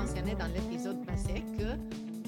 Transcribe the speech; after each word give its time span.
mentionné 0.00 0.36
dans 0.36 0.46
l'épisode 0.46 1.04
passé 1.04 1.42
que 1.58 1.72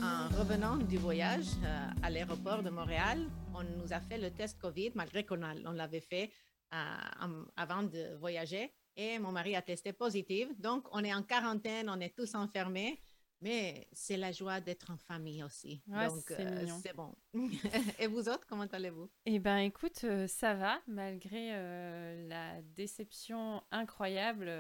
en 0.03 0.27
revenant 0.37 0.77
du 0.77 0.99
voyage 0.99 1.47
euh, 1.63 1.89
à 2.03 2.11
l'aéroport 2.11 2.65
de 2.65 2.71
Montréal, 2.71 3.25
on 3.55 3.63
nous 3.63 3.93
a 3.93 4.01
fait 4.01 4.19
le 4.19 4.33
test 4.33 4.59
COVID 4.59 4.91
malgré 4.97 5.25
qu'on 5.25 5.41
on 5.41 5.71
l'avait 5.71 6.01
fait 6.01 6.33
euh, 6.75 7.45
avant 7.57 7.85
de 7.85 8.17
voyager 8.19 8.73
et 8.97 9.21
mon 9.21 9.31
mari 9.31 9.55
a 9.55 9.63
testé 9.63 9.93
positif. 9.93 10.49
Donc, 10.59 10.89
on 10.91 11.05
est 11.05 11.15
en 11.15 11.23
quarantaine, 11.23 11.89
on 11.89 12.01
est 12.01 12.13
tous 12.13 12.35
enfermés, 12.35 13.01
mais 13.41 13.87
c'est 13.93 14.17
la 14.17 14.33
joie 14.33 14.61
d'être 14.61 14.91
en 14.91 14.97
famille 14.97 15.45
aussi. 15.45 15.81
Donc, 15.87 16.29
euh, 16.33 16.67
c'est 16.83 16.97
bon. 16.97 17.15
et 18.01 18.09
vous 18.09 18.29
autres, 18.29 18.49
comment 18.49 18.67
allez-vous? 18.73 19.09
Eh 19.27 19.39
bien, 19.39 19.59
écoute, 19.59 20.05
ça 20.27 20.55
va, 20.55 20.81
malgré 20.89 21.51
euh, 21.53 22.29
la 22.29 22.63
déception 22.63 23.63
incroyable. 23.71 24.51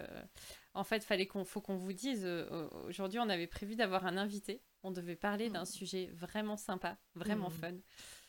En 0.75 0.85
fait, 0.85 1.03
fallait 1.05 1.27
qu'on, 1.27 1.45
faut 1.45 1.61
qu'on 1.61 1.77
vous 1.77 1.93
dise, 1.93 2.27
aujourd'hui, 2.87 3.19
on 3.19 3.29
avait 3.29 3.47
prévu 3.49 3.77
d'avoir 3.77 4.07
un 4.07 4.17
invité. 4.17 4.63
On 4.83 4.93
devait 4.93 5.17
parler 5.17 5.51
d'un 5.51 5.63
mmh. 5.63 5.67
sujet 5.67 6.11
vraiment 6.15 6.57
sympa, 6.57 6.97
vraiment 7.15 7.49
mmh. 7.49 7.53
fun. 7.53 7.75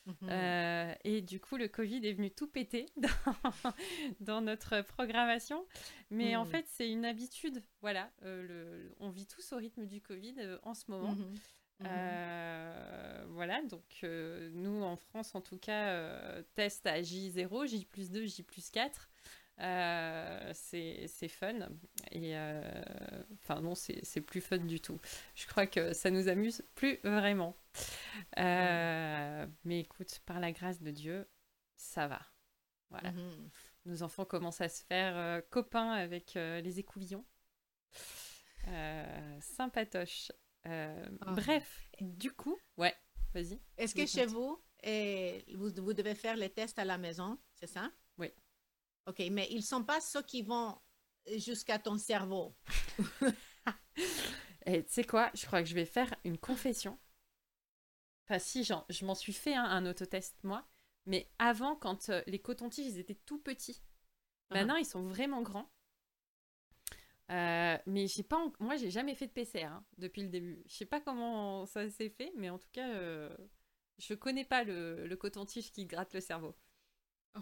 Mhm. 0.05 0.15
Euh, 0.29 0.93
et 1.03 1.21
du 1.21 1.39
coup, 1.39 1.57
le 1.57 1.67
Covid 1.67 2.05
est 2.05 2.13
venu 2.13 2.31
tout 2.31 2.47
péter 2.47 2.87
dans, 4.19 4.41
notre 4.41 4.81
programmation. 4.81 5.65
Mais 6.09 6.35
en 6.35 6.45
mhm. 6.45 6.51
fait, 6.51 6.65
c'est 6.67 6.89
une 6.89 7.05
habitude. 7.05 7.61
Voilà, 7.81 8.11
euh, 8.23 8.43
le, 8.43 8.95
on 8.99 9.09
vit 9.09 9.27
tous 9.27 9.53
au 9.53 9.57
rythme 9.57 9.85
du 9.85 10.01
Covid 10.01 10.35
euh, 10.39 10.57
en 10.63 10.73
ce 10.73 10.89
moment. 10.89 11.15
Mhm. 11.15 11.35
voilà, 13.29 13.61
donc 13.63 13.99
nous 14.03 14.83
en 14.83 14.95
France 14.95 15.33
en 15.35 15.41
tout 15.41 15.57
cas, 15.57 16.41
test 16.53 16.85
à 16.85 17.01
J0, 17.01 17.67
J 17.67 17.85
plus 17.85 18.11
2, 18.11 18.25
J 18.25 18.43
plus 18.43 18.69
4. 18.69 19.09
C'est 20.53 21.27
fun 21.27 21.69
et 22.11 22.35
enfin 23.43 23.61
non 23.61 23.75
c'est 23.75 24.21
plus 24.21 24.41
fun 24.41 24.57
du 24.57 24.79
tout 24.79 24.99
je 25.35 25.45
crois 25.47 25.67
que 25.67 25.93
ça 25.93 26.09
nous 26.09 26.27
amuse 26.27 26.63
plus 26.75 26.99
vraiment 27.03 27.55
euh, 28.37 29.47
mais 29.63 29.79
écoute, 29.81 30.21
par 30.25 30.39
la 30.39 30.51
grâce 30.51 30.81
de 30.81 30.91
Dieu, 30.91 31.27
ça 31.75 32.07
va. 32.07 32.21
Voilà. 32.89 33.11
Mhm. 33.11 33.49
Nos 33.85 34.03
enfants 34.03 34.25
commencent 34.25 34.61
à 34.61 34.69
se 34.69 34.83
faire 34.83 35.17
euh, 35.17 35.41
copains 35.49 35.91
avec 35.91 36.35
euh, 36.35 36.61
les 36.61 36.79
écouvillons. 36.79 37.25
sympatoche. 39.39 40.31
Ah. 40.65 40.93
Bref, 41.21 41.89
du 41.99 42.31
coup, 42.31 42.57
ouais, 42.77 42.95
vas-y. 43.33 43.59
Est-ce 43.77 43.95
que 43.95 44.05
chez 44.05 44.25
vous, 44.25 44.61
et 44.83 45.43
vous, 45.55 45.71
vous 45.77 45.93
devez 45.93 46.13
faire 46.13 46.35
les 46.35 46.49
tests 46.49 46.77
à 46.77 46.85
la 46.85 46.97
maison, 46.97 47.39
c'est 47.55 47.67
ça? 47.67 47.91
OK, 49.07 49.19
mais 49.31 49.47
ils 49.51 49.57
ne 49.57 49.61
sont 49.61 49.83
pas 49.83 49.99
ceux 50.01 50.21
qui 50.21 50.41
vont 50.41 50.79
jusqu'à 51.37 51.79
ton 51.79 51.97
cerveau. 51.97 52.55
Et 54.65 54.83
tu 54.85 54.91
sais 54.91 55.03
quoi, 55.03 55.31
je 55.33 55.45
crois 55.45 55.63
que 55.63 55.69
je 55.69 55.75
vais 55.75 55.85
faire 55.85 56.13
une 56.23 56.37
confession. 56.37 56.99
Enfin, 58.25 58.39
si, 58.39 58.63
je 58.63 59.05
m'en 59.05 59.15
suis 59.15 59.33
fait 59.33 59.55
un 59.55 59.85
autotest, 59.85 60.37
moi. 60.43 60.67
Mais 61.05 61.31
avant, 61.39 61.75
quand 61.75 62.09
euh, 62.09 62.21
les 62.27 62.39
cotons-tiges, 62.39 62.85
ils 62.85 62.99
étaient 62.99 63.19
tout 63.25 63.39
petits. 63.39 63.81
Ah. 64.49 64.55
Maintenant, 64.55 64.75
ils 64.75 64.85
sont 64.85 65.03
vraiment 65.03 65.41
grands. 65.41 65.71
Euh, 67.31 67.77
mais 67.85 68.07
j'ai 68.07 68.23
pas, 68.23 68.43
moi, 68.59 68.75
j'ai 68.75 68.91
jamais 68.91 69.15
fait 69.15 69.27
de 69.27 69.31
PCR 69.31 69.65
hein, 69.65 69.85
depuis 69.97 70.21
le 70.21 70.29
début. 70.29 70.61
Je 70.67 70.75
sais 70.75 70.85
pas 70.85 70.99
comment 70.99 71.65
ça 71.65 71.89
s'est 71.89 72.09
fait, 72.09 72.33
mais 72.35 72.49
en 72.49 72.59
tout 72.59 72.69
cas, 72.71 72.89
euh, 72.89 73.35
je 73.97 74.13
connais 74.13 74.43
pas 74.45 74.63
le, 74.63 75.15
coton-tige 75.15 75.71
qui 75.71 75.85
gratte 75.85 76.13
le 76.13 76.19
cerveau. 76.19 76.55
Oh. 77.35 77.39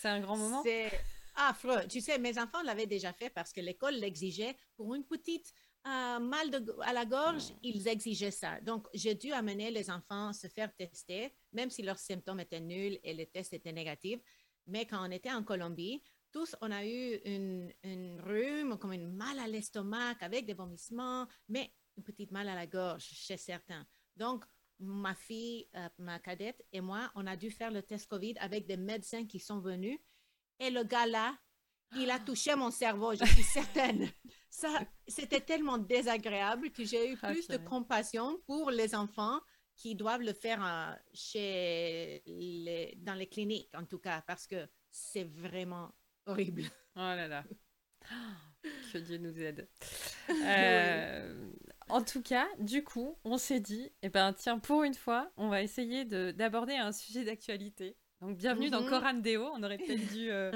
C'est 0.00 0.08
un 0.08 0.20
grand 0.20 0.36
moment? 0.36 0.62
C'est 0.62 0.90
affreux. 1.34 1.86
Tu 1.88 2.00
sais, 2.00 2.18
mes 2.18 2.38
enfants 2.38 2.62
l'avaient 2.62 2.86
déjà 2.86 3.12
fait 3.12 3.30
parce 3.30 3.52
que 3.52 3.60
l'école 3.60 3.94
l'exigeait 3.94 4.56
pour 4.76 4.94
une 4.94 5.04
petite 5.04 5.52
mal 5.84 6.50
à 6.82 6.92
la 6.92 7.04
gorge, 7.04 7.54
ils 7.62 7.88
exigeaient 7.88 8.30
ça. 8.30 8.60
Donc, 8.60 8.86
j'ai 8.92 9.14
dû 9.14 9.32
amener 9.32 9.70
les 9.70 9.90
enfants 9.90 10.32
se 10.32 10.46
faire 10.46 10.74
tester, 10.76 11.32
même 11.52 11.70
si 11.70 11.82
leurs 11.82 11.98
symptômes 11.98 12.40
étaient 12.40 12.60
nuls 12.60 12.98
et 13.02 13.14
les 13.14 13.26
tests 13.26 13.54
étaient 13.54 13.72
négatifs. 13.72 14.20
Mais 14.66 14.86
quand 14.86 15.04
on 15.06 15.10
était 15.10 15.32
en 15.32 15.42
Colombie, 15.42 16.02
tous, 16.30 16.54
on 16.60 16.70
a 16.70 16.84
eu 16.84 17.20
une, 17.24 17.72
une 17.82 18.20
rhume, 18.20 18.76
comme 18.78 18.92
une 18.92 19.10
mal 19.10 19.38
à 19.38 19.48
l'estomac 19.48 20.16
avec 20.20 20.44
des 20.44 20.52
vomissements, 20.54 21.26
mais 21.48 21.72
une 21.96 22.04
petite 22.04 22.30
mal 22.30 22.48
à 22.48 22.54
la 22.54 22.66
gorge 22.66 23.04
chez 23.04 23.38
certains. 23.38 23.86
Donc, 24.14 24.44
ma 24.80 25.14
fille, 25.14 25.66
euh, 25.74 25.88
ma 25.98 26.18
cadette 26.18 26.64
et 26.72 26.80
moi, 26.80 27.10
on 27.14 27.26
a 27.26 27.36
dû 27.36 27.50
faire 27.50 27.70
le 27.70 27.82
test 27.82 28.08
COVID 28.08 28.34
avec 28.38 28.66
des 28.66 28.76
médecins 28.76 29.26
qui 29.26 29.38
sont 29.38 29.60
venus. 29.60 29.98
Et 30.60 30.70
le 30.70 30.84
gars 30.84 31.06
là, 31.06 31.36
il 31.96 32.10
a 32.10 32.18
touché 32.26 32.54
mon 32.54 32.70
cerveau, 32.70 33.14
je 33.14 33.24
suis 33.24 33.42
certaine. 33.42 34.08
Ça, 34.50 34.68
c'était 35.06 35.40
tellement 35.40 35.78
désagréable 35.78 36.70
que 36.70 36.84
j'ai 36.84 37.12
eu 37.12 37.16
plus 37.16 37.48
de 37.48 37.58
compassion 37.58 38.40
pour 38.46 38.70
les 38.70 38.94
enfants 38.94 39.40
qui 39.76 39.94
doivent 39.94 40.22
le 40.22 40.32
faire 40.32 40.64
euh, 40.64 40.94
chez 41.14 42.22
les, 42.26 42.94
dans 42.98 43.14
les 43.14 43.28
cliniques, 43.28 43.70
en 43.74 43.84
tout 43.84 43.98
cas, 43.98 44.22
parce 44.26 44.46
que 44.46 44.68
c'est 44.90 45.24
vraiment 45.24 45.94
horrible. 46.26 46.64
Oh 46.96 47.00
là 47.00 47.28
là. 47.28 47.44
Que 48.92 48.98
Dieu 48.98 49.18
nous 49.18 49.40
aide. 49.40 49.68
Euh, 50.30 51.50
en 51.88 52.02
tout 52.02 52.22
cas, 52.22 52.46
du 52.58 52.84
coup, 52.84 53.18
on 53.24 53.38
s'est 53.38 53.60
dit, 53.60 53.90
eh 54.02 54.08
ben, 54.08 54.32
tiens, 54.32 54.58
pour 54.58 54.82
une 54.84 54.94
fois, 54.94 55.30
on 55.36 55.48
va 55.48 55.62
essayer 55.62 56.04
d'aborder 56.04 56.74
un 56.74 56.92
sujet 56.92 57.24
d'actualité 57.24 57.96
donc 58.20 58.36
bienvenue 58.36 58.68
dans 58.68 58.84
Coran 58.84 59.14
mhm. 59.14 59.22
Deo. 59.22 59.44
On 59.54 59.62
aurait 59.62 59.78
peut-être 59.78 60.06
dû 60.12 60.30
euh, 60.30 60.50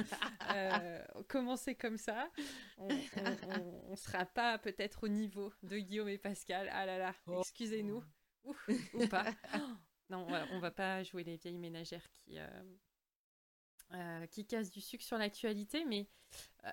euh, 0.52 1.04
commencer 1.28 1.76
comme 1.76 1.96
ça. 1.96 2.28
On 2.76 2.88
ne 2.88 3.96
sera 3.96 4.24
pas 4.26 4.58
peut-être 4.58 5.04
au 5.04 5.08
niveau 5.08 5.52
de 5.62 5.78
Guillaume 5.78 6.08
et 6.08 6.18
Pascal. 6.18 6.68
Ah 6.72 6.86
là 6.86 6.98
là, 6.98 7.14
oh. 7.26 7.40
excusez-nous. 7.40 8.02
Ou, 8.44 9.06
pas. 9.06 9.26
non, 10.10 10.26
on 10.50 10.58
va 10.58 10.72
pas 10.72 11.04
jouer 11.04 11.22
les 11.22 11.36
vieilles 11.36 11.58
ménagères 11.58 12.10
qui, 12.10 12.38
euh, 13.92 14.26
qui 14.26 14.44
cassent 14.44 14.70
du 14.70 14.80
sucre 14.80 15.04
sur 15.04 15.18
l'actualité. 15.18 15.84
Mais 15.84 16.08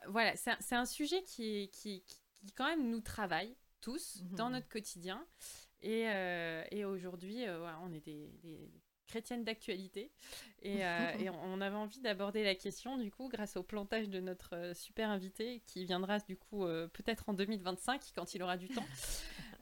voilà, 0.08 0.36
c'est 0.36 0.76
un, 0.76 0.86
sujet 0.86 1.22
qui, 1.22 1.70
qui, 1.70 2.04
qui, 2.04 2.52
quand 2.54 2.66
même 2.66 2.90
nous 2.90 3.02
travaille 3.02 3.56
tous 3.82 4.24
dans 4.32 4.48
mhm. 4.48 4.54
notre 4.54 4.70
quotidien. 4.70 5.26
Et, 5.82 6.08
et 6.72 6.84
aujourd'hui, 6.84 7.46
on 7.82 7.94
est 7.94 8.02
des, 8.02 8.30
des 8.44 8.70
chrétienne 9.10 9.44
d'actualité. 9.44 10.12
Et, 10.62 10.86
euh, 10.86 11.12
on 11.44 11.60
avait 11.60 11.76
envie 11.76 12.00
d'aborder 12.00 12.44
la 12.44 12.56
question, 12.56 12.98
du 12.98 13.12
coup, 13.12 13.28
grâce 13.28 13.58
au 13.58 13.64
plantage 13.64 14.08
de 14.08 14.20
notre 14.22 14.56
euh, 14.56 14.74
super 14.74 15.10
invité, 15.10 15.62
qui 15.68 15.84
viendra, 15.84 16.20
du 16.20 16.38
coup, 16.38 16.64
euh, 16.64 16.88
peut-être 16.88 17.28
en 17.28 17.34
2025, 17.34 18.02
quand 18.16 18.34
il 18.34 18.44
aura 18.44 18.56
du 18.56 18.70
temps. 18.70 18.86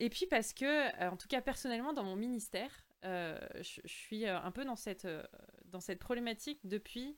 et 0.00 0.08
puis 0.10 0.26
parce 0.26 0.54
que, 0.54 1.10
en 1.10 1.16
tout 1.16 1.28
cas, 1.28 1.42
personnellement, 1.42 1.92
dans 1.92 2.04
mon 2.04 2.16
ministère, 2.16 2.70
je, 3.02 3.80
suis 3.84 4.26
un 4.26 4.50
peu 4.50 4.64
dans 4.64 4.76
cette, 4.76 5.06
dans 5.66 5.80
cette 5.80 5.98
problématique 5.98 6.60
depuis 6.64 7.14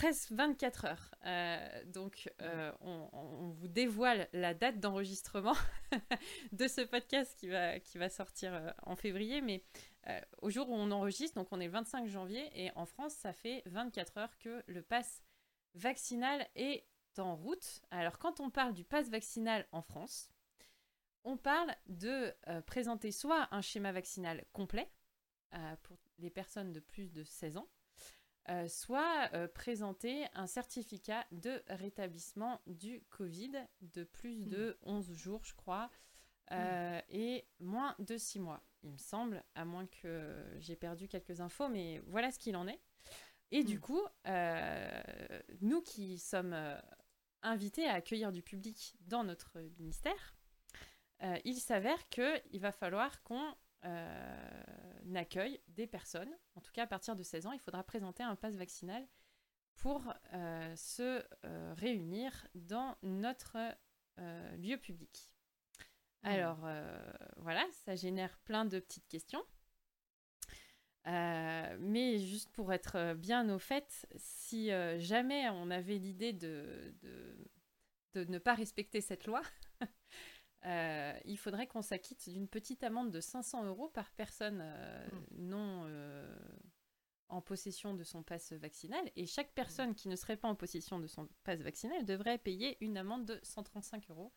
presque 0.00 0.32
24 0.32 0.84
heures. 0.86 1.14
Euh, 1.26 1.84
donc, 1.84 2.32
euh, 2.40 2.72
on, 2.80 3.50
vous 3.50 3.68
dévoile 3.68 4.30
la 4.32 4.54
date 4.54 4.80
d'enregistrement 4.80 5.54
de 6.52 6.68
ce 6.68 6.80
podcast 6.80 7.38
qui 7.38 7.48
va, 7.48 7.78
qui 7.80 7.98
va 7.98 8.08
sortir 8.08 8.54
euh, 8.54 8.70
en 8.84 8.96
février. 8.96 9.42
Mais 9.42 9.62
au 10.40 10.48
jour 10.48 10.70
où 10.70 10.74
on 10.74 10.90
enregistre, 10.90 11.34
donc 11.36 11.48
on 11.50 11.60
est 11.60 11.66
le 11.66 11.72
25 11.72 12.08
janvier, 12.08 12.50
et 12.54 12.70
en 12.76 12.86
France, 12.86 13.12
ça 13.12 13.34
fait 13.34 13.62
24 13.66 14.16
heures 14.16 14.38
que 14.38 14.62
le 14.66 14.80
pass 14.80 15.22
vaccinal 15.74 16.48
est 16.56 16.86
en 17.18 17.36
route. 17.36 17.82
Alors, 17.90 18.18
quand 18.18 18.40
on 18.40 18.48
parle 18.48 18.72
du 18.72 18.84
pass 18.84 19.10
vaccinal 19.10 19.66
en 19.70 19.82
France, 19.82 20.30
on 21.24 21.36
parle 21.36 21.76
de 21.88 22.34
présenter 22.62 23.12
soit 23.12 23.48
un 23.50 23.60
schéma 23.60 23.92
vaccinal 23.92 24.46
complet 24.54 24.90
pour 25.82 25.98
les 26.18 26.30
personnes 26.30 26.72
de 26.72 26.80
plus 26.80 27.12
de 27.12 27.22
16 27.22 27.58
ans, 27.58 27.68
euh, 28.48 28.66
soit 28.68 29.28
euh, 29.34 29.46
présenter 29.48 30.26
un 30.34 30.46
certificat 30.46 31.26
de 31.30 31.62
rétablissement 31.68 32.60
du 32.66 33.02
Covid 33.10 33.52
de 33.82 34.02
plus 34.02 34.46
de 34.46 34.78
11 34.82 35.10
hmm. 35.10 35.14
jours, 35.14 35.44
je 35.44 35.54
crois, 35.54 35.90
euh, 36.52 36.98
hmm. 36.98 37.02
et 37.10 37.46
moins 37.60 37.94
de 37.98 38.16
6 38.16 38.40
mois, 38.40 38.62
il 38.82 38.92
me 38.92 38.98
semble, 38.98 39.44
à 39.54 39.64
moins 39.64 39.86
que 39.86 40.42
j'ai 40.58 40.74
perdu 40.74 41.06
quelques 41.06 41.40
infos, 41.40 41.68
mais 41.68 42.02
voilà 42.06 42.32
ce 42.32 42.38
qu'il 42.38 42.56
en 42.56 42.66
est. 42.66 42.80
Et 43.52 43.62
du 43.62 43.76
hmm. 43.76 43.80
coup, 43.80 44.02
nous 45.60 45.82
qui 45.82 46.18
sommes 46.18 46.56
invités 47.42 47.86
à 47.86 47.94
accueillir 47.94 48.32
du 48.32 48.42
public 48.42 48.96
dans 49.02 49.22
notre 49.22 49.60
ministère, 49.78 50.34
il 51.44 51.60
s'avère 51.60 52.08
qu'il 52.08 52.60
va 52.60 52.72
falloir 52.72 53.22
qu'on 53.22 53.54
euh, 53.84 55.14
accueille 55.14 55.60
des 55.68 55.86
personnes, 55.86 56.32
en 56.54 56.60
tout 56.60 56.72
cas 56.72 56.84
à 56.84 56.86
partir 56.86 57.16
de 57.16 57.22
16 57.22 57.46
ans, 57.46 57.52
il 57.52 57.60
faudra 57.60 57.82
présenter 57.82 58.22
un 58.22 58.36
pass 58.36 58.56
vaccinal 58.56 59.06
pour 59.76 60.12
se 60.76 61.24
réunir 61.74 62.46
dans 62.54 62.96
notre 63.02 63.56
lieu 64.58 64.76
public. 64.76 65.32
Mmh. 66.22 66.28
Alors 66.28 66.68
voilà, 67.38 67.66
ça 67.72 67.96
génère 67.96 68.38
plein 68.40 68.66
de 68.66 68.78
petites 68.78 69.08
questions. 69.08 69.42
mais 71.06 72.18
juste 72.18 72.50
pour 72.50 72.72
être 72.72 73.14
bien 73.14 73.48
au 73.48 73.58
fait, 73.58 74.06
si 74.16 74.68
jamais 74.98 75.48
on 75.48 75.70
avait 75.70 75.98
l'idée 75.98 76.34
de, 76.34 76.94
de, 78.14 78.24
ne 78.24 78.38
pas 78.38 78.54
respecter 78.54 79.00
cette 79.00 79.26
loi, 79.26 79.42
Euh, 80.66 81.18
il 81.24 81.38
faudrait 81.38 81.66
qu'on 81.66 81.82
s'acquitte 81.82 82.28
d'une 82.28 82.48
petite 82.48 82.84
amende 82.84 83.10
de 83.10 83.20
500 83.20 83.64
euros 83.64 83.88
par 83.88 84.10
personne 84.10 84.60
euh, 84.62 85.08
hmm. 85.08 85.48
non 85.48 85.84
euh, 85.86 86.36
en 87.28 87.40
possession 87.40 87.94
de 87.94 88.04
son 88.04 88.22
passe 88.22 88.52
vaccinal. 88.52 89.10
Et 89.16 89.26
chaque 89.26 89.52
personne 89.54 89.94
qui 89.94 90.08
ne 90.08 90.16
serait 90.16 90.36
pas 90.36 90.48
en 90.48 90.54
possession 90.54 90.98
de 90.98 91.06
son 91.06 91.28
passe 91.44 91.60
vaccinal 91.60 92.04
devrait 92.04 92.38
payer 92.38 92.76
une 92.84 92.98
amende 92.98 93.24
de 93.24 93.40
135 93.42 94.10
euros 94.10 94.34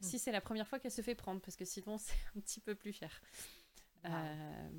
hmm. 0.00 0.04
si 0.04 0.18
c'est 0.18 0.32
la 0.32 0.40
première 0.40 0.66
fois 0.66 0.78
qu'elle 0.78 0.90
se 0.90 1.02
fait 1.02 1.14
prendre, 1.14 1.40
parce 1.42 1.56
que 1.56 1.66
sinon 1.66 1.98
c'est 1.98 2.16
un 2.34 2.40
petit 2.40 2.60
peu 2.60 2.74
plus 2.74 2.92
cher. 2.92 3.20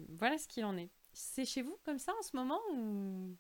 voilà 0.10 0.38
ce 0.40 0.48
qu'il 0.48 0.66
en 0.66 0.78
est. 0.78 0.90
C'est 1.14 1.46
chez 1.46 1.62
vous 1.62 1.78
comme 1.84 2.00
ça 2.00 2.14
en 2.18 2.22
ce 2.24 2.36
moment 2.36 2.60
ou... 2.74 3.38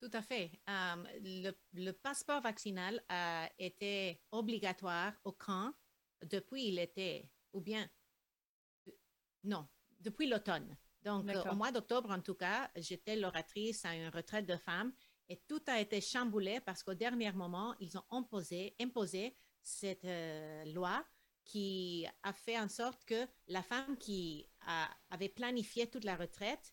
Tout 0.00 0.10
à 0.12 0.20
fait. 0.20 0.50
le, 0.66 1.52
le, 1.72 1.92
passeport 1.92 2.42
vaccinal 2.42 3.02
a 3.08 3.48
été 3.58 4.20
obligatoire 4.32 5.14
au 5.24 5.32
camp 5.32 5.72
depuis 6.22 6.70
l'été, 6.70 7.30
ou 7.52 7.60
bien, 7.60 7.88
non, 9.42 9.66
depuis 10.00 10.26
l'automne. 10.26 10.76
Donc, 11.02 11.28
euh, 11.28 11.50
au 11.50 11.54
mois 11.54 11.70
d'octobre, 11.70 12.10
en 12.10 12.20
tout 12.20 12.34
cas, 12.34 12.70
j'étais 12.76 13.16
l'oratrice 13.16 13.84
à 13.84 13.94
une 13.94 14.08
retraite 14.08 14.46
de 14.46 14.56
femmes 14.56 14.92
et 15.28 15.36
tout 15.46 15.62
a 15.66 15.80
été 15.80 16.00
chamboulé 16.00 16.60
parce 16.60 16.82
qu'au 16.82 16.94
dernier 16.94 17.32
moment, 17.32 17.74
ils 17.80 17.96
ont 17.96 18.04
imposé, 18.10 18.74
imposé 18.80 19.36
cette 19.62 20.04
euh, 20.04 20.64
loi 20.72 21.04
qui 21.44 22.06
a 22.22 22.32
fait 22.32 22.58
en 22.58 22.68
sorte 22.68 23.04
que 23.04 23.26
la 23.48 23.62
femme 23.62 23.98
qui 23.98 24.48
avait 25.10 25.28
planifié 25.28 25.90
toute 25.90 26.04
la 26.04 26.16
retraite 26.16 26.72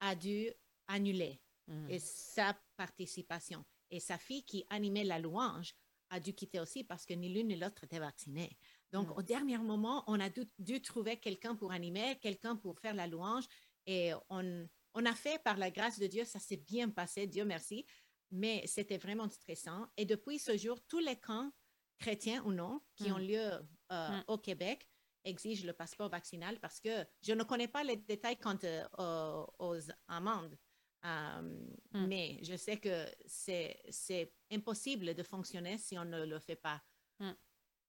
a 0.00 0.14
dû 0.14 0.50
annuler 0.86 1.42
mmh. 1.66 1.90
et 1.90 1.98
sa 1.98 2.58
participation. 2.76 3.64
Et 3.90 4.00
sa 4.00 4.18
fille 4.18 4.44
qui 4.44 4.64
animait 4.70 5.04
la 5.04 5.18
louange 5.18 5.74
a 6.10 6.20
dû 6.20 6.34
quitter 6.34 6.60
aussi 6.60 6.82
parce 6.84 7.04
que 7.04 7.14
ni 7.14 7.28
l'une 7.28 7.48
ni 7.48 7.56
l'autre 7.56 7.84
était 7.84 7.98
vaccinée. 7.98 8.56
Donc, 8.96 9.08
mm. 9.08 9.18
au 9.18 9.22
dernier 9.22 9.58
moment, 9.58 10.04
on 10.06 10.18
a 10.20 10.30
dû, 10.58 10.80
trouver 10.80 11.18
quelqu'un 11.18 11.54
pour 11.54 11.70
animer, 11.70 12.16
quelqu'un 12.22 12.56
pour 12.56 12.78
faire 12.78 12.94
la 12.94 13.06
louange. 13.06 13.44
Et 13.84 14.12
on, 14.30 14.66
a 15.04 15.14
fait, 15.14 15.42
par 15.42 15.58
la 15.58 15.70
grâce 15.70 15.98
de 15.98 16.06
Dieu, 16.06 16.24
ça 16.24 16.38
s'est 16.38 16.56
bien 16.56 16.88
passé, 16.88 17.26
Dieu 17.26 17.44
merci. 17.44 17.84
Mais 18.30 18.62
c'était 18.66 18.96
vraiment 18.96 19.28
stressant. 19.28 19.86
Et 19.98 20.06
depuis 20.06 20.38
ce 20.38 20.56
jour, 20.56 20.80
tous 20.88 20.98
les 20.98 21.16
camps, 21.16 21.52
chrétiens 21.98 22.42
ou 22.46 22.52
non, 22.52 22.80
qui 22.94 23.12
ont 23.12 23.18
mm. 23.18 23.26
lieu 23.26 23.50
euh, 23.92 24.08
mm. 24.08 24.24
au 24.28 24.38
Québec, 24.38 24.88
exigent 25.24 25.66
le 25.66 25.74
passeport 25.74 26.08
vaccinal 26.08 26.58
parce 26.60 26.80
que 26.80 27.04
je 27.20 27.34
ne 27.34 27.42
connais 27.42 27.68
pas 27.68 27.84
les 27.84 27.96
détails 27.96 28.38
quant 28.38 28.56
euh, 28.64 29.44
aux, 29.58 29.76
amendes. 30.08 30.56
Euh, 31.04 31.66
mais 31.92 32.38
je 32.42 32.56
sais 32.56 32.78
que 32.78 33.04
c'est 33.26 34.32
impossible 34.50 35.14
de 35.14 35.22
fonctionner 35.22 35.76
si 35.76 35.98
on 35.98 36.04
ne 36.06 36.24
le 36.24 36.38
fait 36.38 36.56
pas. 36.56 36.80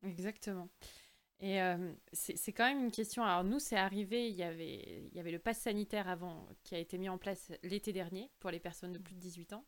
Exactement. 0.03 0.69
Et 1.39 1.61
euh, 1.61 1.93
c'est 2.13 2.51
quand 2.51 2.65
même 2.65 2.85
une 2.85 2.91
question. 2.91 3.23
Alors, 3.23 3.43
nous, 3.43 3.59
c'est 3.59 3.75
arrivé, 3.75 4.27
il 4.29 4.35
y, 4.35 4.43
avait, 4.43 5.03
il 5.05 5.13
y 5.13 5.19
avait 5.19 5.31
le 5.31 5.39
pass 5.39 5.59
sanitaire 5.59 6.07
avant 6.07 6.47
qui 6.63 6.73
a 6.73 6.79
été 6.79 6.97
mis 6.97 7.09
en 7.09 7.19
place 7.19 7.51
l'été 7.61 7.93
dernier 7.93 8.31
pour 8.39 8.49
les 8.49 8.59
personnes 8.59 8.91
de 8.91 8.97
plus 8.97 9.13
de 9.13 9.19
18 9.19 9.53
ans. 9.53 9.65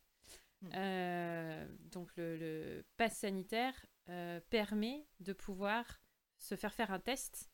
Hmm. 0.62 0.70
Euh, 0.74 1.68
donc, 1.92 2.10
le, 2.18 2.38
le 2.38 2.86
pass 2.98 3.18
sanitaire 3.18 3.86
euh, 4.10 4.40
permet 4.50 5.06
de 5.20 5.32
pouvoir 5.32 6.02
se 6.40 6.56
faire 6.56 6.74
faire 6.74 6.92
un 6.92 7.00
test 7.00 7.50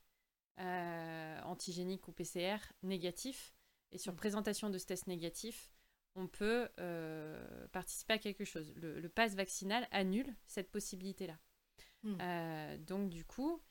antigénique 0.58 2.08
ou 2.08 2.14
PCR 2.14 2.58
négatif. 2.84 3.54
Et 3.92 3.98
sur 3.98 4.14
hmm. 4.14 4.18
présentation 4.18 4.70
de 4.70 4.78
ce 4.78 4.86
test 4.86 5.08
négatif, 5.08 5.74
on 6.16 6.28
peut 6.28 6.70
participer 7.74 8.14
à 8.14 8.18
quelque 8.18 8.46
chose. 8.46 8.72
Le, 8.78 9.02
le 9.02 9.10
pass 9.10 9.36
vaccinal 9.36 9.86
annule 9.92 10.34
cette 10.48 10.72
possibilité-là. 10.72 11.38
Hmm. 12.06 12.18
Euh, 12.22 12.78
donc 12.78 13.10
du 13.10 13.26
coup, 13.26 13.62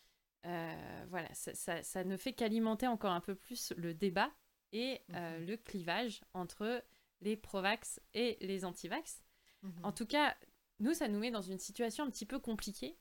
euh, 0.44 1.04
voilà, 1.08 1.28
ça, 1.32 2.04
ne 2.04 2.16
fait 2.16 2.32
qu'alimenter 2.32 2.86
encore 2.86 3.12
un 3.12 3.20
peu 3.20 3.34
plus 3.34 3.72
le 3.76 3.94
débat 3.94 4.30
et 4.72 5.00
euh, 5.14 5.38
mhm. 5.38 5.46
le 5.46 5.56
clivage 5.56 6.20
entre 6.34 6.84
les 7.20 7.36
pro-vax 7.36 8.00
et 8.12 8.36
les 8.40 8.64
anti-vax. 8.64 9.22
Mhm. 9.62 9.72
En 9.84 9.92
tout 9.92 10.04
cas, 10.04 10.36
nous, 10.80 10.92
ça 10.92 11.06
nous 11.08 11.20
met 11.20 11.30
dans 11.30 11.42
une 11.42 11.60
situation 11.60 12.04
un 12.04 12.10
petit 12.10 12.26
peu 12.26 12.40
compliquée, 12.40 12.98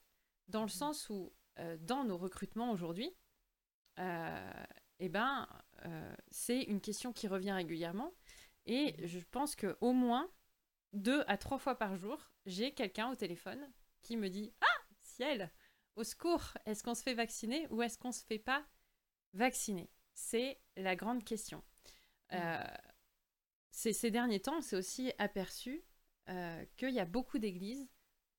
dans 0.48 0.62
le 0.62 0.66
mhm. 0.66 0.70
sens 0.70 1.10
où, 1.10 1.34
dans 1.82 2.04
nos 2.04 2.18
recrutements 2.18 2.72
aujourd'hui, 2.72 3.12
eh 3.98 5.10
ben, 5.10 5.48
c'est 6.32 6.62
une 6.62 6.82
question 6.82 7.14
qui 7.14 7.28
revient 7.28 7.52
régulièrement. 7.52 8.14
Et 8.66 8.96
je 9.06 9.20
pense 9.20 9.56
que 9.56 9.78
au 9.82 9.94
moins 9.94 10.32
deux 10.94 11.24
à 11.28 11.38
trois 11.38 11.60
fois 11.60 11.76
par 11.76 11.96
jour, 11.96 12.32
j'ai 12.46 12.74
quelqu'un 12.74 13.12
au 13.12 13.16
téléphone 13.16 13.68
qui 14.02 14.18
me 14.18 14.30
dit 14.30 14.54
Ah, 14.62 14.73
ciel, 15.14 15.52
au 15.96 16.04
secours, 16.04 16.58
est-ce 16.66 16.84
qu'on 16.84 16.96
se 16.96 17.04
fait 17.04 17.14
vacciner 17.14 17.68
ou 17.70 17.82
est-ce 17.82 17.98
qu'on 17.98 18.12
se 18.12 18.24
fait 18.24 18.40
pas 18.40 18.66
vacciner? 19.34 19.90
C'est 20.14 20.60
la 20.76 20.96
grande 20.96 21.24
question. 21.24 21.64
Mm. 22.32 22.36
Euh, 22.36 22.64
ces, 23.72 24.12
derniers 24.12 24.40
temps, 24.40 24.58
on 24.58 24.62
s'est 24.62 24.76
aussi 24.76 25.12
aperçu 25.18 25.84
euh, 26.30 26.66
qu'il 26.78 26.92
y 26.92 27.00
a 27.00 27.06
beaucoup 27.06 27.40
d'églises 27.40 27.90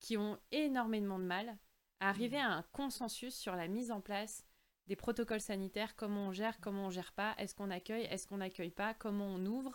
qui 0.00 0.17
ont 0.17 0.38
énormément 0.53 1.19
de 1.19 1.25
mal 1.25 1.59
à 2.00 2.09
arriver 2.09 2.38
mm. 2.38 2.47
à 2.47 2.53
un 2.56 2.62
consensus 2.73 3.35
sur 3.35 3.55
la 3.56 3.69
mise 3.69 3.91
en 3.91 4.00
place 4.00 4.44
des 4.87 4.97
protocoles 4.97 5.41
sanitaires, 5.41 5.97
comment 5.97 6.29
on 6.29 6.32
gère, 6.32 6.61
comment 6.61 6.87
on 6.87 6.91
gère 6.91 7.12
pas, 7.12 7.35
est-ce 7.38 7.55
qu'on 7.55 7.71
accueille, 7.71 8.05
est-ce 8.05 8.26
qu'on 8.26 8.38
n'accueille 8.38 8.71
pas, 8.71 8.93
comment 8.94 9.26
on 9.26 9.47
ouvre. 9.47 9.75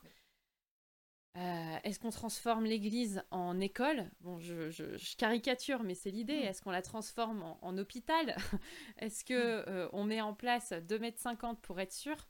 Euh, 1.38 1.78
est-ce 1.84 2.00
qu'on 2.00 2.10
transforme 2.10 2.66
l'église 2.66 3.24
en 3.32 3.60
école? 3.60 4.10
Bon, 4.22 4.40
je, 4.40 5.16
caricature, 5.16 5.84
mais 5.84 5.96
c'est 5.96 6.12
l'idée. 6.12 6.42
Mm. 6.42 6.48
Est-ce 6.48 6.62
qu'on 6.62 6.72
la 6.72 6.82
transforme 6.82 7.44
en, 7.62 7.78
hôpital? 7.78 8.36
Est-ce 8.98 9.24
que 9.24 9.34
mm. 9.34 9.64
euh, 9.68 9.90
on 9.94 10.04
met 10.04 10.22
en 10.22 10.34
place 10.34 10.72
2,50 10.72 11.00
mètres 11.00 11.62
pour 11.62 11.80
être 11.80 11.94
sûr? 11.94 12.28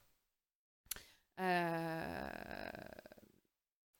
Euh, 1.40 2.30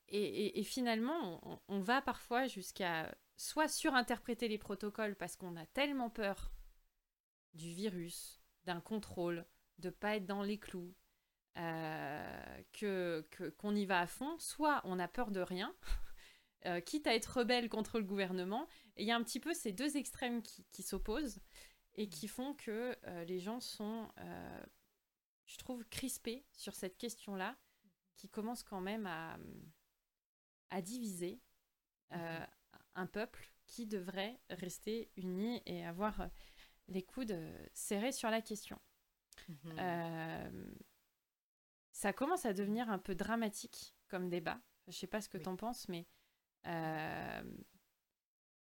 et, 0.10 0.64
finalement, 0.64 1.40
on, 1.44 1.60
on 1.68 1.80
va 1.80 2.02
parfois 2.02 2.48
jusqu'à 2.48 3.16
soit 3.38 3.68
surinterpréter 3.68 4.48
les 4.48 4.58
protocoles 4.58 5.16
parce 5.16 5.38
qu'on 5.38 5.56
a 5.56 5.66
tellement 5.68 6.10
peur 6.10 6.52
du 7.54 7.72
virus, 7.72 8.42
d'un 8.66 8.82
contrôle, 8.82 9.46
de 9.78 9.90
pas 9.90 10.18
être 10.18 10.26
dans 10.26 10.44
les 10.44 10.58
clous, 10.58 10.94
euh, 11.58 12.62
que 12.74 13.26
qu'on 13.58 13.76
y 13.76 13.86
va 13.86 14.02
à 14.02 14.08
fond, 14.08 14.38
soit 14.40 14.82
on 14.86 15.00
a 15.00 15.08
peur 15.08 15.32
de 15.32 15.42
rien, 15.42 15.76
euh, 16.66 16.80
quitte 16.80 17.08
à 17.08 17.16
être 17.16 17.40
rebelle 17.40 17.70
contre 17.70 18.00
le 18.00 18.06
gouvernement. 18.06 18.68
Et 18.96 19.04
il 19.04 19.08
y 19.08 19.12
a 19.12 19.16
un 19.16 19.24
petit 19.24 19.40
peu 19.40 19.54
ces 19.54 19.72
deux 19.72 19.98
extrêmes 19.98 20.42
qui, 20.42 20.84
s'opposent 20.84 21.40
et 21.96 22.08
qui 22.08 22.28
font 22.28 22.54
que 22.54 22.96
euh, 23.06 23.26
les 23.26 23.40
gens 23.40 23.60
sont, 23.60 24.08
je 25.46 25.58
trouve, 25.58 25.84
crispés 25.86 26.46
sur 26.54 26.76
cette 26.76 26.98
question-là, 26.98 27.58
qui 28.16 28.30
commence 28.30 28.64
quand 28.64 28.82
même 28.82 29.08
à, 29.08 29.38
à 30.70 30.82
diviser 30.82 31.42
un 32.12 33.06
peuple 33.06 33.52
qui 33.66 33.86
devrait 33.86 34.40
rester 34.50 35.12
uni 35.16 35.62
et 35.66 35.86
avoir 35.86 36.30
les 36.88 37.04
coudes 37.04 37.38
serrés 37.74 38.12
sur 38.12 38.30
la 38.30 38.42
question. 38.42 38.80
Mhm 39.64 40.74
ça 42.00 42.14
commence 42.14 42.46
à 42.46 42.54
devenir 42.54 42.90
un 42.90 42.98
peu 42.98 43.14
dramatique 43.14 43.94
comme 44.08 44.30
débat. 44.30 44.62
Je 44.88 44.94
sais 44.94 45.06
pas 45.06 45.20
ce 45.20 45.28
que 45.28 45.38
tu 45.38 45.50
en 45.50 45.58
penses, 45.58 45.90
mais 45.90 46.08
euh, 46.66 47.42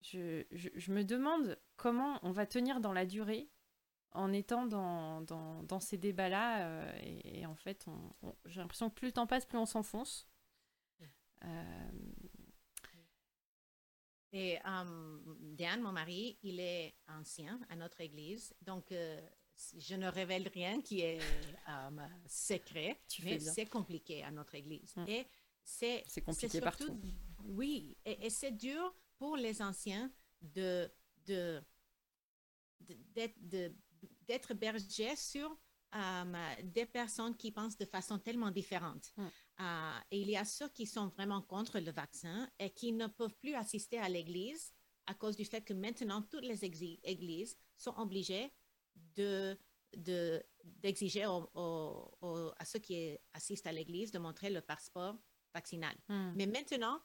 je, 0.01 0.91
me 0.91 1.03
demande 1.03 1.57
comment 1.77 2.19
on 2.21 2.31
va 2.31 2.45
tenir 2.45 2.81
dans 2.81 2.91
la 2.91 3.05
durée 3.05 3.49
en 4.11 4.33
étant 4.33 4.65
dans, 4.65 5.21
dans, 5.21 5.79
ces 5.79 5.97
débats-là. 5.97 6.67
Euh, 6.67 6.99
et, 7.01 7.45
en 7.45 7.55
fait, 7.55 7.85
j'ai 8.43 8.59
l'impression 8.59 8.89
que 8.89 8.95
plus 8.95 9.07
le 9.07 9.13
temps 9.13 9.25
passe, 9.25 9.45
plus 9.45 9.57
on 9.57 9.65
s'enfonce. 9.65 10.27
Euh, 11.45 11.91
et 14.33 14.59
Diane, 15.53 15.81
mon 15.81 15.93
mari, 15.93 16.37
il 16.43 16.59
est 16.59 16.93
ancien 17.07 17.57
à 17.69 17.77
notre 17.77 18.01
église, 18.01 18.53
donc 18.63 18.93
je 19.77 19.95
ne 19.95 20.07
révèle 20.07 20.47
rien 20.47 20.81
qui 20.81 21.01
est 21.01 21.19
euh, 21.69 22.07
secret, 22.25 23.01
mais 23.23 23.39
c'est 23.39 23.65
compliqué 23.65 24.23
à 24.23 24.31
notre 24.31 24.55
Église. 24.55 24.95
Mm. 24.95 25.05
Et 25.07 25.27
c'est 25.63 26.03
compliqué 26.23 26.61
partout. 26.61 26.99
Oui, 27.43 27.97
et, 28.05 28.29
c'est 28.29 28.51
dur 28.51 28.93
pour 29.17 29.35
les 29.35 29.61
anciens 29.61 30.11
de 30.41 30.91
d'être 34.27 34.53
berger 34.53 35.15
sur 35.15 35.55
euh, 35.93 36.55
des 36.63 36.85
personnes 36.85 37.35
qui 37.35 37.51
pensent 37.51 37.77
de 37.77 37.85
façon 37.85 38.17
tellement 38.17 38.51
différente. 38.51 39.11
Mm. 39.17 39.27
et 40.11 40.21
il 40.21 40.29
y 40.29 40.37
a 40.37 40.45
ceux 40.45 40.69
qui 40.69 40.85
sont 40.85 41.07
vraiment 41.09 41.41
contre 41.41 41.79
le 41.79 41.91
vaccin 41.91 42.49
et 42.57 42.69
qui 42.71 42.93
ne 42.93 43.07
peuvent 43.07 43.35
plus 43.35 43.55
assister 43.55 43.99
à 43.99 44.07
l'église 44.07 44.73
à 45.09 45.15
cause 45.15 45.35
du 45.35 45.43
fait 45.43 45.61
que 45.61 45.73
maintenant 45.73 46.21
toutes 46.21 46.45
les 46.45 46.63
églises 46.63 47.57
sont 47.75 47.95
obligées 47.97 48.51
de 49.15 49.57
d'exiger 50.61 51.23
à 51.23 52.65
ceux 52.65 52.79
qui 52.79 53.17
assistent 53.33 53.67
à 53.67 53.71
l'église 53.71 54.11
de 54.11 54.19
montrer 54.19 54.51
le 54.51 54.61
passeport 54.61 55.17
vaccinal. 55.53 55.95
Hmm. 56.07 56.33
Mais 56.35 56.45
maintenant, 56.45 57.01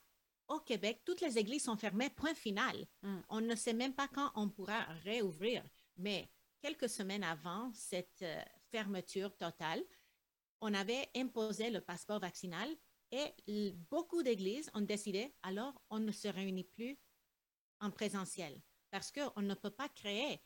au 0.48 0.60
Québec, 0.60 1.00
toutes 1.04 1.22
les 1.22 1.38
églises 1.38 1.64
sont 1.64 1.78
fermées, 1.78 2.10
point 2.10 2.34
final. 2.34 2.76
Hmm. 3.02 3.20
On 3.30 3.40
ne 3.40 3.54
sait 3.54 3.72
même 3.72 3.94
pas 3.94 4.08
quand 4.08 4.30
on 4.34 4.50
pourra 4.50 4.82
réouvrir. 5.02 5.64
Mais 5.96 6.30
quelques 6.60 6.90
semaines 6.90 7.24
avant 7.24 7.72
cette 7.72 8.22
euh, 8.22 8.42
fermeture 8.70 9.34
totale, 9.36 9.82
on 10.60 10.74
avait 10.74 11.08
imposé 11.16 11.70
le 11.70 11.80
passeport 11.80 12.20
vaccinal 12.20 12.68
et 13.10 13.72
beaucoup 13.90 14.22
d'églises 14.22 14.70
ont 14.74 14.80
décidé, 14.80 15.34
alors 15.42 15.80
on 15.90 16.00
ne 16.00 16.10
se 16.10 16.26
réunit 16.26 16.64
plus 16.64 16.98
en 17.80 17.90
présentiel 17.90 18.60
parce 18.90 19.12
qu'on 19.12 19.42
ne 19.42 19.54
peut 19.54 19.70
pas 19.70 19.88
créer 19.88 20.40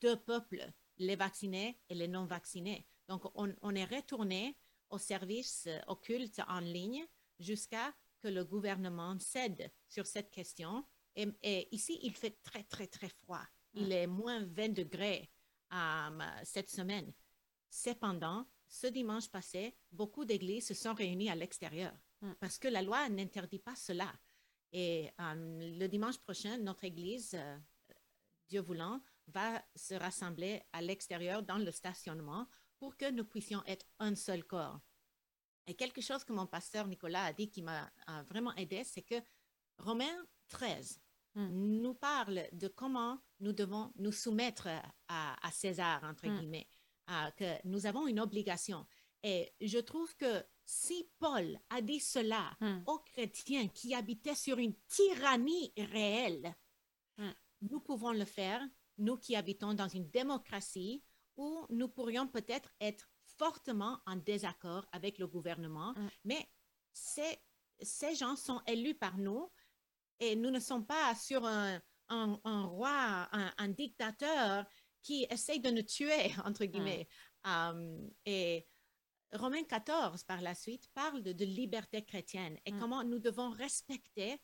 deux 0.00 0.16
peuples, 0.16 0.66
les 0.98 1.16
vaccinés 1.16 1.78
et 1.88 1.94
les 1.94 2.08
non 2.08 2.26
vaccinés. 2.26 2.86
Donc, 3.08 3.22
on, 3.34 3.74
est 3.74 3.84
retourné 3.84 4.56
au 4.90 4.98
service 4.98 5.64
euh, 5.66 5.80
occulte 5.86 6.40
en 6.48 6.60
ligne 6.60 7.06
jusqu'à 7.38 7.92
que 8.20 8.28
le 8.28 8.44
gouvernement 8.44 9.18
cède 9.18 9.70
sur 9.88 10.06
cette 10.06 10.30
question. 10.30 10.84
Et, 11.16 11.68
ici, 11.74 11.98
il 12.02 12.14
fait 12.14 12.38
très, 12.42 12.62
très, 12.64 12.86
très 12.86 13.08
froid. 13.08 13.44
Il 13.74 13.92
est 13.92 14.06
moins 14.06 14.44
20 14.44 14.68
degrés 14.68 15.30
euh, 15.72 16.20
cette 16.44 16.70
semaine. 16.70 17.12
Cependant, 17.68 18.46
ce 18.68 18.86
dimanche 18.86 19.28
passé, 19.28 19.74
beaucoup 19.90 20.24
d'églises 20.24 20.66
se 20.66 20.74
sont 20.74 20.94
réunies 20.94 21.30
à 21.30 21.34
l'extérieur 21.34 21.92
mm. 22.20 22.32
parce 22.40 22.58
que 22.58 22.68
la 22.68 22.82
loi 22.82 23.08
n'interdit 23.08 23.58
pas 23.58 23.74
cela. 23.74 24.12
Et 24.72 25.10
euh, 25.20 25.78
le 25.78 25.86
dimanche 25.86 26.18
prochain, 26.18 26.56
notre 26.56 26.84
église, 26.84 27.32
euh, 27.34 27.58
Dieu 28.48 28.60
voulant, 28.60 29.02
va 29.32 29.62
se 29.74 29.94
rassembler 29.94 30.62
à 30.72 30.82
l'extérieur 30.82 31.42
dans 31.42 31.58
le 31.58 31.70
stationnement 31.70 32.46
pour 32.78 32.96
que 32.96 33.10
nous 33.10 33.24
puissions 33.24 33.62
être 33.66 33.86
un 33.98 34.14
seul 34.14 34.44
corps. 34.44 34.80
Et 35.66 35.74
quelque 35.74 36.00
chose 36.00 36.24
que 36.24 36.32
mon 36.32 36.46
pasteur 36.46 36.86
Nicolas 36.88 37.26
a 37.26 37.32
dit 37.32 37.50
qui 37.50 37.62
m'a 37.62 37.90
vraiment 38.28 38.54
aidé, 38.56 38.82
c'est 38.84 39.02
que 39.02 39.22
Romains 39.78 40.26
13 40.48 41.00
mm. 41.34 41.48
nous 41.80 41.94
parle 41.94 42.48
de 42.52 42.68
comment 42.68 43.20
nous 43.40 43.52
devons 43.52 43.92
nous 43.96 44.12
soumettre 44.12 44.68
à, 45.08 45.50
César, 45.52 46.02
entre 46.04 46.26
mm. 46.26 46.38
guillemets. 46.38 46.68
Que 47.36 47.68
nous 47.68 47.86
avons 47.86 48.06
une 48.06 48.20
obligation. 48.20 48.86
Et 49.22 49.52
je 49.60 49.78
trouve 49.78 50.14
que 50.16 50.44
si 50.64 51.08
Paul 51.18 51.58
a 51.70 51.80
dit 51.80 52.00
cela 52.00 52.56
hmm. 52.60 52.82
aux 52.86 52.98
chrétiens 52.98 53.68
qui 53.68 53.94
habitaient 53.94 54.34
sur 54.34 54.58
une 54.58 54.74
tyrannie 54.88 55.72
réelle, 55.76 56.54
hmm. 57.18 57.30
nous 57.62 57.80
pouvons 57.80 58.12
le 58.12 58.24
faire, 58.24 58.60
nous 59.02 59.16
qui 59.16 59.36
habitons 59.36 59.74
dans 59.74 59.88
une 59.88 60.08
démocratie 60.10 61.02
où 61.36 61.66
nous 61.70 61.88
pourrions 61.88 62.26
peut-être 62.26 62.72
être 62.80 63.08
fortement 63.38 64.00
en 64.06 64.16
désaccord 64.16 64.86
avec 64.92 65.18
le 65.18 65.26
gouvernement, 65.26 65.92
hmm. 65.92 66.08
mais 66.24 66.48
ces, 66.92 67.38
ces 67.80 68.14
gens 68.14 68.36
sont 68.36 68.60
élus 68.66 68.94
par 68.94 69.18
nous 69.18 69.50
et 70.20 70.36
nous 70.36 70.50
ne 70.50 70.60
sommes 70.60 70.86
pas 70.86 71.14
sur 71.14 71.44
un, 71.44 71.80
un, 72.08 72.64
roi, 72.66 73.28
un, 73.32 73.52
un, 73.58 73.68
dictateur 73.68 74.64
qui 75.02 75.26
essaye 75.30 75.60
de 75.60 75.70
nous 75.70 75.82
tuer, 75.82 76.32
entre 76.44 76.64
guillemets. 76.64 77.08
Um, 77.44 78.08
et 78.24 78.66
Romains 79.32 79.64
14, 79.64 80.22
par 80.24 80.40
la 80.40 80.54
suite, 80.54 80.88
parle 80.94 81.22
de, 81.22 81.44
liberté 81.44 82.04
chrétienne 82.04 82.58
et 82.66 82.72
mm. 82.72 82.78
comment 82.78 83.02
nous 83.02 83.18
devons 83.18 83.50
respecter 83.50 84.40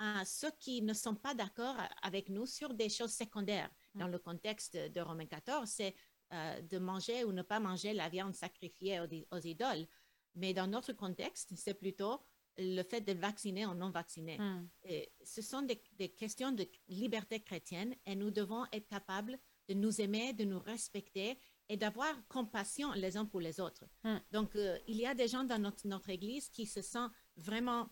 uh, 0.00 0.24
ceux 0.24 0.52
qui 0.60 0.82
ne 0.82 0.92
sont 0.92 1.14
pas 1.16 1.34
d'accord 1.34 1.76
avec 2.02 2.28
nous 2.28 2.46
sur 2.46 2.74
des 2.74 2.88
choses 2.88 3.14
secondaires. 3.14 3.70
Dans 3.96 4.08
le 4.08 4.18
contexte 4.18 4.76
de 4.76 5.00
Romains 5.00 5.26
14, 5.26 5.68
c'est 5.68 5.94
uh, 6.32 6.62
de 6.62 6.78
manger 6.78 7.24
ou 7.24 7.32
ne 7.32 7.42
pas 7.42 7.60
manger 7.60 7.92
la 7.92 8.08
viande 8.08 8.34
sacrifiée 8.34 9.00
aux, 9.00 9.38
idoles. 9.38 9.86
Mais 10.34 10.52
dans 10.54 10.66
notre 10.66 10.92
contexte, 10.92 11.52
c'est 11.56 11.74
plutôt 11.74 12.20
le 12.58 12.82
fait 12.82 13.00
de 13.00 13.12
vacciner 13.12 13.66
ou 13.66 13.74
non 13.74 13.90
vacciner. 13.90 14.38
Mm. 14.38 14.68
Et 14.84 15.12
ce 15.24 15.42
sont 15.42 15.62
des, 15.62 15.82
des, 15.98 16.08
questions 16.08 16.52
de 16.52 16.66
liberté 16.88 17.40
chrétienne 17.40 17.94
et 18.06 18.14
nous 18.14 18.30
devons 18.30 18.64
être 18.72 18.86
capables 18.86 19.38
de 19.68 19.74
nous 19.74 20.00
aimer, 20.00 20.32
de 20.32 20.44
nous 20.44 20.60
respecter 20.60 21.38
et 21.68 21.76
d'avoir 21.76 22.14
compassion 22.28 22.92
les 22.92 23.16
uns 23.16 23.24
pour 23.24 23.40
les 23.40 23.60
autres. 23.60 23.84
Hmm. 24.04 24.18
Donc, 24.32 24.54
euh, 24.56 24.78
il 24.86 24.96
y 24.96 25.06
a 25.06 25.14
des 25.14 25.28
gens 25.28 25.44
dans 25.44 25.58
notre, 25.58 25.86
notre, 25.86 26.10
église 26.10 26.48
qui 26.48 26.66
se 26.66 26.82
sentent 26.82 27.12
vraiment 27.36 27.88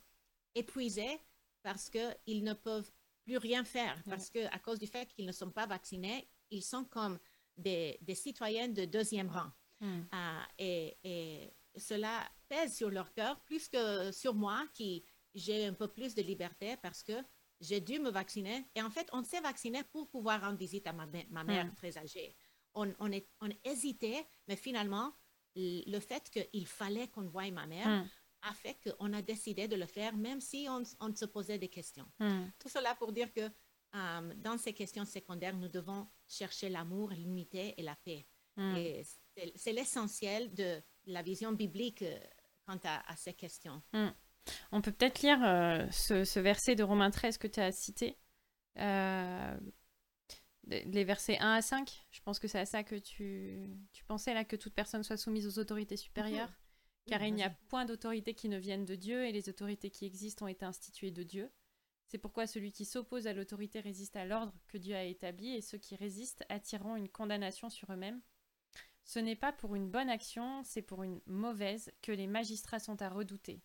épuisés 0.54 1.18
parce 1.62 1.90
qu'ils 1.90 2.44
ne 2.44 2.52
peuvent 2.52 2.90
plus 3.24 3.38
rien 3.38 3.64
faire, 3.64 4.00
parce 4.08 4.30
qu'à 4.30 4.58
cause 4.58 4.78
du 4.78 4.86
fait 4.86 5.12
qu'ils 5.12 5.26
ne 5.26 5.32
sont 5.32 5.50
pas 5.50 5.66
vaccinés, 5.66 6.28
ils 6.50 6.62
sont 6.62 6.84
comme 6.84 7.18
des, 7.56 7.98
des 8.02 8.14
citoyens 8.14 8.68
de 8.68 8.84
deuxième 8.84 9.30
rang. 9.30 9.50
Hmm. 9.80 10.02
Ah, 10.12 10.46
et, 10.58 10.96
et, 11.02 11.52
cela 11.76 12.22
pèse 12.48 12.76
sur 12.76 12.90
leur 12.90 13.12
cœur 13.12 13.40
plus 13.40 13.68
que 13.68 14.12
sur 14.12 14.34
moi 14.34 14.64
qui 14.72 15.04
j'ai 15.34 15.66
un 15.66 15.72
peu 15.72 15.88
plus 15.88 16.14
de 16.14 16.22
liberté 16.22 16.76
parce 16.76 17.02
que 17.02 17.14
j'ai 17.60 17.80
dû 17.80 17.98
me 17.98 18.10
vacciner. 18.10 18.68
Et 18.76 18.82
en 18.82 18.90
fait, 18.90 19.08
on 19.12 19.24
s'est 19.24 19.40
vacciné 19.40 19.82
pour 19.84 20.08
pouvoir 20.08 20.40
rendre 20.40 20.58
visite 20.58 20.86
à 20.86 20.92
ma, 20.92 21.06
ma 21.30 21.42
mère 21.42 21.66
hmm. 21.66 21.74
très 21.74 21.98
âgée. 21.98 22.36
On, 22.74 22.92
on, 23.00 23.10
est, 23.10 23.28
on 23.40 23.48
hésitait, 23.64 24.26
mais 24.46 24.56
finalement, 24.56 25.12
le 25.56 25.98
fait 26.00 26.30
qu'il 26.30 26.66
fallait 26.66 27.08
qu'on 27.08 27.26
voie 27.28 27.50
ma 27.50 27.66
mère 27.66 27.88
hmm. 27.88 28.08
A 28.48 28.52
fait 28.54 28.76
qu'on 28.84 29.12
a 29.12 29.22
décidé 29.22 29.68
de 29.68 29.76
le 29.76 29.86
faire, 29.86 30.16
même 30.16 30.40
si 30.40 30.66
on, 30.68 30.82
on 31.00 31.14
se 31.14 31.24
posait 31.24 31.58
des 31.58 31.68
questions. 31.68 32.06
Hmm. 32.18 32.46
Tout 32.58 32.68
cela 32.68 32.94
pour 32.94 33.12
dire 33.12 33.32
que 33.32 33.40
euh, 33.40 34.34
dans 34.36 34.58
ces 34.58 34.72
questions 34.72 35.04
secondaires, 35.04 35.56
nous 35.56 35.68
devons 35.68 36.06
chercher 36.28 36.68
l'amour, 36.68 37.10
l'unité 37.10 37.74
et 37.76 37.82
la 37.82 37.96
paix. 37.96 38.26
Et 38.76 39.02
c'est 39.56 39.72
l'essentiel 39.72 40.54
de 40.54 40.80
la 41.06 41.22
vision 41.22 41.50
biblique 41.50 42.02
euh, 42.02 42.18
quant 42.66 42.78
à, 42.84 43.10
à 43.10 43.16
ces 43.16 43.34
questions. 43.34 43.82
On 44.72 44.80
peut 44.80 44.92
peut-être 44.92 45.22
lire 45.22 45.42
euh, 45.44 45.86
ce, 45.90 46.38
verset 46.40 46.74
de 46.74 46.82
Romains 46.82 47.10
13 47.10 47.38
que 47.38 47.46
tu 47.46 47.60
as 47.60 47.72
cité. 47.72 48.18
Euh, 48.78 49.56
les 50.66 51.04
versets 51.04 51.38
1 51.38 51.52
à 51.52 51.62
5. 51.62 52.06
Je 52.10 52.20
pense 52.20 52.38
que 52.38 52.48
c'est 52.48 52.58
à 52.58 52.66
ça 52.66 52.82
que 52.84 52.96
tu, 52.96 53.68
pensais, 54.06 54.34
là, 54.34 54.44
que 54.44 54.56
toute 54.56 54.74
personne 54.74 55.02
soit 55.02 55.16
soumise 55.16 55.46
aux 55.46 55.60
autorités 55.60 55.96
supérieures. 55.96 56.52
Car 57.06 57.22
il 57.22 57.34
n'y 57.34 57.42
a 57.42 57.50
point 57.68 57.84
d'autorité 57.84 58.34
qui 58.34 58.48
ne 58.48 58.58
vienne 58.58 58.84
de 58.84 58.94
Dieu, 58.94 59.26
et 59.26 59.32
les 59.32 59.48
autorités 59.48 59.90
qui 59.90 60.06
existent 60.06 60.46
ont 60.46 60.48
été 60.48 60.64
instituées 60.64 61.10
de 61.10 61.22
Dieu. 61.22 61.50
C'est 62.06 62.18
pourquoi 62.18 62.46
celui 62.46 62.72
qui 62.72 62.84
s'oppose 62.84 63.26
à 63.26 63.32
l'autorité 63.32 63.80
résiste 63.80 64.16
à 64.16 64.24
l'ordre 64.24 64.54
que 64.68 64.78
Dieu 64.78 64.94
a 64.94 65.04
établi, 65.04 65.54
et 65.54 65.60
ceux 65.60 65.78
qui 65.78 65.96
résistent 65.96 66.44
attireront 66.48 66.96
une 66.96 67.08
condamnation 67.08 67.68
sur 67.68 67.90
eux-mêmes. 67.92 68.22
Ce 69.04 69.18
n'est 69.18 69.36
pas 69.36 69.52
pour 69.52 69.74
une 69.74 69.90
bonne 69.90 70.08
action, 70.08 70.62
c'est 70.64 70.82
pour 70.82 71.02
une 71.02 71.20
mauvaise 71.26 71.92
que 72.00 72.12
les 72.12 72.26
magistrats 72.26 72.78
sont 72.78 73.02
à 73.02 73.10
redouter. 73.10 73.60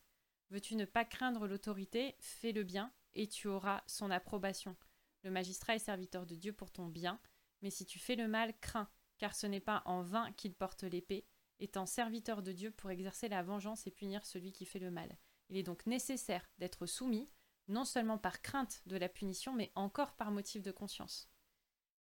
Veux-tu 0.50 0.76
ne 0.76 0.86
pas 0.86 1.06
craindre 1.06 1.48
l'autorité 1.48 2.16
Fais 2.20 2.52
le 2.52 2.64
bien, 2.64 2.92
et 3.14 3.28
tu 3.28 3.48
auras 3.48 3.84
son 3.88 4.12
approbation. 4.12 4.76
Le 5.24 5.32
magistrat 5.32 5.76
est 5.76 5.80
serviteur 5.80 6.26
de 6.26 6.36
Dieu 6.36 6.54
pour 6.54 6.72
ton 6.72 6.88
bien, 6.88 7.20
mais 7.62 7.70
si 7.70 7.86
tu 7.86 8.00
fais 8.00 8.16
le 8.16 8.28
mal, 8.28 8.54
crains, 8.60 8.90
car 9.18 9.36
ce 9.36 9.48
n'est 9.48 9.60
pas 9.60 9.82
en 9.86 10.02
vain 10.02 10.32
qu'il 10.34 10.54
porte 10.54 10.84
l'épée, 10.84 11.26
étant 11.60 11.86
serviteur 11.86 12.42
de 12.42 12.52
Dieu 12.52 12.72
pour 12.72 12.92
exercer 12.92 13.28
la 13.30 13.44
vengeance 13.44 13.88
et 13.88 13.92
punir 13.92 14.26
celui 14.26 14.52
qui 14.52 14.66
fait 14.66 14.80
le 14.80 14.92
mal. 14.92 15.18
Il 15.50 15.58
est 15.58 15.64
donc 15.64 15.86
nécessaire 15.86 16.50
d'être 16.58 16.86
soumis, 16.86 17.30
non 17.68 17.86
seulement 17.86 18.18
par 18.18 18.42
crainte 18.42 18.82
de 18.86 18.98
la 18.98 19.10
punition, 19.10 19.54
mais 19.54 19.72
encore 19.76 20.14
par 20.14 20.32
motif 20.32 20.62
de 20.62 20.72
conscience. 20.72 21.30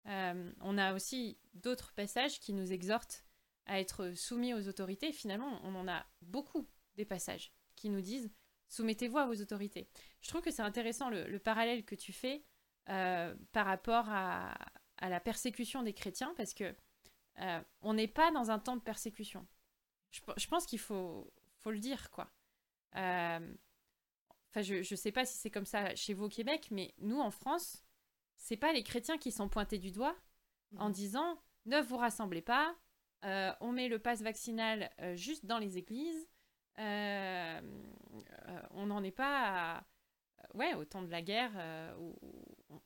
Euh, 0.08 0.52
on 0.62 0.78
a 0.78 0.94
aussi 0.94 1.40
d'autres 1.54 1.94
passages 1.94 2.40
qui 2.40 2.54
nous 2.54 2.72
exhortent 2.72 3.26
à 3.66 3.80
être 3.80 4.14
soumis 4.16 4.54
aux 4.54 4.68
autorités. 4.68 5.12
Finalement, 5.12 5.60
on 5.64 5.76
en 5.76 5.88
a 5.88 6.06
beaucoup 6.22 6.68
des 6.96 7.06
passages 7.06 7.52
qui 7.76 7.90
nous 7.90 8.02
disent 8.02 8.32
soumettez-vous 8.70 9.18
à 9.18 9.26
vos 9.26 9.42
autorités. 9.42 9.90
Je 10.22 10.30
trouve 10.30 10.42
que 10.42 10.52
c'est 10.52 10.62
intéressant 10.62 11.10
le, 11.10 11.40
parallèle 11.40 11.86
que 11.86 11.96
tu 11.96 12.14
fais 12.14 12.44
euh, 12.90 13.36
par 13.52 13.66
rapport 13.66 14.06
à, 14.10 14.56
la 15.02 15.20
persécution 15.20 15.84
des 15.84 15.94
chrétiens 15.94 16.34
parce 16.38 16.54
que 16.54 16.74
euh, 17.40 17.62
on 17.82 17.94
n'est 17.94 18.08
pas 18.08 18.32
dans 18.32 18.52
un 18.52 18.60
temps 18.60 18.76
de 18.76 18.82
persécution. 18.82 19.46
Je, 20.12 20.48
pense 20.48 20.66
qu'il 20.66 20.80
faut, 20.80 21.30
faut 21.60 21.72
le 21.72 21.80
dire 21.80 22.10
quoi. 22.10 22.32
Euh, 22.96 23.54
enfin, 24.50 24.62
je 24.62 24.76
ne 24.76 24.96
sais 24.96 25.12
pas 25.12 25.26
si 25.26 25.38
c'est 25.38 25.52
comme 25.52 25.66
ça 25.66 25.94
chez 25.96 26.14
vous 26.14 26.26
au 26.26 26.30
Québec, 26.30 26.70
mais 26.72 26.94
nous 27.00 27.20
en 27.20 27.32
France, 27.32 27.84
c'est 28.38 28.56
pas 28.56 28.72
les 28.72 28.84
chrétiens 28.84 29.18
qui 29.18 29.32
sont 29.32 29.50
pointés 29.50 29.78
du 29.78 29.92
doigt 29.92 30.16
en 30.78 30.88
mhm. 30.88 30.94
disant 30.94 31.42
ne 31.66 31.82
vous 31.82 31.98
rassemblez 31.98 32.42
pas, 32.42 32.76
on 33.60 33.72
met 33.72 33.88
le 33.88 33.98
passe 33.98 34.22
vaccinal 34.22 34.92
juste 35.16 35.46
dans 35.48 35.58
les 35.58 35.80
églises, 35.80 36.28
euh, 36.80 37.62
euh, 38.50 38.62
on 38.72 38.88
n'en 38.88 39.04
est 39.04 39.12
pas 39.12 39.78
à, 39.78 39.84
ouais, 40.56 40.74
au 40.74 40.84
temps 40.84 41.04
de 41.04 41.10
la 41.10 41.22
guerre 41.22 41.52
euh, 41.56 41.96
où 41.98 42.16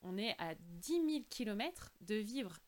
on 0.02 0.16
est 0.16 0.36
à 0.38 0.54
10 0.54 0.92
000 0.92 1.24
kilomètres 1.28 1.92
de 2.00 2.14
vivre 2.14 2.58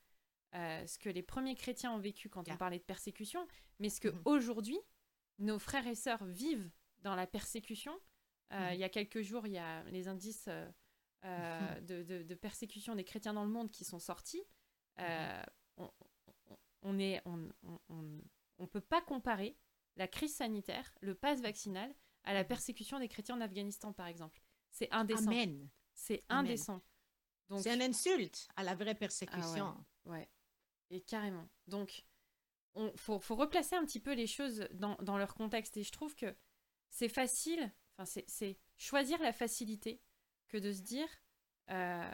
ce 0.53 0.99
que 0.99 1.09
les 1.09 1.23
premiers 1.23 1.55
chrétiens 1.55 1.93
ont 1.93 1.99
vécu 1.99 2.29
quand 2.29 2.47
on 2.49 2.57
parlait 2.57 2.79
de 2.79 2.85
persécution, 2.85 3.47
mais 3.79 3.89
ce 3.89 4.01
que 4.01 4.09
mm-hmm. 4.09 4.23
aujourd'hui 4.27 4.79
nos 5.39 5.59
frères 5.59 5.87
et 5.87 5.95
sœurs 5.95 6.25
vivent 6.25 6.71
dans 7.01 7.15
la 7.15 7.27
persécution. 7.27 7.93
Euh, 8.53 8.69
Mhm. 8.69 8.75
Il 8.75 8.81
y 8.81 8.85
a 8.85 8.89
quelques 8.91 9.23
jours, 9.23 9.47
il 9.47 9.55
y 9.55 9.59
a 9.59 9.83
les 9.85 10.09
indices 10.09 10.45
euh, 10.49 10.71
euh, 11.25 11.81
de, 11.81 12.03
de- 12.03 12.23
de 12.23 12.35
persécution 12.35 12.95
des 12.95 13.03
chrétiens 13.05 13.33
dans 13.33 13.45
le 13.45 13.51
monde 13.51 13.71
qui 13.71 13.85
sont 13.85 13.99
sortis. 13.99 14.43
Euh, 14.99 15.43
on, 15.79 15.91
on- 16.51 16.57
on 16.83 16.99
est, 16.99 17.23
on, 17.25 17.49
on- 17.63 17.81
on- 17.89 18.21
on 18.59 18.67
peut 18.67 18.81
pas 18.83 19.01
comparer 19.01 19.57
la 19.97 20.07
crise 20.07 20.35
sanitaire, 20.35 20.93
le 21.01 21.15
pass 21.15 21.41
vaccinal, 21.41 21.95
à 22.25 22.35
la 22.35 22.45
persécution 22.45 22.99
des 22.99 23.09
chrétiens 23.09 23.37
en 23.37 23.41
Afghanistan, 23.41 23.93
par 23.93 24.07
exemple. 24.07 24.43
C'est 24.71 24.93
indécent. 24.93 25.31
Amen. 25.31 25.69
C'est 25.95 26.23
indécent. 26.29 26.83
C'est 27.59 27.75
une 27.75 27.83
insulte 27.83 28.49
à 28.57 28.63
la 28.65 28.75
vraie 28.75 28.95
persécution. 28.95 29.75
Ouais, 30.05 30.29
et 30.93 31.01
carrément. 31.01 31.49
Donc, 31.67 32.05
il 32.77 32.93
faut, 32.97 33.19
replacer 33.35 33.75
un 33.77 33.85
petit 33.85 34.01
peu 34.01 34.13
les 34.15 34.27
choses 34.27 34.69
dans, 34.73 35.19
leur 35.19 35.35
contexte. 35.35 35.77
Et 35.77 35.83
je 35.83 35.93
trouve 35.93 36.15
que 36.15 36.35
c'est 36.91 37.09
facile, 37.09 37.73
enfin, 37.97 38.05
c'est- 38.27 38.59
choisir 38.77 39.21
la 39.23 39.33
facilité 39.33 40.01
que 40.49 40.59
de 40.59 40.73
se 40.73 40.83
dire 40.83 41.09
euh, 41.71 42.11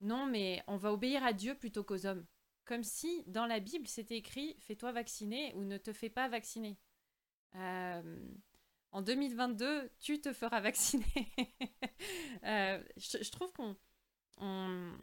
non, 0.00 0.26
mais 0.26 0.62
on 0.66 0.76
va 0.76 0.92
obéir 0.92 1.24
à 1.24 1.32
Dieu 1.32 1.54
plutôt 1.56 1.84
qu'aux 1.84 2.06
hommes. 2.06 2.26
Comme 2.64 2.82
si 2.84 3.24
dans 3.26 3.46
la 3.46 3.60
Bible 3.60 3.86
c'était 3.86 4.16
écrit 4.16 4.56
fais-toi 4.60 4.92
vacciner 4.92 5.52
ou 5.54 5.64
ne 5.64 5.76
te 5.76 5.92
fais 5.92 6.08
pas 6.08 6.28
vacciner. 6.28 6.78
Euh, 7.56 8.18
en 8.92 9.02
2022, 9.02 9.90
tu 9.98 10.20
te 10.20 10.32
feras 10.32 10.60
vacciner. 10.60 11.04
Euh, 12.44 12.82
je, 12.96 13.30
trouve 13.30 13.52
qu'on. 13.52 13.76
on- 14.38 14.96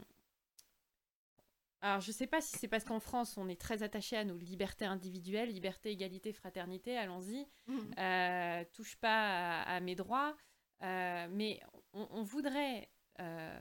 Alors, 1.84 2.00
je 2.00 2.12
sais 2.12 2.28
pas 2.28 2.42
si 2.42 2.58
c'est 2.60 2.68
parce 2.68 2.84
qu'en 2.84 3.00
France, 3.00 3.38
on 3.38 3.50
est 3.50 3.60
très 3.60 3.82
attaché 3.82 4.16
à 4.16 4.24
nos 4.24 4.38
libertés 4.38 4.86
individuelles, 4.86 5.50
liberté, 5.50 5.92
égalité, 5.92 6.32
fraternité, 6.32 6.96
allons-y. 6.96 7.48
Mhm. 7.68 7.96
Euh, 7.98 8.64
touche 8.72 8.96
pas 8.98 9.62
à, 9.64 9.76
à 9.76 9.80
mes 9.80 9.96
droits. 9.96 10.38
Euh, 10.84 11.28
mais 11.32 11.60
on, 11.94 12.08
on 12.12 12.24
voudrait 12.24 12.90
euh, 13.20 13.60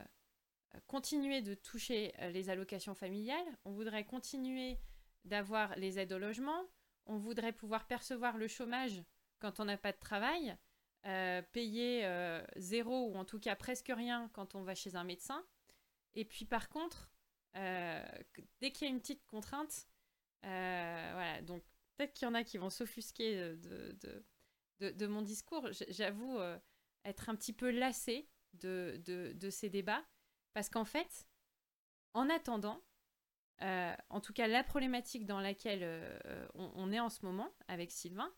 continuer 0.87 1.41
de 1.41 1.55
toucher 1.55 2.13
les 2.31 2.49
allocations 2.49 2.93
familiales, 2.93 3.45
on 3.65 3.71
voudrait 3.71 4.05
continuer 4.05 4.79
d'avoir 5.25 5.75
les 5.75 5.99
aides 5.99 6.13
au 6.13 6.19
logement, 6.19 6.63
on 7.05 7.17
voudrait 7.17 7.53
pouvoir 7.53 7.85
percevoir 7.85 8.37
le 8.37 8.47
chômage 8.47 9.03
quand 9.39 9.59
on 9.59 9.65
n'a 9.65 9.77
pas 9.77 9.91
de 9.91 9.99
travail, 9.99 10.55
payer 11.51 12.07
zéro 12.55 13.09
ou 13.09 13.15
en 13.15 13.25
tout 13.25 13.39
cas 13.39 13.55
presque 13.55 13.91
rien 13.95 14.29
quand 14.33 14.55
on 14.55 14.63
va 14.63 14.73
chez 14.73 14.95
un 14.95 15.03
médecin. 15.03 15.45
Et 16.15 16.25
puis 16.25 16.45
par 16.45 16.69
contre, 16.69 17.11
dès 17.53 18.71
qu'il 18.71 18.87
y 18.87 18.89
a 18.89 18.93
une 18.93 19.01
petite 19.01 19.25
contrainte, 19.25 19.87
euh, 20.45 21.09
voilà, 21.13 21.41
donc 21.41 21.63
peut-être 21.95 22.13
qu'il 22.13 22.25
y 22.25 22.29
en 22.29 22.33
a 22.33 22.43
qui 22.43 22.57
vont 22.57 22.69
s'offusquer 22.69 23.35
de, 23.57 23.97
de, 24.79 24.91
de- 24.91 25.07
mon 25.07 25.21
discours. 25.21 25.67
J'avoue 25.89 26.37
euh, 26.39 26.57
être 27.05 27.29
un 27.29 27.35
petit 27.35 27.53
peu 27.53 27.69
lassée 27.69 28.27
de, 28.53 29.01
de, 29.05 29.49
ces 29.49 29.69
débats, 29.69 30.03
parce 30.53 30.69
qu'en 30.69 30.85
fait, 30.85 31.27
en 32.13 32.29
attendant, 32.29 32.83
euh, 33.61 33.95
en 34.09 34.19
tout 34.19 34.33
cas 34.33 34.47
la 34.47 34.63
problématique 34.63 35.25
dans 35.25 35.39
laquelle 35.39 35.81
euh, 35.83 36.47
on, 36.55 36.91
est 36.91 36.99
en 36.99 37.09
ce 37.09 37.23
moment 37.25 37.53
avec 37.67 37.91
Sylvain, 37.91 38.33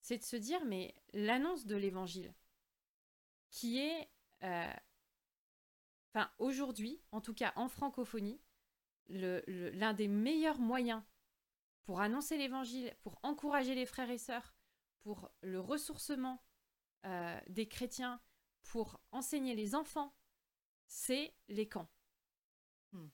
c'est 0.00 0.18
de 0.18 0.24
se 0.24 0.36
dire, 0.36 0.64
mais 0.64 0.94
l'annonce 1.12 1.66
de 1.66 1.76
l'évangile, 1.76 2.34
qui 3.50 3.78
est, 3.78 4.08
euh, 4.42 4.72
enfin 6.12 6.30
aujourd'hui, 6.38 7.00
en 7.12 7.20
tout 7.20 7.34
cas 7.34 7.52
en 7.56 7.68
francophonie, 7.68 8.40
le- 9.08 9.42
le- 9.46 9.70
l'un 9.70 9.94
des 9.94 10.08
meilleurs 10.08 10.58
moyens 10.58 11.02
pour 11.82 12.00
annoncer 12.00 12.36
l'évangile, 12.38 12.94
pour 13.02 13.18
encourager 13.22 13.74
les 13.74 13.86
frères 13.86 14.10
et 14.10 14.18
sœurs, 14.18 14.54
pour 15.00 15.30
le 15.42 15.60
ressourcement 15.60 16.42
euh, 17.04 17.40
des 17.48 17.66
chrétiens, 17.66 18.20
pour 18.62 19.00
enseigner 19.10 19.56
les 19.56 19.74
enfants, 19.74 20.14
c'est 20.86 21.34
les 21.48 21.68
camps. 21.68 21.90
Hmm. 22.92 23.08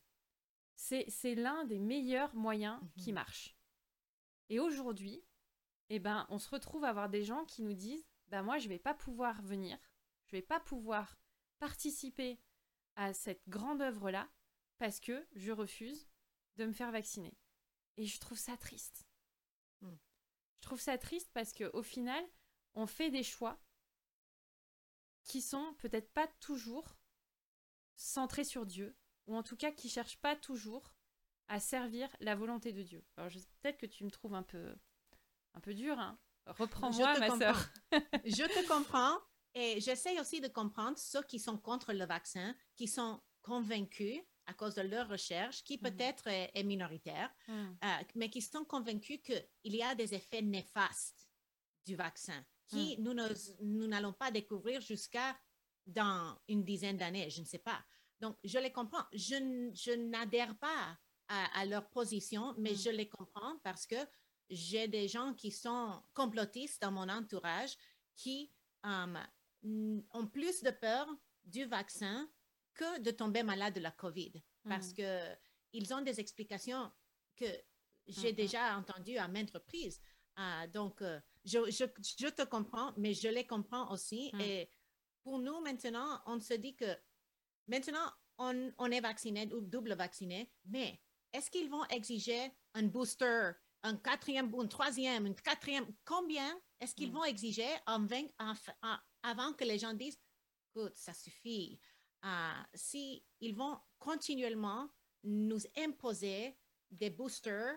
C'est 0.77 1.35
l'un 1.35 1.65
des 1.65 1.79
meilleurs 1.79 2.35
moyens 2.35 2.79
Mhm. 2.83 2.91
qui 2.99 3.13
marchent. 3.13 3.57
Et 4.51 4.61
aujourd'hui, 4.61 5.25
eh 5.89 5.99
ben, 5.99 6.27
on 6.29 6.39
se 6.39 6.51
retrouve 6.51 6.85
à 6.85 6.91
avoir 6.91 7.09
des 7.09 7.25
gens 7.25 7.45
qui 7.47 7.63
nous 7.63 7.73
disent 7.73 8.07
bah, 8.29 8.43
Moi, 8.43 8.59
je 8.59 8.69
vais 8.69 8.79
pas 8.79 8.95
pouvoir 8.95 9.41
venir, 9.43 9.79
je 10.27 10.33
vais 10.33 10.43
pas 10.43 10.61
pouvoir 10.61 11.17
participer 11.59 12.39
à 12.95 13.15
cette 13.15 13.43
grande 13.49 13.81
œuvre-là 13.81 14.29
parce 14.79 15.01
que 15.01 15.27
je 15.35 15.53
refuse 15.53 16.09
de 16.57 16.67
me 16.67 16.73
faire 16.73 16.91
vacciner. 16.91 17.37
Et 17.97 18.07
je 18.07 18.19
trouve 18.19 18.39
ça 18.39 18.57
triste. 18.57 19.07
Hmm. 19.81 19.97
Je 20.61 20.63
trouve 20.63 20.81
ça 20.81 20.99
triste 20.99 21.31
parce 21.33 21.53
qu'au 21.53 21.83
final, 21.83 22.25
on 22.75 22.87
fait 22.87 23.11
des 23.11 23.23
choix 23.23 23.61
qui 25.25 25.43
sont 25.43 25.75
peut-être 25.79 26.13
pas 26.13 26.27
toujours 26.41 26.97
centrés 27.97 28.45
sur 28.45 28.65
Dieu, 28.65 28.97
ou 29.27 29.37
en 29.37 29.43
tout 29.43 29.57
cas 29.57 29.73
qui 29.73 29.89
cherchent 29.89 30.21
pas 30.21 30.37
toujours 30.37 30.95
à 31.49 31.61
servir 31.61 32.09
la 32.21 32.35
volonté 32.35 32.73
de 32.73 32.83
Dieu. 32.83 33.05
Alors 33.17 33.31
peut-être 33.61 33.79
que 33.79 33.87
tu 33.87 34.05
me 34.05 34.11
trouves 34.11 34.35
un 34.35 34.43
peu, 34.43 34.75
un 35.55 35.61
peu 35.61 35.75
dur, 35.75 35.99
hein. 35.99 36.19
Reprends-moi, 36.47 37.19
ma 37.19 37.37
sœur. 37.37 37.71
Je 38.25 38.47
te 38.47 38.69
comprends 38.69 39.19
et 39.55 39.81
j'essaie 39.81 40.19
aussi 40.19 40.41
de 40.41 40.49
comprendre 40.49 40.97
ceux 40.97 41.23
qui 41.23 41.39
sont 41.39 41.59
contre 41.59 41.93
le 41.93 42.07
vaccin, 42.07 42.55
qui 42.75 42.89
sont 42.89 43.21
convaincus 43.43 44.23
à 44.49 44.55
cause 44.55 44.75
de 44.75 44.83
leur 44.83 45.09
recherche, 45.09 45.63
qui 45.63 45.77
Mhm. 45.77 45.83
peut-être 45.91 46.27
est, 46.27 46.51
est 46.55 46.65
minoritaire, 46.65 47.31
Hmm. 47.47 47.75
euh, 47.85 48.03
mais 48.15 48.31
qui 48.31 48.41
sont 48.41 48.65
convaincus 48.65 49.21
qu'il 49.23 49.75
y 49.77 49.83
a 49.83 49.95
des 49.95 50.15
effets 50.15 50.43
néfastes 50.43 51.29
du 51.87 51.95
vaccin 51.97 52.45
qui 52.67 52.97
nous 52.99 53.15
ne- 53.15 53.63
nous 53.63 53.87
n'allons 53.87 54.13
pas 54.13 54.31
découvrir 54.31 54.81
jusqu'à 54.81 55.39
dans 55.87 56.39
une 56.49 56.65
dizaine 56.65 56.99
d'années, 56.99 57.31
je 57.31 57.41
ne 57.41 57.47
sais 57.47 57.59
pas. 57.71 57.83
Donc, 58.21 58.37
je 58.45 58.59
les 58.59 58.73
comprends. 58.73 59.05
Je, 59.13 59.95
n'adhère 59.95 60.55
pas 60.59 60.99
à, 61.29 61.61
à 61.61 61.65
leur 61.65 61.89
position, 61.89 62.55
mais 62.59 62.73
Mm. 62.73 62.77
je 62.85 62.91
les 62.91 63.09
comprends 63.09 63.59
parce 63.65 63.87
que 63.87 63.97
j'ai 64.51 64.87
des 64.89 65.09
gens 65.09 65.33
qui 65.35 65.51
sont 65.51 66.03
complotistes 66.15 66.81
dans 66.83 66.91
mon 66.93 67.09
entourage 67.09 67.75
qui 68.17 68.53
euh, 68.87 69.15
ont 70.11 70.27
plus 70.27 70.63
de 70.63 70.71
peur 70.71 71.07
du 71.45 71.65
vaccin 71.65 72.31
que 72.79 73.01
de 73.01 73.11
tomber 73.11 73.43
malade 73.43 73.75
de 73.75 73.81
la 73.81 73.91
COVID 73.91 74.35
parce 74.65 74.91
Mm. 74.93 74.95
que 74.99 75.09
ils 75.73 75.93
ont 75.95 76.01
des 76.03 76.19
explications 76.21 76.91
que 77.37 77.45
j'ai 78.07 78.31
Mhm. 78.33 78.37
déjà 78.37 78.63
entendues 78.79 79.19
à 79.19 79.29
maintes 79.29 79.51
reprises. 79.59 80.01
Ah, 80.37 80.67
donc, 80.69 81.03
euh, 81.03 81.21
je, 81.45 81.59
je, 81.79 81.85
je 82.25 82.29
te 82.29 82.45
comprends, 82.55 82.91
mais 82.97 83.13
je 83.23 83.29
les 83.29 83.47
comprends 83.47 83.91
aussi. 83.93 84.31
Mm. 84.33 84.41
Et 84.41 84.71
pour 85.23 85.39
nous, 85.39 85.61
maintenant, 85.61 86.23
on 86.27 86.39
se 86.41 86.55
dit 86.55 86.75
que 86.77 86.91
maintenant, 87.67 88.09
on, 88.39 88.73
on 88.79 88.91
est 88.91 89.01
vacciné 89.01 89.53
ou 89.53 89.61
double 89.61 89.95
vacciné, 89.95 90.51
mais 90.65 91.01
est-ce 91.33 91.51
qu'ils 91.51 91.69
vont 91.69 91.85
exiger 91.87 92.43
un 92.75 92.85
booster, 92.85 93.51
un 93.83 93.97
quatrième, 93.97 94.55
un 94.59 94.67
troisième, 94.69 95.27
un 95.27 95.35
quatrième? 95.35 95.87
Combien 96.05 96.51
est-ce 96.81 96.95
qu'ils 96.95 97.11
Mm. 97.11 97.15
vont 97.17 97.25
exiger 97.25 97.69
en 97.87 98.01
vain- 98.07 98.33
en 98.39 98.55
fa- 98.55 98.77
en- 98.83 98.99
avant 99.23 99.53
que 99.53 99.65
les 99.65 99.79
gens 99.79 99.93
disent, 99.93 100.19
écoute, 100.71 100.95
ça 100.97 101.13
suffit? 101.13 101.79
Ah, 102.23 102.67
si 102.75 103.25
ils 103.41 103.55
vont 103.55 103.79
continuellement 103.99 104.89
nous 105.25 105.61
imposer 105.77 106.57
des 106.91 107.11
boosters 107.11 107.77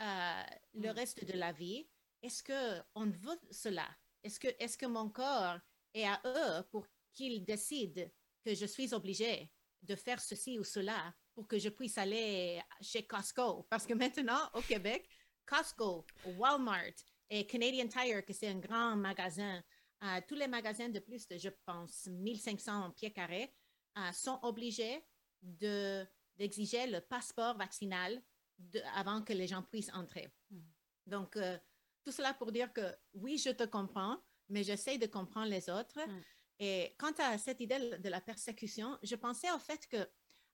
euh, 0.00 0.42
le 0.74 0.88
Mm. 0.88 0.96
reste 0.96 1.24
de 1.24 1.32
la 1.38 1.52
vie, 1.52 1.88
est-ce 2.22 2.42
que 2.42 2.82
on 2.94 3.06
veut 3.06 3.38
cela? 3.50 3.88
Est-ce 4.22 4.40
que, 4.40 4.48
est-ce 4.58 4.76
que 4.78 4.86
mon 4.86 5.08
corps 5.10 5.58
est 5.94 6.04
à 6.06 6.20
eux 6.24 6.62
pour 6.70 6.86
qu'ils 7.12 7.44
décident 7.44 8.02
que 8.44 8.54
je 8.54 8.66
suis 8.66 8.92
obligée 8.94 9.50
de 9.82 9.94
faire 9.94 10.20
ceci 10.20 10.58
ou 10.58 10.64
cela 10.64 11.14
pour 11.34 11.46
que 11.46 11.58
je 11.58 11.68
puisse 11.68 11.98
aller 11.98 12.60
chez 12.80 13.06
Costco? 13.06 13.64
Parce 13.68 13.86
que 13.86 13.94
maintenant, 13.94 14.50
au 14.54 14.60
Québec, 14.62 15.08
Costco, 15.46 16.06
Walmart 16.24 16.94
et 17.28 17.46
Canadian 17.46 17.88
Tire, 17.88 18.24
que 18.24 18.32
c'est 18.32 18.48
un 18.48 18.58
grand 18.58 18.96
magasin, 18.96 19.62
euh, 20.04 20.20
tous 20.26 20.34
les 20.36 20.48
magasins 20.48 20.88
de 20.88 21.00
plus 21.00 21.26
de, 21.28 21.36
je 21.38 21.50
pense, 21.66 22.06
1500 22.06 22.90
pieds 22.92 23.12
carrés, 23.12 23.52
euh, 23.98 24.12
sont 24.12 24.38
obligés 24.42 25.04
de, 25.42 26.06
d'exiger 26.36 26.86
le 26.86 27.00
passeport 27.00 27.56
vaccinal 27.56 28.22
de- 28.58 28.80
avant 28.94 29.22
que 29.22 29.32
les 29.32 29.46
gens 29.46 29.62
puissent 29.62 29.92
entrer. 29.92 30.32
Mm. 30.50 30.60
Donc, 31.06 31.36
euh, 31.36 31.58
tout 32.04 32.12
cela 32.12 32.34
pour 32.34 32.52
dire 32.52 32.72
que 32.72 32.94
oui, 33.14 33.38
je 33.38 33.50
te 33.50 33.64
comprends, 33.64 34.22
mais 34.48 34.62
j'essaie 34.64 34.98
de 34.98 35.06
comprendre 35.06 35.48
les 35.50 35.68
autres. 35.70 35.98
Mm. 36.06 36.22
Et 36.58 36.94
quant 36.98 37.12
à 37.18 37.38
cette 37.38 37.60
idée 37.60 37.98
de 37.98 38.08
la 38.08 38.20
persécution, 38.20 38.98
je 39.02 39.16
pensais 39.16 39.50
au 39.52 39.58
fait 39.58 39.86
que 39.88 40.08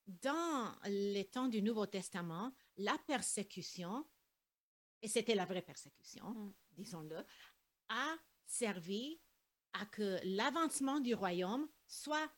dans 0.07 0.75
les 0.87 1.29
temps 1.29 1.49
du 1.49 1.61
Nouveau 1.61 1.85
Testament, 1.87 2.53
la 2.77 2.97
persécution, 3.07 4.07
et 5.03 5.09
c'était 5.09 5.35
la 5.35 5.45
vraie 5.45 5.63
persécution, 5.63 6.31
Mm. 6.31 6.55
disons-le, 6.73 7.19
a 7.91 8.17
servi 8.47 9.21
à 9.75 9.85
que 9.87 10.19
l'avancement 10.25 10.99
du 11.01 11.15
royaume 11.15 11.69
soit 11.87 12.31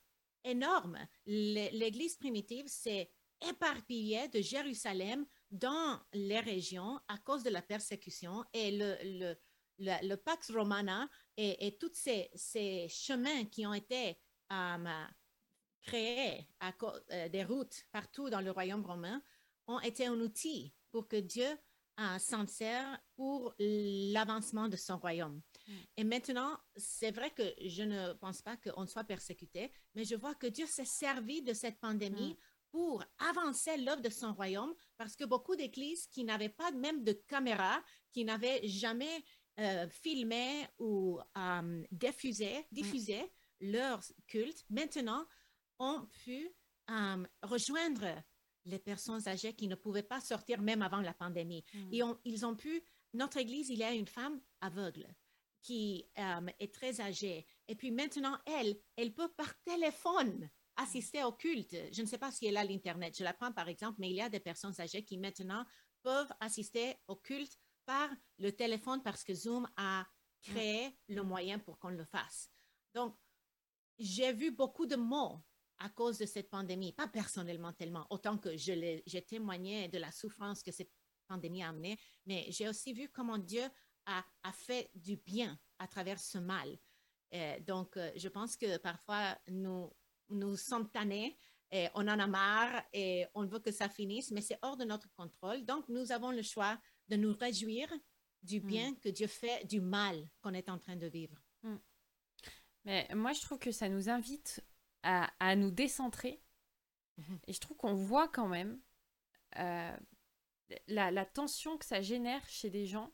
énorme. 0.44 0.98
L'É- 1.26 1.70
L'Église 1.72 2.16
primitive 2.16 2.66
s'est 2.68 3.10
éparpillée 3.48 4.28
de 4.28 4.40
Jérusalem 4.40 5.24
dans 5.50 6.00
les 6.12 6.40
régions 6.40 7.00
à 7.08 7.18
cause 7.18 7.42
de 7.42 7.50
la 7.50 7.62
persécution 7.62 8.44
et 8.52 8.70
le, 8.78 10.16
Pax 10.16 10.50
Romana 10.50 11.08
et, 11.36 11.76
tous 11.78 11.90
ces, 11.94 12.30
ces, 12.34 12.86
chemins 12.88 13.44
qui 13.46 13.66
ont 13.66 13.72
été 13.72 14.18
euh, 14.52 15.04
créés 15.80 16.46
euh, 16.62 17.28
des 17.28 17.44
routes 17.44 17.84
partout 17.90 18.28
dans 18.28 18.40
le 18.42 18.50
royaume 18.50 18.84
romain 18.84 19.22
ont 19.66 19.80
été 19.80 20.06
un 20.06 20.20
outil 20.20 20.74
pour 20.90 21.08
que 21.08 21.16
Dieu 21.16 21.48
s'en 22.18 22.46
serve 22.46 22.96
pour 23.14 23.54
l'avancement 23.58 24.68
de 24.68 24.76
son 24.76 24.98
royaume. 24.98 25.42
Mm. 25.70 25.74
Et 25.98 26.04
maintenant, 26.04 26.58
c'est 26.76 27.12
vrai 27.12 27.30
que 27.30 27.42
je 27.64 27.82
ne 27.82 28.12
pense 28.14 28.42
pas 28.42 28.56
qu'on 28.56 28.86
soit 28.86 29.04
persécuté, 29.04 29.70
mais 29.94 30.04
je 30.04 30.16
vois 30.16 30.34
que 30.34 30.46
Dieu 30.46 30.66
s'est 30.66 30.84
servi 30.84 31.42
de 31.42 31.52
cette 31.52 31.78
pandémie 31.78 32.34
mm. 32.34 32.36
pour 32.70 33.04
avancer 33.18 33.76
l'œuvre 33.76 34.02
de 34.02 34.10
son 34.10 34.32
royaume, 34.32 34.74
parce 34.96 35.16
que 35.16 35.24
beaucoup 35.24 35.56
d'églises 35.56 36.06
qui 36.08 36.24
n'avaient 36.24 36.48
pas 36.48 36.70
même 36.72 37.04
de 37.04 37.12
caméra, 37.12 37.82
qui 38.12 38.24
n'avaient 38.24 38.66
jamais 38.66 39.24
euh, 39.58 39.88
filmé 39.88 40.66
ou 40.78 41.20
euh, 41.36 41.84
diffusé, 41.92 42.58
mm. 42.58 42.64
diffusé 42.72 43.32
leur 43.60 44.00
culte, 44.26 44.64
maintenant 44.70 45.26
ont 45.78 46.06
pu 46.24 46.50
euh, 46.90 47.24
rejoindre 47.42 48.22
les 48.66 48.78
personnes 48.78 49.26
âgées 49.26 49.54
qui 49.54 49.68
ne 49.68 49.74
pouvaient 49.74 50.02
pas 50.02 50.20
sortir 50.20 50.60
même 50.60 50.82
avant 50.82 51.00
la 51.00 51.14
pandémie. 51.14 51.64
Et 51.90 52.02
ils 52.24 52.44
ont 52.44 52.54
pu, 52.54 52.82
notre 53.14 53.38
église, 53.38 53.70
il 53.70 53.78
y 53.78 53.84
a 53.84 53.92
une 53.92 54.06
femme 54.06 54.40
aveugle 54.60 55.06
qui 55.62 56.08
euh, 56.18 56.46
est 56.58 56.72
très 56.72 57.00
âgée. 57.00 57.46
Et 57.68 57.74
puis 57.74 57.90
maintenant, 57.90 58.38
elle, 58.46 58.76
elle 58.96 59.12
peut 59.12 59.32
par 59.36 59.52
téléphone 59.62 60.48
assister 60.76 61.22
au 61.24 61.32
culte. 61.32 61.76
Je 61.92 62.02
ne 62.02 62.06
sais 62.06 62.18
pas 62.18 62.30
si 62.30 62.46
elle 62.46 62.56
a 62.56 62.64
l'Internet. 62.64 63.16
Je 63.16 63.24
la 63.24 63.34
prends 63.34 63.52
par 63.52 63.68
exemple, 63.68 63.96
mais 64.00 64.10
il 64.10 64.16
y 64.16 64.22
a 64.22 64.28
des 64.28 64.40
personnes 64.40 64.78
âgées 64.80 65.04
qui 65.04 65.18
maintenant 65.18 65.64
peuvent 66.02 66.32
assister 66.40 66.96
au 67.06 67.16
culte 67.16 67.58
par 67.84 68.08
le 68.38 68.52
téléphone 68.52 69.02
parce 69.02 69.24
que 69.24 69.34
Zoom 69.34 69.68
a 69.76 70.06
créé 70.42 70.96
le 71.08 71.22
moyen 71.22 71.58
pour 71.58 71.78
qu'on 71.78 71.90
le 71.90 72.04
fasse. 72.04 72.50
Donc, 72.94 73.16
j'ai 73.98 74.32
vu 74.32 74.50
beaucoup 74.50 74.86
de 74.86 74.96
mots 74.96 75.42
à 75.78 75.88
cause 75.88 76.18
de 76.18 76.26
cette 76.26 76.50
pandémie, 76.50 76.92
pas 76.92 77.08
personnellement 77.08 77.72
tellement, 77.72 78.06
autant 78.10 78.38
que 78.38 78.56
j'ai 78.56 79.24
témoigné 79.26 79.88
de 79.88 79.98
la 79.98 80.10
souffrance 80.12 80.62
que 80.62 80.72
cette 80.72 80.90
pandémie 81.26 81.62
a 81.62 81.68
amenée, 81.68 81.98
mais 82.26 82.46
j'ai 82.50 82.68
aussi 82.68 82.92
vu 82.92 83.08
comment 83.08 83.38
Dieu 83.38 83.62
a, 84.06 84.52
fait 84.52 84.90
du 84.94 85.16
bien 85.16 85.58
à 85.78 85.86
travers 85.86 86.18
ce 86.18 86.38
mal. 86.38 86.78
Euh, 87.32 87.60
donc, 87.60 87.96
euh, 87.96 88.10
je 88.16 88.28
pense 88.28 88.56
que 88.56 88.76
parfois, 88.78 89.38
nous, 89.48 89.92
nous 90.28 90.56
sommes 90.56 90.90
tannés, 90.90 91.36
et 91.72 91.88
on 91.94 92.08
en 92.08 92.18
a 92.18 92.26
marre 92.26 92.82
et 92.92 93.26
on 93.34 93.46
veut 93.46 93.60
que 93.60 93.70
ça 93.70 93.88
finisse, 93.88 94.32
mais 94.32 94.40
c'est 94.40 94.58
hors 94.62 94.76
de 94.76 94.84
notre 94.84 95.08
contrôle. 95.12 95.64
Donc, 95.64 95.88
nous 95.88 96.10
avons 96.10 96.32
le 96.32 96.42
choix 96.42 96.80
de 97.08 97.16
nous 97.16 97.32
réjouir 97.32 97.88
du 98.42 98.60
hmm. 98.60 98.66
bien 98.66 98.94
que 98.96 99.08
Dieu 99.08 99.28
fait 99.28 99.64
du 99.66 99.80
mal 99.80 100.28
qu'on 100.40 100.54
est 100.54 100.68
en 100.68 100.78
train 100.78 100.96
de 100.96 101.06
vivre. 101.06 101.36
Hmm. 101.62 101.76
Mais 102.84 103.08
moi, 103.14 103.32
je 103.32 103.42
trouve 103.42 103.58
que 103.58 103.70
ça 103.70 103.88
nous 103.88 104.08
invite 104.08 104.64
à, 105.02 105.30
à 105.38 105.54
nous 105.54 105.70
décentrer. 105.70 106.42
Mhm. 107.18 107.38
Et 107.46 107.52
je 107.52 107.60
trouve 107.60 107.76
qu'on 107.76 107.94
voit 107.94 108.28
quand 108.28 108.48
même 108.48 108.80
euh, 109.58 109.96
la, 110.86 111.10
la, 111.10 111.26
tension 111.26 111.76
que 111.76 111.84
ça 111.84 112.00
génère 112.00 112.46
chez 112.48 112.70
des 112.70 112.86
gens 112.86 113.12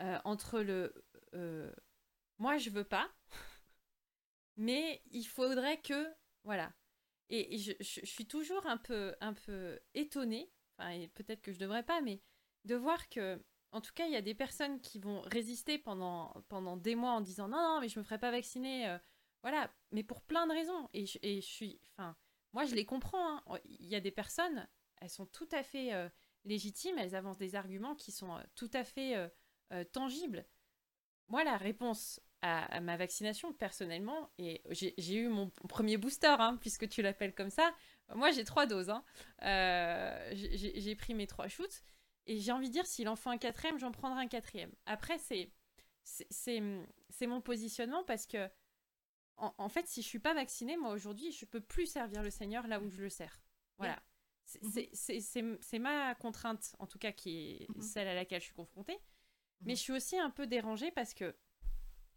euh, 0.00 0.18
entre 0.24 0.60
le 0.60 0.94
euh, 1.34 1.72
moi 2.38 2.56
je 2.56 2.70
veux 2.70 2.84
pas, 2.84 3.10
mais 4.56 5.02
il 5.10 5.24
faudrait 5.24 5.80
que 5.80 6.06
voilà. 6.44 6.72
Et, 7.30 7.58
je, 7.58 7.72
suis 7.80 8.26
toujours 8.26 8.66
un 8.66 8.78
peu 8.78 9.14
un 9.20 9.34
peu 9.34 9.78
étonnée, 9.94 10.50
enfin 10.78 11.06
peut-être 11.14 11.42
que 11.42 11.52
je 11.52 11.58
devrais 11.58 11.82
pas, 11.82 12.00
mais 12.00 12.22
de 12.64 12.74
voir 12.74 13.08
que 13.08 13.42
en 13.72 13.80
tout 13.80 13.92
cas 13.92 14.06
il 14.06 14.12
y 14.12 14.16
a 14.16 14.22
des 14.22 14.34
personnes 14.34 14.80
qui 14.80 14.98
vont 14.98 15.20
résister 15.22 15.78
pendant 15.78 16.32
pendant 16.48 16.76
des 16.76 16.94
mois 16.94 17.12
en 17.12 17.20
disant 17.20 17.48
non 17.48 17.58
non 17.58 17.80
mais 17.80 17.88
je 17.88 17.98
me 17.98 18.04
ferai 18.04 18.18
pas 18.18 18.30
vacciner, 18.30 18.88
euh, 18.88 18.98
voilà, 19.42 19.70
mais 19.90 20.04
pour 20.04 20.22
plein 20.22 20.46
de 20.46 20.52
raisons. 20.52 20.88
Et 20.92 21.06
je, 21.06 21.18
et 21.22 21.40
je 21.40 21.46
suis, 21.46 21.80
enfin 21.96 22.16
moi 22.52 22.64
je 22.64 22.74
les 22.74 22.86
comprends. 22.86 23.38
Hein. 23.38 23.58
Il 23.64 23.86
y 23.88 23.96
a 23.96 24.00
des 24.00 24.12
personnes, 24.12 24.68
elles 25.00 25.10
sont 25.10 25.26
tout 25.26 25.48
à 25.52 25.62
fait 25.62 25.90
légitimes, 26.44 26.98
elles 26.98 27.16
avancent 27.16 27.38
des 27.38 27.56
arguments 27.56 27.96
qui 27.96 28.12
sont 28.12 28.38
tout 28.54 28.70
à 28.72 28.84
fait 28.84 29.30
euh, 29.72 29.84
tangible. 29.84 30.46
Moi, 31.28 31.44
la 31.44 31.56
réponse 31.56 32.20
à, 32.40 32.80
ma 32.80 32.96
vaccination, 32.96 33.52
personnellement, 33.52 34.30
et 34.38 34.62
j'ai 34.70 35.16
eu 35.16 35.28
mon 35.28 35.50
premier 35.68 35.96
booster, 35.96 36.34
hein, 36.38 36.56
puisque 36.60 36.88
tu 36.88 37.02
l'appelles 37.02 37.34
comme 37.34 37.50
ça. 37.50 37.74
Moi, 38.14 38.30
j'ai 38.30 38.44
trois 38.44 38.66
doses. 38.66 38.90
Hein. 38.90 39.04
Euh, 39.42 40.30
j'ai 40.32 40.94
pris 40.94 41.14
mes 41.14 41.26
trois 41.26 41.48
shoots. 41.48 41.82
Et 42.26 42.38
j'ai 42.38 42.52
envie 42.52 42.68
de 42.68 42.72
dire, 42.72 42.86
s'il 42.86 43.08
en 43.08 43.16
faut 43.16 43.30
un 43.30 43.38
quatrième, 43.38 43.78
j'en 43.78 43.90
prendrai 43.90 44.20
un 44.20 44.28
quatrième. 44.28 44.70
Après, 44.86 45.18
c'est 45.18 46.60
mon 46.60 47.40
positionnement 47.40 48.04
parce 48.04 48.26
que, 48.26 48.48
en, 49.36 49.68
fait, 49.68 49.86
si 49.86 50.02
je 50.02 50.06
suis 50.06 50.18
pas 50.18 50.34
vaccinée, 50.34 50.76
moi, 50.76 50.92
aujourd'hui, 50.92 51.32
je 51.32 51.44
peux 51.44 51.60
plus 51.60 51.86
servir 51.86 52.22
le 52.22 52.30
Seigneur 52.30 52.66
là 52.66 52.80
où 52.80 52.88
je 52.90 53.00
le 53.00 53.08
sers. 53.08 53.40
Voilà. 53.78 54.00
C'est 54.44 55.78
ma 55.78 56.14
contrainte, 56.14 56.74
en 56.78 56.86
tout 56.86 56.98
cas, 56.98 57.12
qui 57.12 57.38
est 57.38 57.70
mm-hmm. 57.70 57.82
celle 57.82 58.08
à 58.08 58.14
laquelle 58.14 58.40
je 58.40 58.46
suis 58.46 58.54
confrontée. 58.54 58.98
Mais 59.62 59.74
je 59.74 59.80
suis 59.80 59.92
aussi 59.92 60.18
un 60.18 60.30
peu 60.30 60.46
dérangée 60.46 60.90
parce 60.90 61.14
que 61.14 61.34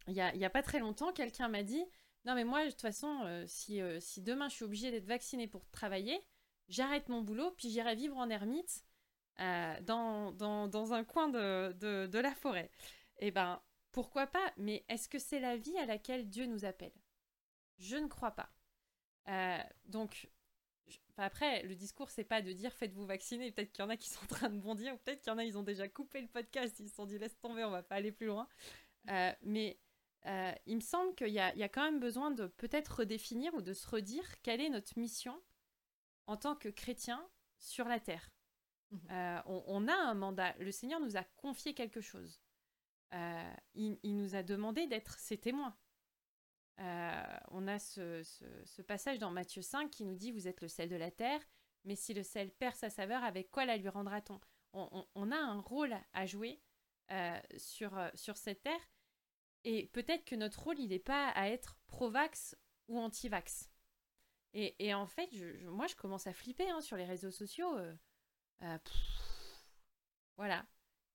il 0.08 0.14
y 0.14 0.20
a, 0.20 0.34
y 0.34 0.44
a, 0.44 0.50
pas 0.50 0.62
très 0.62 0.78
longtemps, 0.80 1.12
quelqu'un 1.12 1.48
m'a 1.48 1.62
dit 1.62 1.84
Non, 2.24 2.34
mais 2.34 2.44
moi, 2.44 2.64
de 2.64 2.70
toute 2.70 2.80
façon, 2.80 3.20
euh, 3.24 3.44
si, 3.46 3.80
euh, 3.80 4.00
si 4.00 4.20
demain 4.22 4.48
je 4.48 4.54
suis 4.54 4.64
obligée 4.64 4.90
d'être 4.90 5.06
vaccinée 5.06 5.46
pour 5.46 5.68
travailler, 5.70 6.20
j'arrête 6.68 7.08
mon 7.08 7.22
boulot, 7.22 7.52
puis 7.52 7.70
j'irai 7.70 7.94
vivre 7.94 8.16
en 8.16 8.28
ermite 8.28 8.84
euh, 9.40 9.80
dans, 9.82 10.32
dans, 10.32 10.68
dans, 10.68 10.92
un 10.92 11.04
coin 11.04 11.28
de, 11.28 11.72
de, 11.72 12.06
de 12.06 12.18
la 12.18 12.34
forêt. 12.34 12.70
Eh 13.18 13.30
ben, 13.30 13.62
pourquoi 13.92 14.26
pas 14.26 14.52
Mais 14.56 14.84
est-ce 14.88 15.08
que 15.08 15.18
c'est 15.18 15.40
la 15.40 15.56
vie 15.56 15.76
à 15.78 15.86
laquelle 15.86 16.28
Dieu 16.28 16.46
nous 16.46 16.64
appelle? 16.64 16.94
Je 17.78 17.96
ne 17.96 18.08
crois 18.08 18.32
pas. 18.32 18.50
donc, 19.86 20.28
après, 21.18 21.62
le 21.64 21.74
discours, 21.74 22.10
c'est 22.10 22.24
pas 22.24 22.40
de 22.40 22.52
dire 22.52 22.72
faites-vous 22.72 23.06
vacciner. 23.06 23.52
Peut-être 23.52 23.72
qu'il 23.72 23.84
y 23.84 23.86
en 23.86 23.90
a 23.90 23.96
qui 23.96 24.08
sont 24.08 24.24
en 24.24 24.28
train 24.28 24.50
de 24.50 24.58
bondir, 24.58 24.94
ou 24.94 24.98
peut-être 24.98 25.20
qu'il 25.20 25.30
y 25.30 25.34
en 25.34 25.38
a, 25.38 25.44
ils 25.44 25.58
ont 25.58 25.62
déjà 25.62 25.88
coupé 25.88 26.20
le 26.20 26.28
podcast, 26.28 26.78
ils 26.80 26.88
se 26.88 26.94
sont 26.94 27.06
dit 27.06 27.18
laisse 27.18 27.38
tomber, 27.38 27.64
on 27.64 27.70
va 27.70 27.82
pas 27.82 27.96
aller 27.96 28.12
plus 28.12 28.26
loin. 28.26 28.48
Euh, 29.10 29.32
mais 29.42 29.78
euh, 30.26 30.52
il 30.66 30.76
me 30.76 30.80
semble 30.80 31.14
qu'il 31.14 31.28
y, 31.28 31.32
y 31.32 31.38
a, 31.40 31.68
quand 31.68 31.82
même 31.82 32.00
besoin 32.00 32.30
de 32.30 32.46
peut-être 32.46 33.00
redéfinir 33.00 33.52
ou 33.54 33.60
de 33.60 33.72
se 33.72 33.86
redire 33.88 34.40
quelle 34.42 34.60
est 34.60 34.70
notre 34.70 34.98
mission 34.98 35.40
en 36.26 36.36
tant 36.36 36.54
que 36.54 36.68
chrétien 36.68 37.28
sur 37.58 37.88
la 37.88 38.00
terre. 38.00 38.30
Mhm. 38.90 39.00
Euh, 39.10 39.42
on, 39.46 39.88
a 39.88 39.94
un 39.94 40.14
mandat. 40.14 40.54
Le 40.58 40.70
Seigneur 40.70 41.00
nous 41.00 41.16
a 41.16 41.24
confié 41.36 41.74
quelque 41.74 42.00
chose. 42.00 42.40
il, 43.74 44.16
nous 44.16 44.34
a 44.34 44.42
demandé 44.42 44.86
d'être 44.86 45.18
ses 45.18 45.36
témoins. 45.36 45.76
Euh, 46.80 47.38
on 47.50 47.68
a 47.68 47.78
ce, 47.78 48.82
passage 48.82 49.18
dans 49.18 49.30
Matthieu 49.30 49.62
5 49.62 49.90
qui 49.90 50.04
nous 50.04 50.14
dit 50.14 50.32
Vous 50.32 50.48
êtes 50.48 50.60
le 50.60 50.68
sel 50.68 50.88
de 50.88 50.96
la 50.96 51.10
terre, 51.10 51.40
mais 51.84 51.96
si 51.96 52.14
le 52.14 52.22
sel 52.22 52.50
perd 52.50 52.74
sa 52.74 52.90
saveur, 52.90 53.22
avec 53.24 53.50
quoi 53.50 53.64
la 53.64 53.76
lui 53.76 53.88
rendra-t-on? 53.88 54.40
On, 54.74 55.30
a 55.30 55.36
un 55.36 55.60
rôle 55.60 55.94
à 56.14 56.24
jouer 56.24 56.62
euh, 57.10 57.38
sur, 57.58 57.98
euh, 57.98 58.08
sur 58.14 58.38
cette 58.38 58.62
terre. 58.62 58.80
Et 59.64 59.86
peut-être 59.88 60.24
que 60.24 60.34
notre 60.34 60.62
rôle, 60.62 60.78
il 60.78 60.88
n'est 60.88 60.98
pas 60.98 61.28
à 61.30 61.48
être 61.48 61.76
pro-vax 61.86 62.56
ou 62.88 62.98
anti-vax. 62.98 63.68
Et, 64.54 64.92
en 64.92 65.06
fait, 65.06 65.30
moi, 65.64 65.86
je 65.86 65.94
commence 65.94 66.26
à 66.26 66.32
flipper 66.32 66.68
hein, 66.68 66.82
sur 66.82 66.96
les 66.96 67.06
réseaux 67.06 67.30
sociaux. 67.30 67.74
voilà. 70.36 70.66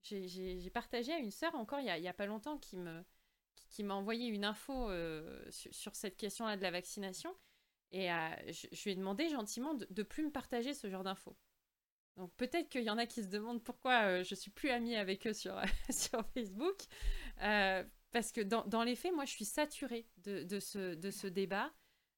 J'ai 0.02 0.70
partagé 0.72 1.14
à 1.14 1.20
une 1.20 1.32
sœur 1.32 1.54
encore 1.56 1.80
il 1.80 2.02
n'y 2.02 2.08
a, 2.08 2.14
pas 2.14 2.26
longtemps 2.26 2.58
qui 2.58 2.78
me, 2.78 3.04
qui 3.70 3.84
m'a 3.84 3.94
envoyé 3.94 4.28
une 4.28 4.46
info 4.46 4.90
euh, 4.90 5.42
sur, 5.50 5.96
cette 5.96 6.18
question-là 6.18 6.58
de 6.58 6.62
la 6.62 6.72
vaccination. 6.72 7.36
Et 7.92 8.12
euh, 8.12 8.30
je, 8.48 8.84
lui 8.84 8.92
ai 8.92 8.96
demandé 8.96 9.30
gentiment 9.30 9.74
de 9.74 9.88
ne 9.90 10.04
plus 10.04 10.24
me 10.24 10.32
partager 10.32 10.74
ce 10.74 10.90
genre 10.90 11.04
d'infos. 11.04 11.38
Donc 12.18 12.34
peut-être 12.36 12.70
qu'il 12.70 12.84
y 12.84 12.90
en 12.90 12.98
a 12.98 13.06
qui 13.06 13.24
se 13.24 13.28
demandent 13.28 13.64
pourquoi 13.64 14.04
euh, 14.04 14.24
je 14.24 14.36
suis 14.36 14.52
plus 14.52 14.70
amie 14.70 14.96
avec 14.96 15.28
eux 15.28 15.34
sur, 15.34 15.62
Facebook. 16.34 16.84
parce 17.38 18.32
que 18.32 18.42
dans, 18.42 18.66
dans, 18.66 18.84
les 18.84 18.96
faits, 18.96 19.14
moi, 19.14 19.26
je 19.26 19.32
suis 19.32 19.46
saturée 19.46 20.08
de, 20.18 20.44
de, 20.44 20.60
ce, 20.60 20.96
de 20.96 21.30
débat. 21.30 21.72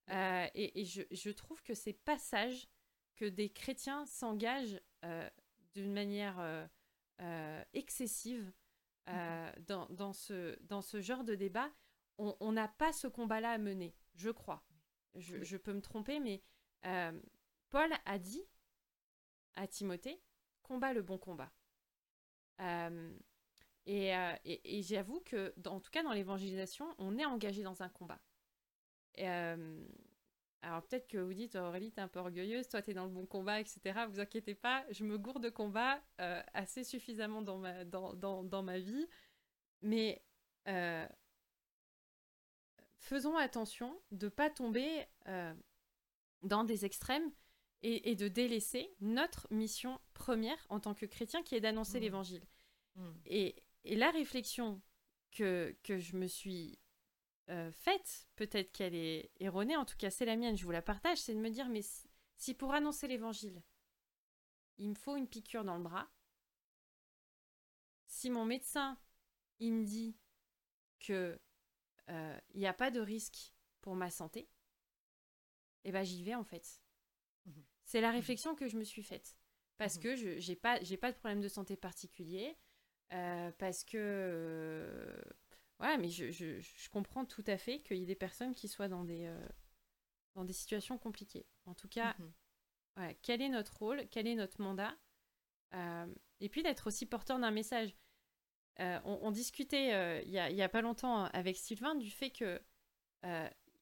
et, 0.10 0.82
et 0.82 0.86
je, 0.86 1.02
je, 1.12 1.30
trouve 1.30 1.62
que 1.64 1.74
c'est 1.74 1.94
pas 1.94 2.18
sage 2.18 2.68
que 3.18 3.26
des 3.26 3.50
chrétiens 3.50 4.06
s'engagent 4.06 4.80
d'une 5.74 5.92
manière 5.92 6.70
excessive 7.74 8.52
euh, 9.10 9.52
dans, 9.68 9.88
dans, 9.90 10.14
ce, 10.14 10.58
dans 10.64 10.82
ce 10.82 11.02
genre 11.02 11.24
de 11.24 11.36
débat, 11.36 11.70
on 12.18 12.52
n'a 12.52 12.68
pas 12.68 12.92
ce 12.92 13.08
combat-là 13.08 13.52
à 13.52 13.58
mener, 13.58 13.96
je 14.14 14.30
crois. 14.30 14.66
Je, 15.16 15.58
peux 15.58 15.74
me 15.74 15.82
tromper, 15.82 16.20
mais 16.20 16.44
euh, 16.86 17.18
Paul 17.70 17.90
a 18.06 18.20
dit 18.20 18.44
à 19.56 19.68
Timothée, 19.68 20.22
combat 20.62 20.94
le 20.94 21.02
bon 21.02 21.18
combat. 21.18 21.52
Euh, 22.60 23.18
et, 23.86 24.82
j'avoue 24.84 25.22
que, 25.22 25.54
en 25.66 25.80
tout 25.80 25.90
cas 25.92 26.04
dans 26.04 26.12
l'évangélisation, 26.12 26.94
on 26.98 27.18
est 27.18 27.26
engagé 27.26 27.64
dans 27.64 27.82
un 27.82 27.90
combat. 27.90 28.20
Alors 30.62 30.82
peut-être 30.84 31.08
que 31.08 31.18
vous 31.18 31.34
dites, 31.34 31.56
Aurélie, 31.56 31.92
t'es 31.92 32.02
un 32.02 32.08
peu 32.08 32.20
orgueilleuse, 32.20 32.68
toi 32.68 32.82
t'es 32.82 32.94
dans 32.94 33.06
le 33.06 33.12
bon 33.12 33.26
combat, 33.26 33.60
etc. 33.60 34.06
Vous 34.10 34.20
inquiétez 34.20 34.56
pas, 34.56 34.86
je 34.92 35.04
me 35.04 35.18
gourde 35.18 35.44
de 35.44 35.50
combat 35.50 36.02
euh, 36.20 36.42
assez 36.54 36.84
suffisamment 36.84 37.42
dans 37.42 37.58
ma, 37.58 37.86
dans, 37.86 38.14
dans, 38.14 38.44
dans 38.44 38.64
ma 38.64 38.80
vie. 38.80 39.08
Mais 39.82 40.22
euh, 40.68 41.08
faisons 42.98 43.38
attention 43.38 43.98
de 44.12 44.26
ne 44.26 44.30
pas 44.30 44.50
tomber 44.50 45.06
dans 46.44 46.64
des 46.64 46.86
extrêmes 46.86 47.32
et, 47.82 48.16
de 48.16 48.28
délaisser 48.28 48.90
notre 49.00 49.48
mission 49.52 50.00
première 50.14 50.66
en 50.70 50.80
tant 50.80 50.94
que 50.94 51.06
chrétien 51.06 51.44
qui 51.44 51.56
est 51.56 51.62
d'annoncer 51.62 52.00
mmh. 52.00 52.04
l'évangile. 52.04 52.44
Mmh. 52.96 53.10
Et, 53.26 53.56
la 53.86 54.12
réflexion 54.12 54.82
que, 55.32 55.76
que 55.84 55.98
je 55.98 56.18
me 56.18 56.28
suis 56.28 56.78
euh, 57.50 57.72
faite, 57.72 58.28
peut-être 58.36 58.72
qu'elle 58.72 58.96
est 58.96 59.32
erronée, 59.40 59.76
en 59.76 59.86
tout 59.86 59.98
cas 59.98 60.10
c'est 60.10 60.26
la 60.26 60.36
mienne, 60.36 60.56
je 60.56 60.64
vous 60.66 60.72
la 60.72 60.82
partage, 60.82 61.18
c'est 61.18 61.34
de 61.34 61.40
me 61.40 61.50
dire, 61.50 61.68
mais 61.70 61.82
si, 62.38 62.54
pour 62.54 62.74
annoncer 62.74 63.08
l'évangile, 63.08 63.62
il 64.78 64.90
me 64.90 64.96
faut 64.96 65.16
une 65.16 65.28
piqûre 65.28 65.64
dans 65.64 65.78
le 65.78 65.84
bras, 65.84 66.10
si 68.08 68.30
mon 68.30 68.46
médecin, 68.46 68.98
il 69.60 69.74
me 69.74 69.86
dit 69.86 70.18
que 71.00 71.40
euh, 72.10 72.40
il 72.54 72.60
n'y 72.60 72.68
a 72.68 72.74
pas 72.74 72.92
de 72.92 73.00
risque 73.00 73.54
pour 73.82 73.96
ma 73.96 74.10
santé, 74.10 74.50
eh 75.84 75.92
ben 75.92 76.04
j'y 76.04 76.24
vais 76.24 76.36
en 76.36 76.44
fait. 76.44 76.82
Mhm. 77.46 77.64
C'est 77.84 78.02
la 78.02 78.10
mhm. 78.10 78.16
réflexion 78.16 78.56
que 78.56 78.68
je 78.68 78.78
me 78.78 78.84
suis 78.84 79.04
faite. 79.04 79.38
Parce 79.78 79.96
mhm. 79.96 80.04
que 80.04 80.16
je 80.16 80.50
n'ai 80.50 80.56
pas, 80.56 80.80
pas 81.00 81.12
de 81.12 81.18
problème 81.18 81.42
de 81.42 81.48
santé 81.48 81.78
particulier, 81.78 82.58
euh, 83.14 83.52
parce 83.58 83.84
que 83.84 85.22
Ouais, 85.80 85.98
mais 85.98 86.10
je, 86.10 86.30
je, 86.30 86.60
je, 86.60 86.90
comprends 86.90 87.26
tout 87.26 87.44
à 87.48 87.58
fait 87.58 87.80
qu'il 87.82 87.98
y 87.98 88.04
ait 88.04 88.06
des 88.06 88.16
personnes 88.16 88.54
qui 88.54 88.68
soient 88.68 88.90
dans 88.90 89.06
des, 89.06 89.28
euh, 89.28 89.48
dans 90.36 90.44
des 90.44 90.54
situations 90.54 90.98
compliquées. 90.98 91.46
En 91.66 91.74
tout 91.74 91.88
cas, 91.88 92.16
mhm. 92.20 93.16
quel 93.22 93.42
est 93.42 93.50
notre 93.50 93.78
rôle, 93.78 94.06
quel 94.12 94.28
est 94.28 94.36
notre 94.36 94.62
mandat? 94.62 94.94
Euh, 95.74 96.08
Et 96.42 96.50
puis 96.50 96.64
d'être 96.64 96.88
aussi 96.88 97.06
porteur 97.06 97.40
d'un 97.40 97.52
message. 97.52 97.96
Euh, 98.82 99.00
on, 99.04 99.32
discutait 99.32 100.24
il 100.24 100.30
n'y 100.30 100.40
a, 100.40 100.66
a, 100.66 100.70
pas 100.70 100.82
longtemps 100.82 101.26
avec 101.26 101.58
Sylvain 101.58 101.96
du 101.96 102.10
fait 102.10 102.32
que 102.32 102.62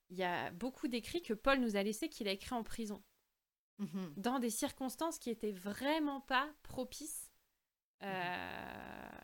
il 0.10 0.18
y 0.18 0.24
a 0.24 0.50
beaucoup 0.52 0.88
d'écrits 0.88 1.22
que 1.22 1.34
Paul 1.34 1.60
nous 1.60 1.76
a 1.76 1.84
laissés 1.84 2.10
qu'il 2.10 2.28
a 2.28 2.32
écrits 2.32 2.56
en 2.56 2.64
prison. 2.64 3.04
Mhm. 3.80 4.14
Dans 4.18 4.40
des 4.40 4.50
circonstances 4.50 5.20
qui 5.20 5.30
étaient 5.30 5.52
vraiment 5.52 6.22
pas 6.22 6.52
propices. 6.64 7.32
Mhm 8.02 9.17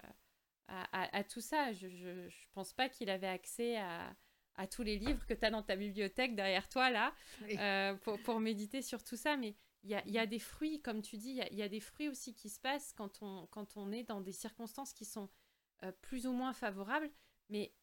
à, 0.67 1.23
tout 1.23 1.41
ça. 1.41 1.73
Je 1.73 1.87
ne 1.87 2.29
pense 2.53 2.73
pas 2.73 2.89
qu'il 2.89 3.09
avait 3.09 3.27
accès 3.27 3.77
à, 3.77 4.15
à, 4.55 4.67
tous 4.67 4.83
les 4.83 4.97
livres 4.97 5.25
que 5.25 5.33
tu 5.33 5.45
as 5.45 5.49
dans 5.49 5.63
ta 5.63 5.75
bibliothèque 5.75 6.35
derrière 6.35 6.67
toi, 6.69 6.89
là, 6.89 7.13
euh, 7.43 7.95
pour, 7.95 8.21
pour, 8.21 8.39
méditer 8.39 8.81
sur 8.81 9.03
tout 9.03 9.17
ça. 9.17 9.37
Mais 9.37 9.55
il 9.83 9.91
y 9.91 9.95
a, 9.95 10.07
y 10.07 10.17
a, 10.17 10.25
des 10.25 10.39
fruits, 10.39 10.81
comme 10.81 11.01
tu 11.01 11.17
dis, 11.17 11.29
il 11.29 11.53
y, 11.53 11.55
y 11.57 11.61
a, 11.61 11.69
des 11.69 11.79
fruits 11.79 12.09
aussi 12.09 12.33
qui 12.33 12.49
se 12.49 12.59
passent 12.59 12.93
quand 12.93 13.21
on, 13.21 13.47
quand 13.47 13.77
on 13.77 13.91
est 13.91 14.03
dans 14.03 14.21
des 14.21 14.31
circonstances 14.31 14.93
qui 14.93 15.05
sont 15.05 15.29
euh, 15.83 15.91
plus 16.01 16.27
ou 16.27 16.31
moins 16.31 16.53
favorables. 16.53 17.11
Mais 17.49 17.73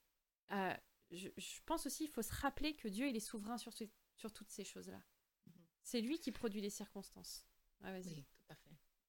euh, 0.52 0.74
je, 1.10 1.28
je, 1.36 1.60
pense 1.66 1.86
aussi 1.86 2.04
qu'il 2.04 2.12
faut 2.12 2.22
se 2.22 2.34
rappeler 2.34 2.74
que 2.74 2.88
Dieu, 2.88 3.08
il 3.08 3.16
est 3.16 3.20
souverain 3.20 3.58
sur, 3.58 3.72
sur 4.16 4.32
toutes 4.32 4.50
ces 4.50 4.64
choses-là. 4.64 5.02
Mhm. 5.46 5.52
C'est 5.82 6.00
lui 6.00 6.18
qui 6.18 6.32
produit 6.32 6.60
les 6.60 6.70
circonstances. 6.70 7.46
fait. 7.82 8.24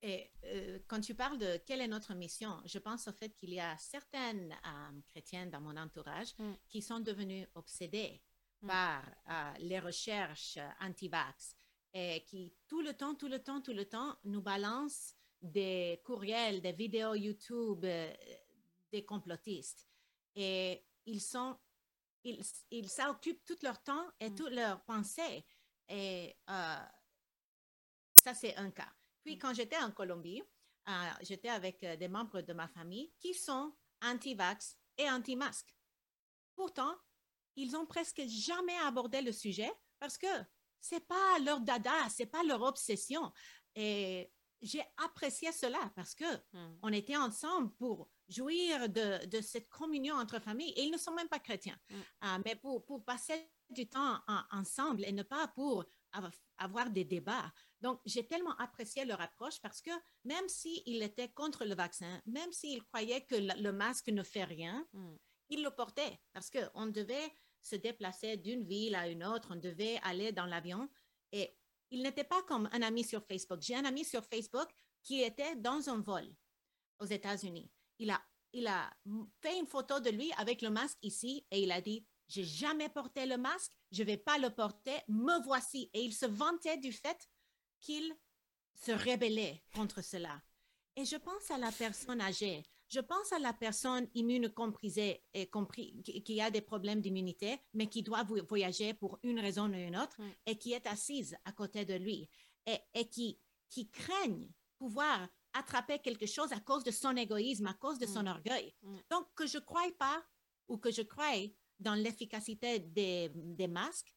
Et 0.04 0.32
euh, 0.46 0.80
quand 0.88 1.00
tu 1.00 1.14
parles 1.14 1.38
de 1.38 1.58
quelle 1.66 1.82
est 1.82 1.88
notre 1.88 2.16
mission, 2.16 2.60
je 2.66 2.80
pense 2.80 3.08
au 3.08 3.14
fait 3.14 3.36
qu'il 3.36 3.54
y 3.54 3.60
a 3.60 3.78
certaines 3.78 4.52
euh, 4.52 5.02
chrétiennes 5.08 5.52
dans 5.52 5.62
mon 5.62 5.78
entourage 5.78 6.34
mm. 6.40 6.54
qui 6.68 6.82
sont 6.82 7.00
devenues 7.00 7.48
obsédées 7.54 8.20
mm. 8.62 8.68
par 8.68 9.04
euh, 9.30 9.54
les 9.60 9.80
recherches 9.80 10.58
anti-vax 10.80 11.56
et 11.94 12.24
qui 12.26 12.52
tout 12.68 12.82
le 12.82 12.94
temps, 12.94 13.14
tout 13.14 13.28
le 13.28 13.44
temps, 13.44 13.62
tout 13.62 13.74
le 13.74 13.86
temps 13.86 14.18
nous 14.24 14.42
balancent 14.42 15.14
des 15.40 16.02
courriels, 16.04 16.62
des 16.62 16.72
vidéos 16.72 17.14
YouTube 17.16 17.86
des 18.92 19.06
complotistes. 19.06 19.88
Et 20.36 20.84
ils 21.06 21.22
sont, 21.22 21.58
ils, 22.24 22.42
ils 22.72 22.90
s'occupent 22.90 23.46
tout 23.46 23.58
leur 23.62 23.82
temps 23.84 24.08
et 24.20 24.32
mm. 24.32 24.36
toute 24.36 24.52
leur 24.52 24.84
pensée. 24.84 25.46
Et 25.90 26.36
ça, 26.48 28.34
c'est 28.34 28.56
un 28.56 28.72
cas. 28.72 28.92
Puis 29.24 29.38
quand 29.38 29.54
j'étais 29.54 29.78
en 29.78 29.92
Colombie, 29.92 30.42
euh, 30.88 31.10
j'étais 31.22 31.50
avec 31.50 31.84
euh, 31.84 31.96
des 31.96 32.08
membres 32.08 32.42
de 32.42 32.54
ma 32.54 32.68
famille 32.68 33.12
qui 33.20 33.34
sont 33.34 33.74
anti-vax 34.04 34.78
et 34.98 35.10
anti-masque. 35.10 35.76
Pourtant, 36.56 36.96
ils 37.56 37.76
ont 37.76 37.86
presque 37.86 38.22
jamais 38.28 38.78
abordé 38.80 39.22
le 39.22 39.32
sujet 39.32 39.72
parce 40.00 40.18
que 40.18 40.28
c'est 40.80 41.06
pas 41.08 41.40
leur 41.46 41.62
dada, 41.62 42.10
c'est 42.10 42.26
pas 42.26 42.44
leur 42.44 42.62
obsession. 42.62 43.32
Et 43.76 44.32
j'ai 44.62 44.84
apprécié 44.98 45.52
cela 45.52 45.92
parce 45.96 46.16
que 46.16 46.36
hmm. 46.54 46.78
on 46.82 46.94
était 46.94 47.18
ensemble 47.18 47.72
pour 47.76 48.10
jouir 48.28 48.90
de, 48.90 49.26
de, 49.26 49.42
cette 49.42 49.70
communion 49.70 50.16
entre 50.16 50.40
familles 50.40 50.74
et 50.76 50.84
ils 50.84 50.92
ne 50.92 50.98
sont 50.98 51.14
même 51.14 51.28
pas 51.28 51.40
chrétiens, 51.40 51.78
hmm. 51.90 51.96
euh, 51.96 52.38
mais 52.46 52.56
pour, 52.56 52.86
pour 52.86 53.04
passer 53.04 53.52
du 53.70 53.88
temps 53.88 54.20
ensemble 54.52 55.06
et 55.06 55.12
ne 55.12 55.24
pas 55.24 55.48
pour 55.50 55.86
avoir 56.58 56.90
des 56.90 57.06
débats. 57.06 57.52
Donc, 57.82 58.00
j'ai 58.06 58.26
tellement 58.28 58.56
apprécié 58.58 59.06
leur 59.06 59.20
approche 59.22 59.60
parce 59.60 59.82
que 59.82 59.92
même 60.24 60.48
s'ils 60.48 61.02
étaient 61.02 61.30
contre 61.30 61.66
le 61.66 61.76
vaccin, 61.76 62.22
même 62.26 62.52
s'ils 62.52 62.84
croyaient 62.84 63.26
que 63.26 63.36
le 63.36 63.72
masque 63.72 64.10
ne 64.10 64.24
fait 64.24 64.44
rien, 64.44 64.86
mm. 64.94 65.16
ils 65.50 65.64
le 65.64 65.72
portaient 65.72 66.20
parce 66.32 66.50
qu'on 66.50 66.86
devait 66.86 67.32
se 67.62 67.76
déplacer 67.76 68.38
d'une 68.38 68.64
ville 68.64 68.96
à 68.96 69.08
une 69.08 69.24
autre, 69.24 69.50
on 69.52 69.56
devait 69.56 70.00
aller 70.04 70.32
dans 70.32 70.46
l'avion 70.46 70.90
et 71.32 71.56
il 71.92 72.04
n'était 72.04 72.24
pas 72.24 72.42
comme 72.44 72.70
un 72.72 72.82
ami 72.82 73.04
sur 73.04 73.26
Facebook. 73.26 73.62
J'ai 73.62 73.76
un 73.76 73.86
ami 73.86 74.06
sur 74.06 74.24
Facebook 74.26 74.70
qui 75.04 75.22
était 75.22 75.56
dans 75.56 75.90
un 75.90 76.00
vol 76.00 76.26
aux 77.00 77.06
États-Unis. 77.06 77.70
Il 78.00 78.10
a, 78.10 78.22
il 78.54 78.68
a 78.68 78.92
fait 79.42 79.60
une 79.60 79.68
photo 79.68 80.00
de 80.00 80.10
lui 80.10 80.32
avec 80.38 80.62
le 80.62 80.70
masque 80.70 80.98
ici 81.02 81.46
et 81.52 81.62
il 81.62 81.72
a 81.72 81.82
dit, 81.82 82.06
j'ai 82.28 82.44
jamais 82.44 82.90
porté 82.90 83.26
le 83.26 83.38
masque, 83.38 83.74
je 83.92 84.04
vais 84.04 84.18
pas 84.18 84.38
le 84.38 84.50
porter, 84.50 84.98
me 85.10 85.44
voici. 85.44 85.90
Et 85.94 86.02
il 86.02 86.14
se 86.14 86.26
vantait 86.26 86.78
du 86.78 86.94
fait 86.94 87.28
qu'il 87.82 88.16
se 88.76 88.92
rébellait 88.92 89.64
contre 89.74 90.02
cela. 90.02 90.42
Et 90.96 91.06
je 91.06 91.18
pense 91.18 91.52
à 91.52 91.58
la 91.58 91.72
personne 91.72 92.22
âgée, 92.22 92.64
je 92.90 93.00
pense 93.00 93.32
à 93.32 93.40
la 93.40 93.54
personne 93.54 94.10
immunocomprisée 94.14 95.24
et 95.34 95.48
compris, 95.48 96.02
qui, 96.04 96.42
a 96.42 96.52
des 96.52 96.62
problèmes 96.62 97.00
d'immunité, 97.00 97.60
mais 97.74 97.88
qui 97.88 98.04
doit 98.04 98.24
voyager 98.24 98.94
pour 98.94 99.18
une 99.24 99.40
raison 99.40 99.70
ou 99.70 99.74
une 99.74 99.98
autre 99.98 100.18
et 100.46 100.58
qui 100.58 100.74
est 100.74 100.86
assise 100.88 101.38
à 101.46 101.54
côté 101.54 101.86
de 101.86 101.94
lui 101.94 102.30
et, 102.66 102.80
et 102.94 103.08
qui, 103.08 103.40
qui 103.70 103.90
craignent 103.90 104.52
pouvoir 104.78 105.30
attraper 105.54 106.00
quelque 106.00 106.26
chose 106.26 106.52
à 106.52 106.60
cause 106.60 106.84
de 106.84 106.92
son 106.92 107.16
égoïsme, 107.16 107.68
à 107.68 107.74
cause 107.74 108.00
de 108.00 108.06
son 108.06 108.24
mm. 108.24 108.28
orgueil. 108.28 108.76
Mm. 108.82 108.98
Donc, 109.10 109.28
que 109.36 109.48
je 109.48 109.58
ne 109.58 109.64
croie 109.64 109.90
pas 109.98 110.24
ou 110.68 110.78
que 110.78 110.92
je 110.92 111.02
croie 111.02 111.48
dans 111.80 111.96
l'efficacité 111.96 112.80
des, 112.80 113.32
des 113.34 113.68
masques, 113.68 114.14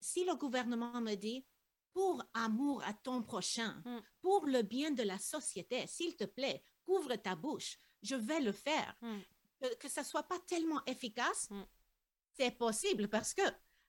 si 0.00 0.24
le 0.24 0.36
gouvernement 0.36 1.00
me 1.00 1.14
dit, 1.14 1.44
pour 1.94 2.22
amour 2.34 2.82
à 2.84 2.92
ton 2.92 3.22
prochain, 3.22 3.80
mm. 3.86 3.98
pour 4.20 4.46
le 4.46 4.62
bien 4.62 4.90
de 4.90 5.02
la 5.02 5.18
société. 5.18 5.86
S'il 5.86 6.16
te 6.16 6.24
plaît, 6.24 6.62
couvre 6.84 7.14
ta 7.16 7.34
bouche. 7.36 7.78
Je 8.02 8.16
vais 8.16 8.40
le 8.40 8.52
faire. 8.52 8.94
Mm. 9.00 9.20
Que, 9.80 9.88
ça 9.88 10.04
soit 10.04 10.24
pas 10.24 10.38
tellement 10.40 10.84
efficace, 10.84 11.48
mm. 11.50 11.62
c'est 12.36 12.50
possible 12.50 13.08
parce 13.08 13.32
que 13.32 13.42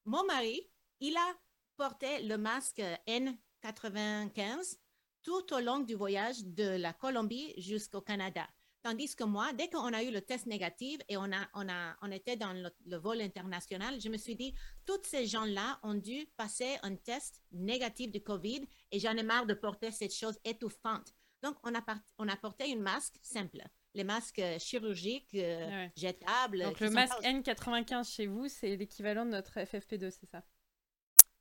mon 0.06 0.24
mari, 0.24 0.62
il 1.02 1.18
a 1.18 1.36
porté 1.76 2.22
le 2.22 2.38
masque 2.38 2.82
N95 3.08 4.78
tout 5.24 5.54
au 5.54 5.60
long 5.60 5.80
du 5.80 5.96
voyage 5.96 6.46
de 6.46 6.78
la 6.78 6.94
Colombie 6.94 7.54
jusqu'au 7.58 8.02
Canada. 8.02 8.48
Tandis 8.86 9.16
que 9.16 9.24
moi, 9.24 9.52
dès 9.52 9.68
qu'on 9.68 9.94
a 9.94 10.04
eu 10.04 10.12
le 10.12 10.22
test 10.22 10.46
négatif 10.46 11.00
et 11.10 11.18
on, 11.18 11.24
a, 11.24 11.48
on, 11.56 11.68
a, 11.68 11.96
on 12.04 12.12
était 12.12 12.36
dans 12.36 12.54
le, 12.54 12.98
vol 12.98 13.20
international, 13.20 14.00
je 14.00 14.10
me 14.10 14.18
suis 14.18 14.36
dit, 14.36 14.54
tous 14.86 15.02
ces 15.02 15.26
gens-là 15.26 15.80
ont 15.82 15.96
dû 15.96 16.28
passer 16.38 16.78
un 16.84 16.96
test 16.96 17.42
négatif 17.52 18.12
de 18.12 18.20
COVID 18.20 18.62
et 18.92 19.00
j'en 19.00 19.18
ai 19.18 19.24
marre 19.24 19.48
de 19.48 19.56
porter 19.56 19.90
cette 19.90 20.14
chose 20.14 20.38
étouffante. 20.46 21.16
Donc, 21.42 21.56
on 21.64 21.74
a, 21.74 21.84
on 22.20 22.28
a 22.28 22.36
porté 22.36 22.70
une 22.70 22.82
masque 22.82 23.16
simple. 23.24 23.64
Les 23.96 24.04
masques 24.04 24.44
chirurgiques 24.60 25.34
euh, 25.34 25.88
jetables. 25.98 26.62
Donc, 26.62 26.80
le 26.80 26.92
masque 26.92 27.24
N95 27.24 28.14
chez 28.14 28.28
vous, 28.28 28.48
c'est 28.48 28.76
l'équivalent 28.76 29.26
de 29.26 29.32
notre 29.32 29.58
FFP2, 29.62 30.12
c'est 30.12 30.30
ça? 30.30 30.44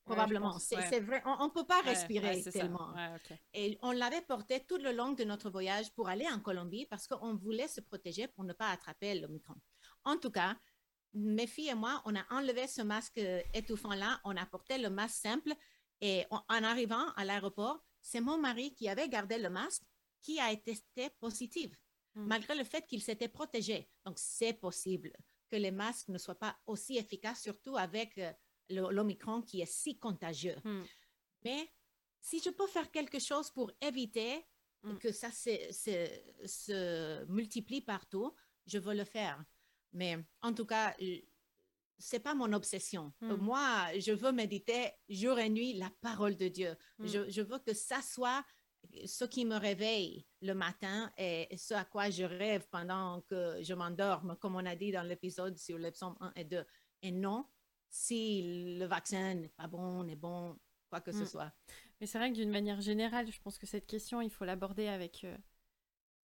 Probablement. 0.04 0.58
c'est 0.58 1.00
vrai. 1.00 1.22
On 1.24 1.46
ne 1.46 1.50
peut 1.50 1.64
pas 1.66 1.80
respirer 1.80 2.42
tellement. 2.42 2.92
Et 3.52 3.78
on 3.82 3.92
l'avait 3.92 4.20
porté 4.20 4.64
tout 4.68 4.76
le 4.76 4.92
long 4.92 5.12
de 5.12 5.24
notre 5.24 5.50
voyage 5.50 5.90
pour 5.94 6.08
aller 6.08 6.26
en 6.28 6.40
Colombie 6.40 6.86
parce 6.86 7.06
qu'on 7.06 7.34
voulait 7.34 7.68
se 7.68 7.80
protéger 7.80 8.28
pour 8.28 8.44
ne 8.44 8.52
pas 8.52 8.68
attraper 8.68 9.18
le 9.18 9.28
micron. 9.28 9.54
En 10.04 10.18
tout 10.18 10.30
cas, 10.30 10.56
mes 11.14 11.46
filles 11.46 11.70
et 11.70 11.74
moi, 11.74 12.02
on 12.04 12.14
a 12.14 12.24
enlevé 12.30 12.66
ce 12.66 12.82
masque 12.82 13.20
étouffant-là. 13.54 14.20
On 14.24 14.36
a 14.36 14.44
porté 14.44 14.78
le 14.78 14.90
masque 14.90 15.16
simple. 15.16 15.54
Et 16.00 16.26
en 16.30 16.42
arrivant 16.48 17.12
à 17.16 17.24
l'aéroport, 17.24 17.82
c'est 18.02 18.20
mon 18.20 18.36
mari 18.36 18.74
qui 18.74 18.88
avait 18.88 19.08
gardé 19.08 19.38
le 19.38 19.48
masque 19.48 19.82
qui 20.20 20.38
a 20.40 20.52
été 20.52 20.72
testé 20.72 21.10
positif, 21.20 21.70
hmm. 22.14 22.26
malgré 22.26 22.54
le 22.54 22.64
fait 22.64 22.86
qu'il 22.86 23.02
s'était 23.02 23.28
protégé. 23.28 23.88
Donc, 24.04 24.18
c'est 24.18 24.54
possible 24.54 25.12
que 25.50 25.56
les 25.56 25.70
masques 25.70 26.08
ne 26.08 26.18
soient 26.18 26.38
pas 26.38 26.56
aussi 26.66 26.96
efficaces, 26.98 27.42
surtout 27.42 27.76
avec 27.76 28.18
euh, 28.18 28.32
l'Omicron 28.70 29.42
qui 29.42 29.60
est 29.60 29.70
si 29.70 29.98
contagieux. 29.98 30.56
Hmm. 30.64 30.84
Mais 31.44 31.70
si 32.20 32.40
je 32.40 32.50
peux 32.50 32.66
faire 32.66 32.90
quelque 32.90 33.18
chose 33.18 33.50
pour 33.50 33.70
éviter 33.80 34.44
hmm. 34.82 34.98
que 34.98 35.12
ça 35.12 35.30
se, 35.30 35.50
se, 35.72 37.24
multiplie 37.26 37.80
partout, 37.80 38.34
je 38.66 38.78
veux 38.78 38.94
le 38.94 39.04
faire. 39.04 39.44
Mais 39.92 40.18
en 40.42 40.52
tout 40.52 40.66
cas, 40.66 40.96
c'est 41.98 42.20
pas 42.20 42.34
mon 42.34 42.52
obsession. 42.52 43.12
Mm. 43.20 43.34
Moi, 43.34 43.98
je 43.98 44.12
veux 44.12 44.32
méditer 44.32 44.90
jour 45.08 45.38
et 45.38 45.48
nuit 45.48 45.74
la 45.74 45.90
parole 46.00 46.34
de 46.34 46.48
Dieu. 46.48 46.76
Je, 46.98 47.30
je 47.30 47.42
veux 47.42 47.60
que 47.60 47.72
ça 47.72 48.02
soit 48.02 48.44
ce 49.06 49.24
qui 49.24 49.44
me 49.44 49.56
réveille 49.56 50.26
le 50.42 50.54
matin 50.54 51.10
et 51.16 51.48
ce 51.56 51.74
à 51.74 51.84
quoi 51.84 52.10
je 52.10 52.24
rêve 52.24 52.66
pendant 52.70 53.22
que 53.22 53.62
je 53.62 53.74
m'endorme, 53.74 54.36
comme 54.40 54.56
on 54.56 54.66
a 54.66 54.76
dit 54.76 54.92
dans 54.92 55.02
l'épisode 55.02 55.56
sur 55.56 55.78
les 55.78 55.90
psaumes 55.90 56.16
1 56.20 56.32
et 56.36 56.44
2. 56.44 56.64
Et 57.02 57.10
non, 57.10 57.46
si 57.96 58.76
le 58.78 58.86
vaccin 58.86 59.34
n'est 59.34 59.48
pas 59.50 59.68
bon, 59.68 60.02
n'est 60.02 60.16
bon, 60.16 60.58
quoi 60.90 61.00
que 61.00 61.12
ce 61.12 61.22
Mm. 61.22 61.26
soit. 61.26 61.52
Mais 62.00 62.06
c'est 62.08 62.18
vrai 62.18 62.30
que 62.32 62.36
d'une 62.36 62.50
manière 62.50 62.80
générale, 62.80 63.30
je 63.30 63.40
pense 63.40 63.56
que 63.56 63.66
cette 63.66 63.86
question, 63.86 64.20
il 64.20 64.30
faut 64.30 64.44
l'aborder 64.44 64.88
avec 64.88 65.22
euh, 65.22 65.36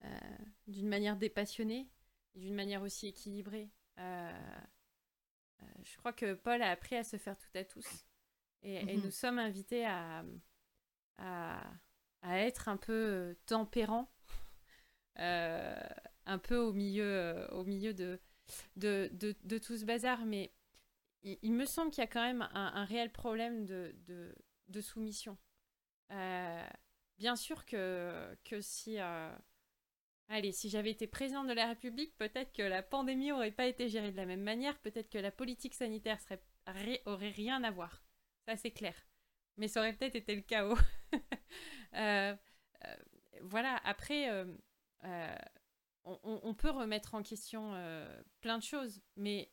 euh, 0.05 0.09
d'une 0.67 0.89
manière 0.89 1.17
dépassionnée, 1.17 1.89
et 2.35 2.41
d'une 2.41 2.55
manière 2.57 2.83
aussi 2.83 3.07
équilibrée. 3.07 3.71
Euh, 4.01 4.61
je 5.85 5.97
crois 5.99 6.13
que 6.13 6.35
Paul 6.35 6.61
a 6.61 6.71
appris 6.71 6.97
à 6.97 7.05
se 7.05 7.17
faire 7.19 7.39
tout 7.39 7.57
à 7.57 7.63
tous, 7.65 7.87
et, 8.63 8.77
et 8.77 8.97
Mhm. 8.97 9.05
nous 9.05 9.11
sommes 9.13 9.39
invités 9.39 9.87
à, 9.87 10.25
à, 11.19 11.63
à 12.23 12.39
être 12.41 12.69
un 12.69 12.77
peu 12.79 13.37
tempérants, 13.47 14.11
un 15.15 16.39
peu 16.43 16.57
au 16.57 16.73
milieu, 16.73 17.47
au 17.53 17.63
milieu 17.65 17.95
de, 17.95 18.21
de, 18.77 19.09
de, 19.13 19.37
de 19.45 19.59
tout 19.59 19.77
ce 19.77 19.85
bazar. 19.85 20.25
Mais 20.25 20.53
il, 21.23 21.53
me 21.53 21.67
semble 21.67 21.91
qu'il 21.91 22.03
y 22.03 22.07
a 22.07 22.11
quand 22.11 22.25
même 22.25 22.49
un, 22.53 22.85
réel 22.85 23.13
problème 23.13 23.67
de, 23.67 24.81
soumission. 24.81 25.37
Euh, 26.13 26.69
bien 27.19 27.37
sûr 27.37 27.65
que, 27.67 28.37
si, 28.61 28.99
euh, 28.99 29.31
allez, 30.29 30.53
si 30.53 30.71
j'avais 30.71 30.91
été 30.91 31.07
président 31.07 31.45
de 31.45 31.53
la 31.53 31.67
République, 31.67 32.17
peut-être 32.17 32.53
que 32.53 32.63
la 32.63 32.83
pandémie 32.83 33.29
n'aurait 33.29 33.51
pas 33.51 33.67
été 33.67 33.89
gérée 33.89 34.13
de 34.13 34.17
la 34.17 34.27
même 34.27 34.43
manière, 34.43 34.79
peut-être 34.79 35.11
que 35.11 35.19
la 35.19 35.31
politique 35.31 35.75
sanitaire 35.75 36.21
serait, 36.21 37.03
aurait 37.05 37.31
rien 37.31 37.63
à 37.65 37.71
voir. 37.71 38.03
Ça, 38.47 38.57
c'est 38.57 38.71
clair. 38.71 38.95
Mais 39.57 39.69
ça 39.69 39.81
aurait 39.81 39.93
peut-être 39.93 40.17
été 40.17 40.35
le 40.35 40.43
chaos. 40.43 40.77
Euh, 41.93 42.37
voilà, 43.43 43.77
après, 43.83 44.31
on, 46.05 46.55
peut 46.55 46.71
remettre 46.71 47.17
en 47.17 47.23
question 47.25 47.73
plein 48.41 48.59
de 48.59 48.63
choses, 48.63 49.03
mais 49.17 49.51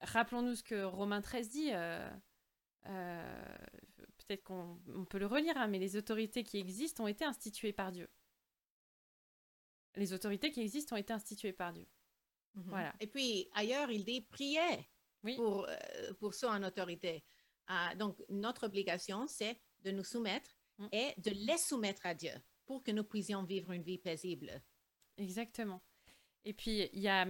rappelons-nous 0.00 0.54
ce 0.56 0.62
que 0.62 0.84
Romain 0.84 1.20
XIII 1.20 1.48
dit. 1.48 1.70
euh, 1.72 2.08
euh, 2.86 3.56
peut-être 4.18 4.44
qu'on 4.44 4.80
on 4.88 5.04
peut 5.04 5.18
le 5.18 5.26
relire, 5.26 5.56
hein, 5.56 5.66
mais 5.68 5.78
les 5.78 5.96
autorités 5.96 6.44
qui 6.44 6.58
existent 6.58 7.04
ont 7.04 7.08
été 7.08 7.24
instituées 7.24 7.72
par 7.72 7.92
Dieu. 7.92 8.08
Les 9.96 10.12
autorités 10.12 10.50
qui 10.50 10.60
existent 10.60 10.94
ont 10.94 10.98
été 10.98 11.12
instituées 11.12 11.52
par 11.52 11.72
Dieu. 11.72 11.86
Mhm. 12.54 12.64
Voilà. 12.68 12.94
Et 13.00 13.06
puis, 13.06 13.48
ailleurs, 13.54 13.90
il 13.90 14.04
dit 14.04 14.20
priez 14.20 14.88
Oui. 15.24 15.36
pour, 15.36 15.66
euh, 15.68 15.76
pour 16.20 16.34
ceux 16.34 16.48
en 16.48 16.62
autorité. 16.62 17.24
Ah, 17.66 17.94
donc, 17.96 18.22
notre 18.28 18.66
obligation, 18.66 19.26
c'est 19.26 19.60
de 19.80 19.90
nous 19.90 20.04
soumettre 20.04 20.50
Mm. 20.78 20.88
et 20.92 21.14
de 21.18 21.30
les 21.30 21.56
soumettre 21.56 22.04
à 22.04 22.14
Dieu 22.14 22.32
pour 22.66 22.82
que 22.82 22.90
nous 22.90 23.04
puissions 23.04 23.42
vivre 23.44 23.72
une 23.72 23.82
vie 23.82 23.96
paisible. 23.98 24.62
Exactement. 25.16 25.82
Et 26.44 26.52
puis, 26.52 26.88
il 26.92 27.00
y 27.00 27.08
a, 27.08 27.26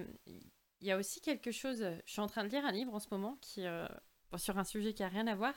il 0.81 0.87
y 0.87 0.91
a 0.91 0.97
aussi 0.97 1.21
quelque 1.21 1.51
chose. 1.51 1.79
Je 2.05 2.13
suis 2.13 2.21
en 2.21 2.27
train 2.27 2.45
de 2.45 2.49
lire 2.49 2.65
un 2.65 2.73
livre 2.73 2.95
en 2.95 3.01
ce 3.01 3.09
moment 3.11 3.37
qui, 3.41 3.67
euh, 3.67 3.87
bon, 4.31 4.39
sur 4.39 4.59
un 4.59 4.65
sujet 4.65 4.95
qui 4.95 5.03
n'a 5.03 5.09
rien 5.09 5.27
à 5.27 5.35
voir, 5.35 5.55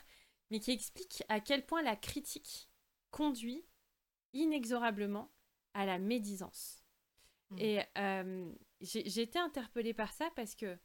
mais 0.49 0.60
qui 0.60 0.71
explique 0.71 1.23
à 1.29 1.39
quel 1.39 1.65
point 1.65 1.82
la 1.82 1.95
critique 1.95 2.69
conduit 3.12 3.65
inexorablement 4.34 5.32
à 5.73 5.86
la 5.86 5.99
médisance. 5.99 6.84
Mm. 7.49 7.58
Et 7.60 7.84
euh, 7.97 8.53
j'ai 8.82 9.21
été 9.21 9.39
interpellée 9.39 9.93
par 9.93 10.13
ça 10.13 10.29
parce 10.36 10.55
que 10.55 10.77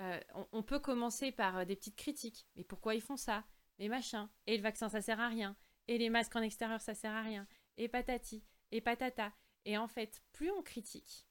euh, 0.00 0.20
on, 0.34 0.46
on 0.52 0.62
peut 0.62 0.80
commencer 0.80 1.32
par 1.32 1.58
euh, 1.58 1.64
des 1.64 1.76
petites 1.76 1.96
critiques. 1.96 2.46
Mais 2.56 2.64
pourquoi 2.64 2.94
ils 2.94 3.02
font 3.02 3.16
ça? 3.16 3.44
Mais 3.78 3.88
machin. 3.88 4.30
Et 4.46 4.56
le 4.56 4.62
vaccin, 4.62 4.88
ça 4.88 5.00
sert 5.00 5.20
à 5.20 5.28
rien. 5.28 5.56
Et 5.88 5.98
les 5.98 6.10
masques 6.10 6.34
en 6.36 6.42
extérieur, 6.42 6.80
ça 6.80 6.94
sert 6.94 7.12
à 7.12 7.22
rien. 7.22 7.46
Et 7.76 7.88
patati. 7.88 8.44
Et 8.70 8.80
patata. 8.80 9.32
Et 9.64 9.78
en 9.78 9.88
fait, 9.88 10.22
plus 10.32 10.50
on 10.50 10.62
critique, 10.62 11.26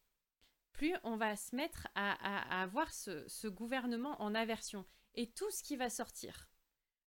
plus 0.74 0.96
on 1.04 1.16
va 1.16 1.36
se 1.36 1.56
mettre 1.56 1.88
à, 1.96 2.62
avoir 2.62 2.92
ce, 2.92 3.48
gouvernement 3.48 4.22
en 4.22 4.36
aversion. 4.36 4.86
Et 5.16 5.32
tout 5.32 5.50
ce 5.52 5.64
qui 5.64 5.76
va 5.76 5.90
sortir, 5.90 6.50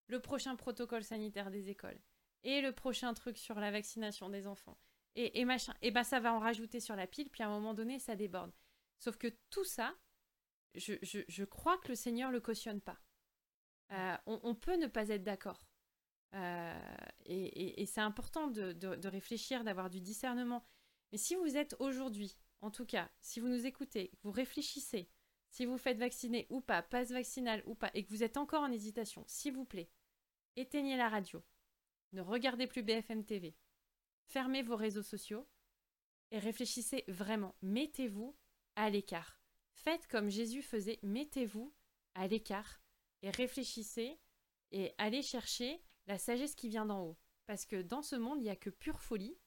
le 0.07 0.21
prochain 0.21 0.55
protocole 0.55 1.03
sanitaire 1.03 1.51
des 1.51 1.69
écoles, 1.69 1.99
et 2.43 2.61
le 2.61 2.71
prochain 2.71 3.13
truc 3.13 3.37
sur 3.37 3.59
la 3.59 3.71
vaccination 3.71 4.29
des 4.29 4.47
enfants, 4.47 4.77
et, 5.15 5.45
machin, 5.45 5.73
ben 5.81 6.03
ça 6.03 6.19
va 6.19 6.31
en 6.31 6.39
rajouter 6.39 6.79
sur 6.79 6.95
la 6.95 7.07
pile, 7.07 7.29
puis 7.29 7.41
à 7.41 7.47
un 7.47 7.49
moment 7.49 7.73
donné, 7.73 7.97
ça 7.97 8.15
déborde. 8.15 8.53
Sauf 8.99 9.17
que 9.17 9.27
tout 9.49 9.63
ça, 9.63 9.95
je, 10.75 11.43
crois 11.43 11.79
que 11.79 11.87
le 11.87 11.95
Seigneur 11.95 12.31
le 12.31 12.39
cautionne 12.39 12.81
pas. 12.81 12.99
Euh, 13.93 14.15
on, 14.27 14.53
peut 14.53 14.75
ne 14.75 14.85
pas 14.85 15.09
être 15.09 15.23
d'accord. 15.23 15.65
Euh, 16.35 16.95
et 17.25 17.83
c'est 17.87 18.01
important 18.01 18.45
de 18.47 19.07
réfléchir, 19.07 19.63
d'avoir 19.63 19.89
du 19.89 20.01
discernement. 20.01 20.63
Mais 21.11 21.17
si 21.17 21.35
vous 21.35 21.57
êtes 21.57 21.75
aujourd'hui, 21.79 22.37
en 22.61 22.71
tout 22.71 22.85
cas, 22.85 23.09
si 23.19 23.39
vous 23.39 23.47
nous 23.47 23.65
écoutez, 23.65 24.11
vous 24.23 24.31
réfléchissez, 24.31 25.09
si 25.49 25.65
vous 25.65 25.77
faites 25.77 25.97
vacciner 25.97 26.47
ou 26.49 26.61
pas, 26.61 26.81
passe 26.81 27.11
vaccinal 27.11 27.63
ou 27.65 27.75
pas, 27.75 27.91
et 27.93 28.03
que 28.03 28.09
vous 28.09 28.23
êtes 28.23 28.37
encore 28.37 28.63
en 28.63 28.71
hésitation, 28.71 29.23
s'il 29.27 29.53
vous 29.53 29.65
plaît, 29.65 29.89
éteignez 30.55 30.97
la 30.97 31.09
radio, 31.09 31.43
ne 32.13 32.21
regardez 32.21 32.67
plus 32.67 32.83
BFM 32.83 33.25
TV, 33.25 33.55
fermez 34.25 34.61
vos 34.61 34.75
réseaux 34.75 35.03
sociaux 35.03 35.47
et 36.31 36.39
réfléchissez 36.39 37.03
vraiment. 37.07 37.55
Mettez-vous 37.61 38.35
à 38.75 38.89
l'écart. 38.89 39.39
Faites 39.73 40.07
comme 40.07 40.29
Jésus 40.29 40.61
faisait, 40.61 40.99
mettez-vous 41.03 41.73
à 42.15 42.27
l'écart 42.27 42.81
et 43.21 43.29
réfléchissez 43.29 44.19
et 44.71 44.93
allez 44.97 45.21
chercher 45.21 45.81
la 46.07 46.17
sagesse 46.17 46.55
qui 46.55 46.69
vient 46.69 46.85
d'en 46.85 47.03
haut. 47.03 47.17
Parce 47.45 47.65
que 47.65 47.81
dans 47.81 48.01
ce 48.01 48.15
monde, 48.15 48.39
il 48.39 48.43
n'y 48.43 48.49
a 48.49 48.55
que 48.55 48.69
pure 48.69 48.99
folie. 48.99 49.37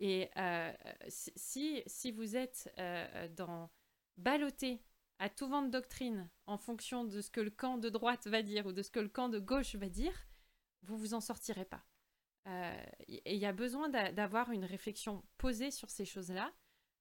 Et 0.00 0.30
euh, 0.36 0.72
si- 1.08 1.82
si, 1.86 2.10
vous 2.10 2.36
êtes 2.36 2.72
euh, 2.78 3.28
dans 3.28 3.70
ballotté 4.16 4.82
à 5.18 5.28
tout 5.28 5.46
vent 5.48 5.62
de 5.62 5.68
doctrine 5.70 6.28
en 6.46 6.56
fonction 6.56 7.04
de 7.04 7.20
ce 7.20 7.30
que 7.30 7.40
le 7.40 7.50
camp 7.50 7.76
de 7.78 7.88
droite 7.90 8.26
va 8.26 8.42
dire 8.42 8.66
ou 8.66 8.72
de 8.72 8.82
ce 8.82 8.90
que 8.90 9.00
le 9.00 9.08
camp 9.10 9.28
de 9.28 9.38
gauche 9.38 9.74
va 9.74 9.88
dire, 9.90 10.14
vous 10.82 10.96
vous 10.96 11.12
en 11.14 11.20
sortirez 11.20 11.66
pas. 11.66 11.84
Euh, 12.46 12.84
et 13.08 13.34
il 13.34 13.38
y 13.40 13.44
a 13.46 13.52
besoin 13.52 13.90
d'a- 13.90 14.12
d'avoir 14.12 14.50
une 14.50 14.64
réflexion 14.64 15.22
posée 15.36 15.70
sur 15.70 15.90
ces 15.90 16.06
choses-là 16.06 16.50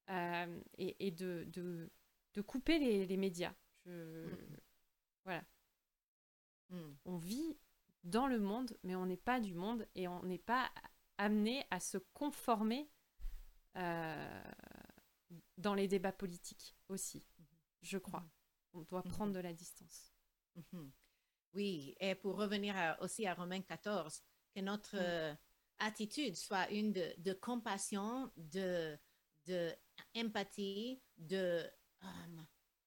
euh, 0.09 0.61
et, 0.77 1.07
et 1.07 1.11
de, 1.11 1.45
de, 1.47 1.89
de 2.33 2.41
couper 2.41 2.77
les, 2.79 3.05
les 3.05 3.17
médias. 3.17 3.53
Je- 3.85 4.25
Mhm. 5.25 5.41
Mm. 6.71 6.95
On 7.05 7.17
vit 7.17 7.57
dans 8.03 8.27
le 8.27 8.39
monde, 8.39 8.77
mais 8.83 8.95
on 8.95 9.05
n'est 9.05 9.17
pas 9.17 9.39
du 9.39 9.53
monde 9.53 9.87
et 9.95 10.07
on 10.07 10.23
n'est 10.23 10.37
pas 10.37 10.69
amené 11.19 11.63
à 11.69 11.79
se 11.79 11.97
conformer 12.13 12.89
euh, 13.75 14.43
dans 15.57 15.75
les 15.75 15.87
débats 15.87 16.11
politiques 16.11 16.75
aussi, 16.87 17.23
je 17.81 17.97
crois. 17.97 18.23
On 18.73 18.81
doit 18.81 19.03
Mhm. 19.05 19.11
prendre 19.11 19.33
de 19.33 19.39
la 19.39 19.53
distance. 19.53 20.11
Mhm. 20.55 20.91
Oui, 21.53 21.95
et 21.99 22.15
pour 22.15 22.35
revenir 22.37 22.75
à- 22.77 22.99
aussi 23.01 23.25
à 23.27 23.33
Romains 23.33 23.61
14, 23.61 24.23
que 24.55 24.61
notre 24.61 24.95
euh, 24.95 25.33
attitude 25.79 26.35
soit 26.35 26.69
une 26.71 26.93
de, 26.93 27.13
de 27.17 27.33
compassion, 27.33 28.31
de, 28.37 28.97
de 29.45 29.71
empathie, 30.15 31.01
de 31.17 31.69
euh, 32.03 32.43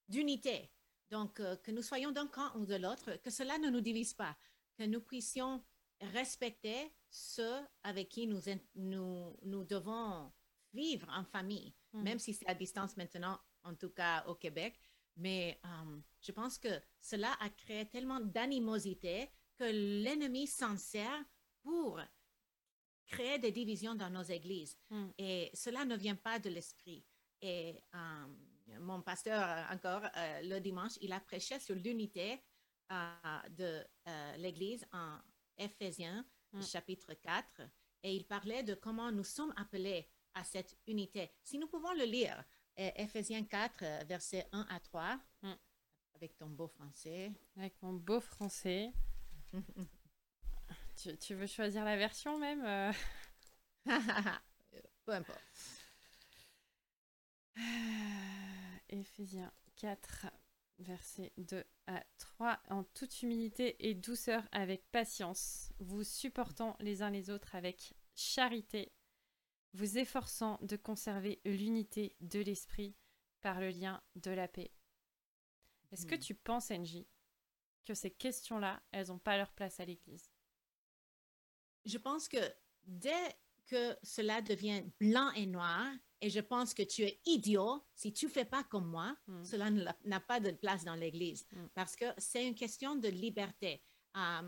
d'unité. 0.08 0.70
Donc, 1.10 1.40
euh, 1.40 1.56
que 1.56 1.70
nous 1.70 1.82
soyons 1.82 2.10
d'un 2.12 2.26
camp 2.26 2.54
ou 2.56 2.64
de 2.66 2.74
l'autre, 2.76 3.16
que 3.22 3.30
cela 3.30 3.58
ne 3.58 3.68
nous 3.68 3.80
divise 3.80 4.14
pas, 4.14 4.36
que 4.78 4.84
nous 4.84 5.00
puissions 5.00 5.62
respecter 6.12 6.92
ceux 7.10 7.60
avec 7.82 8.08
qui 8.08 8.26
nous, 8.26 8.40
nous, 8.74 9.36
nous 9.42 9.64
devons 9.64 10.32
vivre 10.72 11.08
en 11.10 11.24
famille, 11.24 11.74
Mm. 11.92 12.02
même 12.02 12.18
si 12.18 12.34
c'est 12.34 12.48
à 12.48 12.54
distance 12.54 12.96
maintenant, 12.96 13.38
en 13.64 13.74
tout 13.74 13.90
cas 13.90 14.24
au 14.26 14.34
Québec. 14.34 14.78
Mais 15.16 15.60
euh, 15.64 16.00
je 16.20 16.32
pense 16.32 16.58
que 16.58 16.80
cela 17.00 17.32
a 17.40 17.50
créé 17.50 17.86
tellement 17.86 18.20
d'animosité 18.20 19.30
que 19.58 19.64
l'ennemi 19.64 20.46
s'en 20.46 20.76
sert 20.76 21.24
pour 21.62 22.00
créer 23.06 23.38
des 23.38 23.52
divisions 23.52 23.94
dans 23.94 24.08
nos 24.08 24.22
églises. 24.22 24.76
Mm. 24.90 25.08
Et 25.18 25.50
cela 25.52 25.84
ne 25.84 25.96
vient 25.96 26.16
pas 26.16 26.38
de 26.38 26.48
l'esprit. 26.48 27.04
Et 27.42 27.82
euh, 27.94 28.78
mon 28.80 29.02
pasteur, 29.02 29.66
encore 29.70 30.02
euh, 30.16 30.42
le 30.42 30.60
dimanche, 30.60 30.92
il 31.02 31.12
a 31.12 31.20
prêché 31.20 31.58
sur 31.58 31.74
l'unité 31.74 32.40
de 33.56 33.82
l'Église 34.36 34.84
en 34.92 35.16
Éphésiens, 35.62 36.24
Mm. 36.52 36.62
chapitre 36.62 37.14
4. 37.14 37.62
Et 38.02 38.14
il 38.14 38.26
parlait 38.26 38.62
de 38.62 38.74
comment 38.74 39.10
nous 39.10 39.24
sommes 39.24 39.54
appelés 39.56 40.06
à 40.34 40.44
cette 40.44 40.76
unité. 40.86 41.30
Si 41.42 41.58
nous 41.58 41.66
pouvons 41.68 41.92
le 41.94 42.04
lire, 42.04 42.44
euh, 42.78 42.90
Éphésiens 42.96 43.44
4, 43.44 43.82
euh, 43.82 44.04
versets 44.06 44.46
1 44.52 44.66
à 44.68 44.80
3, 44.80 45.18
Mm. 45.42 45.52
avec 46.16 46.36
ton 46.36 46.48
beau 46.48 46.68
français. 46.68 47.32
Avec 47.56 47.80
mon 47.82 47.94
beau 47.94 48.20
français. 48.20 48.92
Tu, 50.94 51.16
tu 51.18 51.34
veux 51.34 51.46
choisir 51.46 51.84
la 51.84 51.96
version 51.96 52.38
même 52.38 52.62
euh? 52.64 52.92
Peu 55.06 55.12
importe. 55.12 55.40
Éphésiens 58.88 59.52
4, 59.76 60.26
Versets 60.78 61.32
2 61.36 61.64
à 61.86 62.02
3. 62.18 62.60
En 62.70 62.82
toute 62.84 63.22
humilité 63.22 63.76
et 63.88 63.94
douceur, 63.94 64.42
avec 64.52 64.90
patience, 64.90 65.72
vous 65.78 66.02
supportant 66.02 66.76
les 66.80 67.02
uns 67.02 67.10
les 67.10 67.30
autres 67.30 67.54
avec 67.54 67.94
charité, 68.14 68.92
vous 69.74 69.98
efforçant 69.98 70.58
de 70.62 70.76
conserver 70.76 71.40
l'unité 71.44 72.16
de 72.20 72.40
l'esprit 72.40 72.96
par 73.40 73.60
le 73.60 73.70
lien 73.70 74.02
de 74.16 74.30
la 74.30 74.48
paix. 74.48 74.72
Est-ce 75.92 76.06
que 76.06 76.14
Hmm. 76.14 76.20
tu 76.20 76.34
penses, 76.34 76.70
Angie, 76.70 77.06
que 77.84 77.94
ces 77.94 78.10
questions-là, 78.10 78.82
elles 78.92 79.08
n'ont 79.08 79.18
pas 79.18 79.36
leur 79.36 79.52
place 79.52 79.78
à 79.80 79.84
l'Église? 79.84 80.30
Je 81.84 81.98
pense 81.98 82.28
que 82.28 82.38
dès 82.84 83.36
que 83.66 83.96
cela 84.02 84.40
devient 84.42 84.82
blanc 85.00 85.30
et 85.32 85.46
noir, 85.46 85.86
et 86.22 86.30
je 86.30 86.40
pense 86.40 86.72
que 86.72 86.82
tu 86.84 87.02
es 87.02 87.20
idiot 87.26 87.84
si 87.94 88.12
tu 88.12 88.28
fais 88.28 88.44
pas 88.46 88.62
comme 88.64 88.86
moi, 88.86 89.14
Mm. 89.26 89.44
cela 89.44 89.70
n'a 90.04 90.20
pas 90.20 90.40
de 90.40 90.52
place 90.52 90.84
dans 90.84 90.94
l'Église 90.94 91.44
Mm. 91.52 91.66
parce 91.74 91.94
que 91.96 92.06
c'est 92.16 92.46
une 92.46 92.54
question 92.54 92.94
de 92.96 93.08
liberté. 93.08 93.82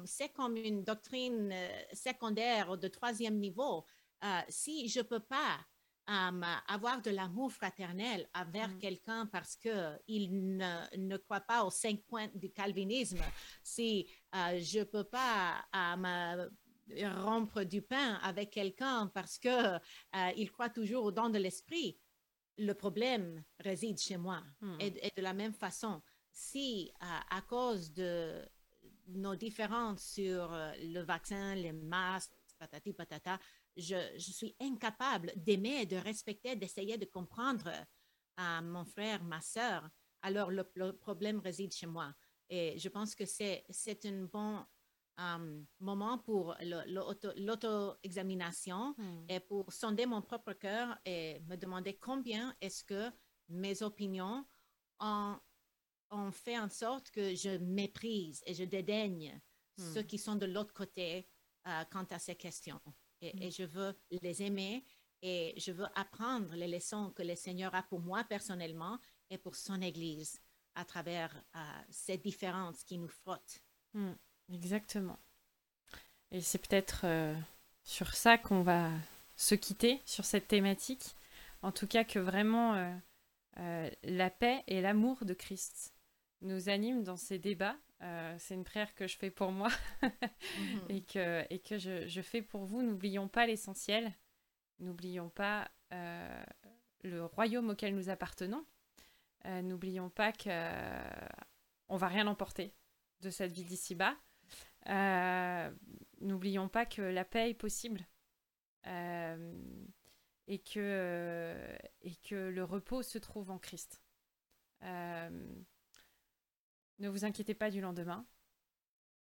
C'est 0.04 0.28
comme 0.32 0.56
une 0.56 0.84
doctrine 0.84 1.50
euh, 1.52 1.68
secondaire 1.92 2.70
ou 2.70 2.76
de 2.76 2.88
troisième 2.88 3.38
niveau. 3.38 3.84
Euh, 4.22 4.40
si 4.48 4.88
je 4.88 5.00
peux 5.00 5.20
pas 5.20 5.58
avoir 6.68 7.00
de 7.00 7.10
l'amour 7.10 7.50
fraternel 7.50 8.28
envers 8.34 8.68
Mm. 8.68 8.78
quelqu'un 8.78 9.26
parce 9.26 9.56
que 9.56 9.98
il 10.06 10.56
ne, 10.58 10.96
ne 10.98 11.16
croit 11.16 11.40
pas 11.40 11.64
aux 11.64 11.70
cinq 11.70 12.02
points 12.02 12.28
du 12.34 12.50
calvinisme, 12.52 13.22
si 13.62 14.06
euh, 14.34 14.58
je 14.60 14.82
peux 14.84 15.04
pas 15.04 15.64
rompre 17.02 17.64
du 17.64 17.82
pain 17.82 18.14
avec 18.22 18.50
quelqu'un 18.50 19.08
parce 19.14 19.38
que 19.38 19.76
euh, 19.76 19.78
il 20.36 20.50
croit 20.50 20.70
toujours 20.70 21.04
au 21.04 21.12
don 21.12 21.30
de 21.30 21.38
l'esprit, 21.38 21.98
le 22.58 22.72
problème 22.72 23.42
réside 23.60 23.98
chez 23.98 24.16
moi. 24.16 24.42
Hmm. 24.60 24.76
Et, 24.80 25.06
et 25.06 25.12
de 25.16 25.22
la 25.22 25.32
même 25.32 25.54
façon, 25.54 26.02
si 26.32 26.92
euh, 27.02 27.06
à 27.30 27.42
cause 27.42 27.92
de 27.92 28.44
nos 29.08 29.36
différences 29.36 30.12
sur 30.12 30.52
euh, 30.52 30.72
le 30.80 31.00
vaccin, 31.00 31.54
les 31.54 31.72
masques, 31.72 32.32
patati 32.58 32.92
patata, 32.92 33.38
je, 33.76 33.96
je 34.16 34.30
suis 34.30 34.54
incapable 34.60 35.32
d'aimer, 35.36 35.86
de 35.86 35.96
respecter, 35.96 36.54
d'essayer 36.54 36.96
de 36.96 37.04
comprendre 37.06 37.70
mon 38.62 38.84
frère, 38.84 39.22
ma 39.22 39.40
sœur, 39.40 39.88
alors 40.22 40.50
le, 40.50 40.68
le 40.74 40.92
problème 40.92 41.38
réside 41.38 41.72
chez 41.72 41.86
moi. 41.86 42.12
Et 42.48 42.78
je 42.78 42.88
pense 42.88 43.14
que 43.14 43.24
c'est 43.24 43.64
c'est 43.70 44.04
un 44.06 44.24
bon 44.24 44.64
euh, 45.20 45.62
moment 45.80 46.18
pour 46.18 46.54
l'auto-examination 47.36 48.94
Hmm. 48.98 49.24
et 49.28 49.40
pour 49.40 49.72
sonder 49.72 50.06
mon 50.06 50.22
propre 50.22 50.52
cœur 50.54 50.96
et 51.04 51.40
me 51.46 51.56
demander 51.56 51.96
combien 51.98 52.54
est-ce 52.60 52.84
que 52.84 53.10
mes 53.48 53.82
opinions 53.82 54.44
ont, 55.00 55.36
ont 56.10 56.30
fait 56.32 56.58
en 56.58 56.68
sorte 56.68 57.10
que 57.10 57.34
je 57.34 57.58
méprise 57.58 58.42
et 58.46 58.54
je 58.54 58.64
dédaigne 58.64 59.40
Hmm. 59.76 59.92
ceux 59.92 60.02
qui 60.04 60.18
sont 60.18 60.36
de 60.36 60.46
l'autre 60.46 60.72
côté 60.72 61.28
euh, 61.66 61.84
quant 61.90 62.04
à 62.10 62.18
ces 62.20 62.36
questions. 62.36 62.80
Et, 63.20 63.32
Hmm. 63.34 63.42
et 63.42 63.50
je 63.50 63.64
veux 63.64 63.98
les 64.22 64.42
aimer 64.42 64.84
et 65.22 65.52
je 65.56 65.72
veux 65.72 65.86
apprendre 65.96 66.54
les 66.54 66.68
leçons 66.68 67.10
que 67.10 67.22
le 67.24 67.34
Seigneur 67.34 67.74
a 67.74 67.82
pour 67.82 68.00
moi 68.00 68.22
personnellement 68.24 68.98
et 69.30 69.38
pour 69.38 69.56
son 69.56 69.80
Église 69.82 70.38
à 70.76 70.84
travers 70.84 71.34
euh, 71.56 71.60
ces 71.90 72.18
différences 72.18 72.84
qui 72.84 72.98
nous 72.98 73.08
frottent. 73.08 73.58
Hmm, 73.94 74.12
Exactement. 74.52 75.18
Et 76.30 76.40
c'est 76.40 76.58
peut-être 76.58 77.02
euh, 77.04 77.34
sur 77.82 78.14
ça 78.14 78.38
qu'on 78.38 78.62
va 78.62 78.90
se 79.36 79.54
quitter, 79.54 80.00
sur 80.04 80.24
cette 80.24 80.48
thématique. 80.48 81.14
En 81.62 81.72
tout 81.72 81.86
cas, 81.86 82.04
que 82.04 82.18
vraiment 82.18 82.74
euh, 82.74 82.94
euh, 83.58 83.90
la 84.02 84.30
paix 84.30 84.62
et 84.66 84.80
l'amour 84.80 85.24
de 85.24 85.34
Christ 85.34 85.94
nous 86.42 86.68
animent 86.68 87.04
dans 87.04 87.16
ces 87.16 87.38
débats. 87.38 87.76
C'est 88.36 88.52
une 88.54 88.64
prière 88.64 88.94
que 88.94 89.06
je 89.06 89.16
fais 89.16 89.30
pour 89.30 89.50
moi 89.50 89.70
Mhm. 90.02 90.10
et 90.90 91.02
que, 91.02 91.46
et 91.48 91.58
que 91.58 91.78
je, 91.78 92.06
je 92.06 92.20
fais 92.20 92.42
pour 92.42 92.66
vous. 92.66 92.82
N'oublions 92.82 93.28
pas 93.28 93.46
l'essentiel. 93.46 94.12
N'oublions 94.78 95.30
pas 95.30 95.70
le 97.02 97.24
royaume 97.24 97.70
auquel 97.70 97.94
nous 97.94 98.10
appartenons. 98.10 98.66
N'oublions 99.62 100.10
pas 100.10 100.32
que 100.32 100.50
on 101.88 101.96
va 101.96 102.08
rien 102.08 102.26
emporter 102.26 102.74
de 103.20 103.30
cette 103.30 103.52
vie 103.52 103.64
d'ici-bas. 103.64 104.14
Euh, 104.88 105.70
N'oublions 106.20 106.68
pas 106.68 106.86
que 106.86 107.02
la 107.02 107.24
paix 107.24 107.50
est 107.50 107.54
possible 107.54 108.06
euh, 108.86 109.52
et, 110.46 110.58
que, 110.58 110.78
euh, 110.78 111.76
et 112.00 112.16
que 112.16 112.34
le 112.34 112.64
repos 112.64 113.02
se 113.02 113.18
trouve 113.18 113.50
en 113.50 113.58
Christ. 113.58 114.00
Ne 114.82 117.08
vous 117.08 117.24
inquiétez 117.24 117.54
pas 117.54 117.70
du 117.70 117.80
lendemain, 117.80 118.26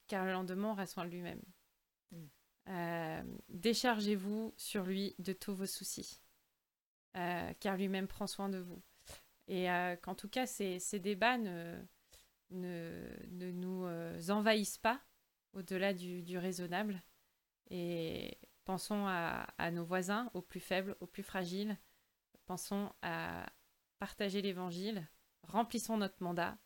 car 0.07 0.25
le 0.25 0.31
lendemain 0.31 0.71
aura 0.71 0.87
soin 0.87 1.05
de 1.05 1.09
lui-même. 1.09 1.41
Mm. 2.11 2.27
Déchargez-vous 3.49 4.53
sur 4.57 4.85
lui 4.85 5.15
de 5.19 5.33
tous 5.33 5.53
vos 5.53 5.65
soucis, 5.65 6.21
car 7.13 7.77
lui-même 7.77 8.07
prend 8.07 8.27
soin 8.27 8.49
de 8.49 8.59
vous. 8.59 8.81
Et 9.47 9.67
qu'en 10.01 10.15
tout 10.15 10.29
cas, 10.29 10.47
ces, 10.47 10.79
ces 10.79 10.99
débats 10.99 11.37
ne, 11.37 11.79
ne, 12.51 13.07
ne 13.29 13.51
nous 13.51 14.31
envahissent 14.31 14.79
pas 14.79 15.01
au-delà 15.53 15.93
du, 15.93 16.21
du 16.23 16.37
raisonnable. 16.37 17.01
Et 17.69 18.37
pensons 18.65 19.05
à, 19.07 19.47
à 19.57 19.71
nos 19.71 19.85
voisins, 19.85 20.29
aux 20.33 20.41
plus 20.41 20.59
faibles, 20.59 20.95
aux 20.99 21.07
plus 21.07 21.23
fragiles. 21.23 21.77
Pensons 22.45 22.93
à 23.01 23.45
partager 23.99 24.41
l'évangile. 24.41 25.07
Remplissons 25.43 25.97
notre 25.97 26.21
mandat. 26.23 26.57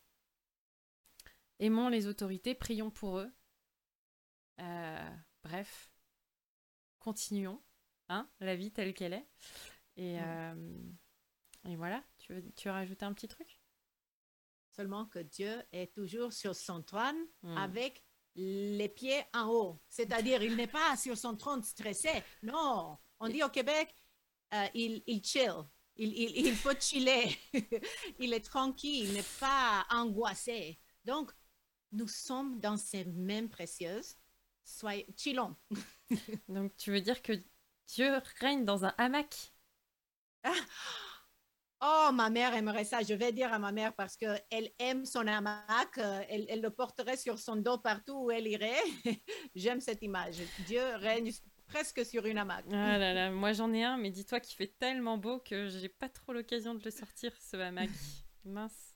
Aimons 1.58 1.88
les 1.88 2.06
autorités, 2.06 2.54
prions 2.54 2.90
pour 2.90 3.18
eux. 3.18 3.32
Euh, 4.60 5.16
bref, 5.42 5.90
continuons 6.98 7.62
hein, 8.08 8.28
la 8.40 8.54
vie 8.56 8.72
telle 8.72 8.94
qu'elle 8.94 9.12
est. 9.14 9.26
Et, 9.96 10.20
euh, 10.20 10.78
et 11.64 11.76
voilà, 11.76 12.02
tu 12.18 12.32
veux, 12.32 12.44
tu 12.54 12.68
veux 12.68 12.72
rajouter 12.74 13.04
un 13.04 13.12
petit 13.12 13.28
truc? 13.28 13.60
Seulement 14.70 15.04
que 15.06 15.18
Dieu 15.18 15.62
est 15.72 15.92
toujours 15.94 16.32
sur 16.32 16.54
son 16.56 16.82
trône 16.82 17.16
Mm. 17.42 17.56
avec 17.58 18.04
les 18.34 18.88
pieds 18.88 19.22
en 19.34 19.48
haut. 19.48 19.82
C'est-à-dire, 19.88 20.42
il 20.42 20.56
n'est 20.56 20.66
pas 20.66 20.96
sur 20.96 21.16
son 21.16 21.36
trône 21.36 21.62
stressé. 21.62 22.10
Non, 22.42 22.98
on 23.20 23.28
dit 23.28 23.42
au 23.42 23.48
Québec, 23.48 23.94
euh, 24.54 24.66
il, 24.74 25.02
il 25.06 25.24
chill. 25.24 25.52
Il, 25.96 26.12
il, 26.12 26.46
il 26.46 26.56
peut 26.56 26.76
chiller. 26.80 27.36
il 28.18 28.32
est 28.32 28.44
tranquille. 28.44 29.08
Il 29.08 29.12
n'est 29.12 29.24
pas 29.38 29.84
angoissé. 29.90 30.78
Donc, 31.04 31.32
nous 31.92 32.08
sommes 32.08 32.58
dans 32.58 32.76
ces 32.76 33.04
mêmes 33.04 33.48
précieuses. 33.50 34.16
Soyez, 34.64 35.06
chillons. 35.16 35.56
Donc 36.48 36.76
tu 36.76 36.90
veux 36.90 37.00
dire 37.00 37.20
que 37.22 37.32
Dieu 37.88 38.12
règne 38.40 38.64
dans 38.64 38.84
un 38.84 38.94
hamac? 38.98 39.52
Oh, 41.84 42.10
ma 42.12 42.30
mère 42.30 42.54
aimerait 42.54 42.84
ça. 42.84 43.02
Je 43.02 43.12
vais 43.14 43.32
dire 43.32 43.52
à 43.52 43.58
ma 43.58 43.72
mère 43.72 43.92
parce 43.94 44.16
qu'elle 44.16 44.70
aime 44.78 45.04
son 45.04 45.26
hamac. 45.26 45.98
euh, 45.98 46.22
Elle, 46.28 46.46
elle 46.48 46.60
le 46.60 46.70
porterait 46.70 47.16
sur 47.16 47.38
son 47.38 47.56
dos 47.56 47.78
partout 47.78 48.24
où 48.24 48.30
elle 48.30 48.46
irait. 48.46 48.70
J'aime 49.56 49.80
cette 49.80 50.02
image. 50.02 50.36
Dieu 50.66 50.82
règne 50.96 51.32
presque 51.66 52.04
sur 52.06 52.24
une 52.26 52.38
hamac. 52.38 52.64
Ah 52.70 52.98
là 52.98 53.12
là, 53.14 53.30
moi 53.30 53.52
j'en 53.52 53.72
ai 53.72 53.82
un, 53.82 53.96
mais 53.96 54.10
dis-toi 54.10 54.38
qu'il 54.40 54.56
fait 54.56 54.74
tellement 54.78 55.18
beau 55.18 55.40
que 55.40 55.68
j'ai 55.68 55.88
pas 55.88 56.08
trop 56.08 56.32
l'occasion 56.32 56.74
de 56.74 56.84
le 56.84 56.90
sortir, 56.90 57.32
ce 57.40 57.56
hamac. 57.56 57.90
Mince. 58.44 58.94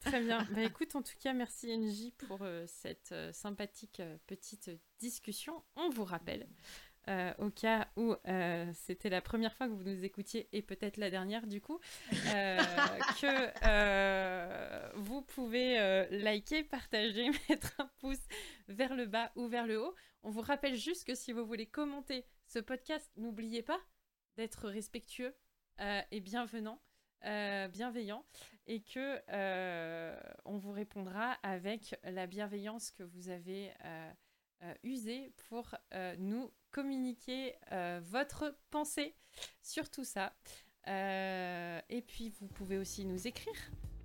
Très 0.00 0.20
bien. 0.20 0.46
Bah 0.50 0.62
écoute, 0.62 0.94
en 0.94 1.02
tout 1.02 1.16
cas, 1.20 1.32
merci 1.32 1.66
NJ 1.76 2.12
pour 2.26 2.40
euh, 2.42 2.64
cette 2.66 3.12
euh, 3.12 3.32
sympathique 3.32 4.00
euh, 4.00 4.16
petite 4.26 4.70
discussion. 4.98 5.62
On 5.76 5.88
vous 5.88 6.04
rappelle, 6.04 6.46
euh, 7.08 7.34
au 7.38 7.50
cas 7.50 7.88
où 7.96 8.14
euh, 8.28 8.70
c'était 8.74 9.08
la 9.08 9.20
première 9.20 9.52
fois 9.56 9.66
que 9.66 9.72
vous 9.72 9.82
nous 9.82 10.04
écoutiez, 10.04 10.48
et 10.52 10.62
peut-être 10.62 10.98
la 10.98 11.10
dernière 11.10 11.48
du 11.48 11.60
coup, 11.60 11.80
euh, 12.12 12.58
que 13.20 14.96
vous 14.96 15.22
pouvez 15.22 16.06
liker, 16.10 16.62
partager, 16.62 17.28
mettre 17.48 17.74
un 17.80 17.90
pouce 17.98 18.22
vers 18.68 18.94
le 18.94 19.06
bas 19.06 19.32
ou 19.34 19.48
vers 19.48 19.66
le 19.66 19.80
haut. 19.80 19.94
On 20.22 20.30
vous 20.30 20.42
rappelle 20.42 20.76
juste 20.76 21.04
que 21.04 21.16
si 21.16 21.32
vous 21.32 21.44
voulez 21.44 21.66
commenter 21.66 22.24
ce 22.46 22.60
podcast, 22.60 23.10
n'oubliez 23.16 23.62
pas 23.62 23.80
d'être 24.36 24.68
respectueux 24.68 25.34
et 26.12 26.20
bienvenant, 26.20 26.80
bienveillant, 27.22 28.24
et 28.68 28.80
que 28.80 29.20
on 30.44 30.56
vous 30.56 30.70
répondra 30.70 31.32
avec 31.42 31.96
la 32.04 32.28
bienveillance 32.28 32.92
que 32.92 33.02
vous 33.02 33.28
avez 33.28 33.72
usée 34.84 35.32
pour 35.48 35.74
nous 36.18 36.52
communiquer 36.72 37.54
euh, 37.72 38.00
votre 38.02 38.56
pensée 38.70 39.14
sur 39.62 39.88
tout 39.90 40.04
ça. 40.04 40.32
Euh, 40.88 41.80
et 41.88 42.02
puis 42.02 42.32
vous 42.40 42.48
pouvez 42.48 42.76
aussi 42.78 43.04
nous 43.04 43.26
écrire 43.28 43.54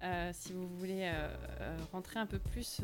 euh, 0.04 0.30
si 0.32 0.54
vous 0.54 0.68
voulez 0.68 1.12
rentrer 1.92 2.20
un 2.20 2.28
peu 2.28 2.38
plus 2.38 2.82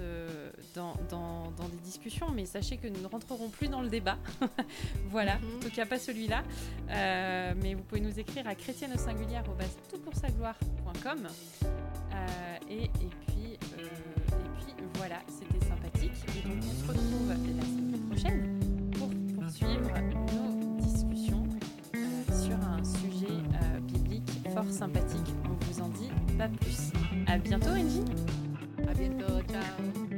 dans, 0.74 0.96
dans- 1.12 1.52
dans 1.52 1.70
des 1.70 1.78
discussions, 1.78 2.32
mais 2.32 2.46
sachez 2.46 2.78
que 2.78 2.88
nous 2.88 3.00
ne 3.02 3.06
rentrerons 3.06 3.50
plus 3.52 3.68
dans 3.68 3.82
le 3.84 3.90
débat. 3.90 4.18
voilà, 5.10 5.38
Mhm. 5.38 5.58
en 5.58 5.60
tout 5.60 5.70
cas 5.70 5.86
pas 5.86 6.00
celui-là. 6.00 6.44
Mais 6.88 7.76
vous 7.76 7.84
pouvez 7.84 8.02
nous 8.02 8.20
écrire 8.20 8.48
à 8.48 8.56
chrétienne 8.56 8.94
au 8.94 8.98
singulier 8.98 9.40
toutpoursagloire.com. 9.90 11.28
Euh, 12.14 12.58
et, 12.70 12.86
et 12.86 12.90
puis 13.28 13.58
Et 16.36 16.42
donc, 16.42 16.58
on 16.58 16.62
se 16.62 16.88
retrouve 16.88 17.32
poursuivre 19.54 19.92
nos 20.34 20.82
discussions 20.82 21.44
euh, 21.96 22.00
sur 22.28 22.56
un 22.68 22.84
sujet 22.84 23.34
euh, 23.34 23.80
biblique 23.82 24.32
fort 24.54 24.70
sympathique. 24.70 25.34
On 25.46 25.66
vous 25.66 25.82
en 25.82 25.90
dit 25.90 26.10
pas 26.38 26.48
plus. 26.48 26.92
À 27.28 27.38
bientôt, 27.38 27.70
Angie. 27.70 28.04
À 28.88 28.94
bientôt. 28.94 29.42
Ciao. 29.52 30.13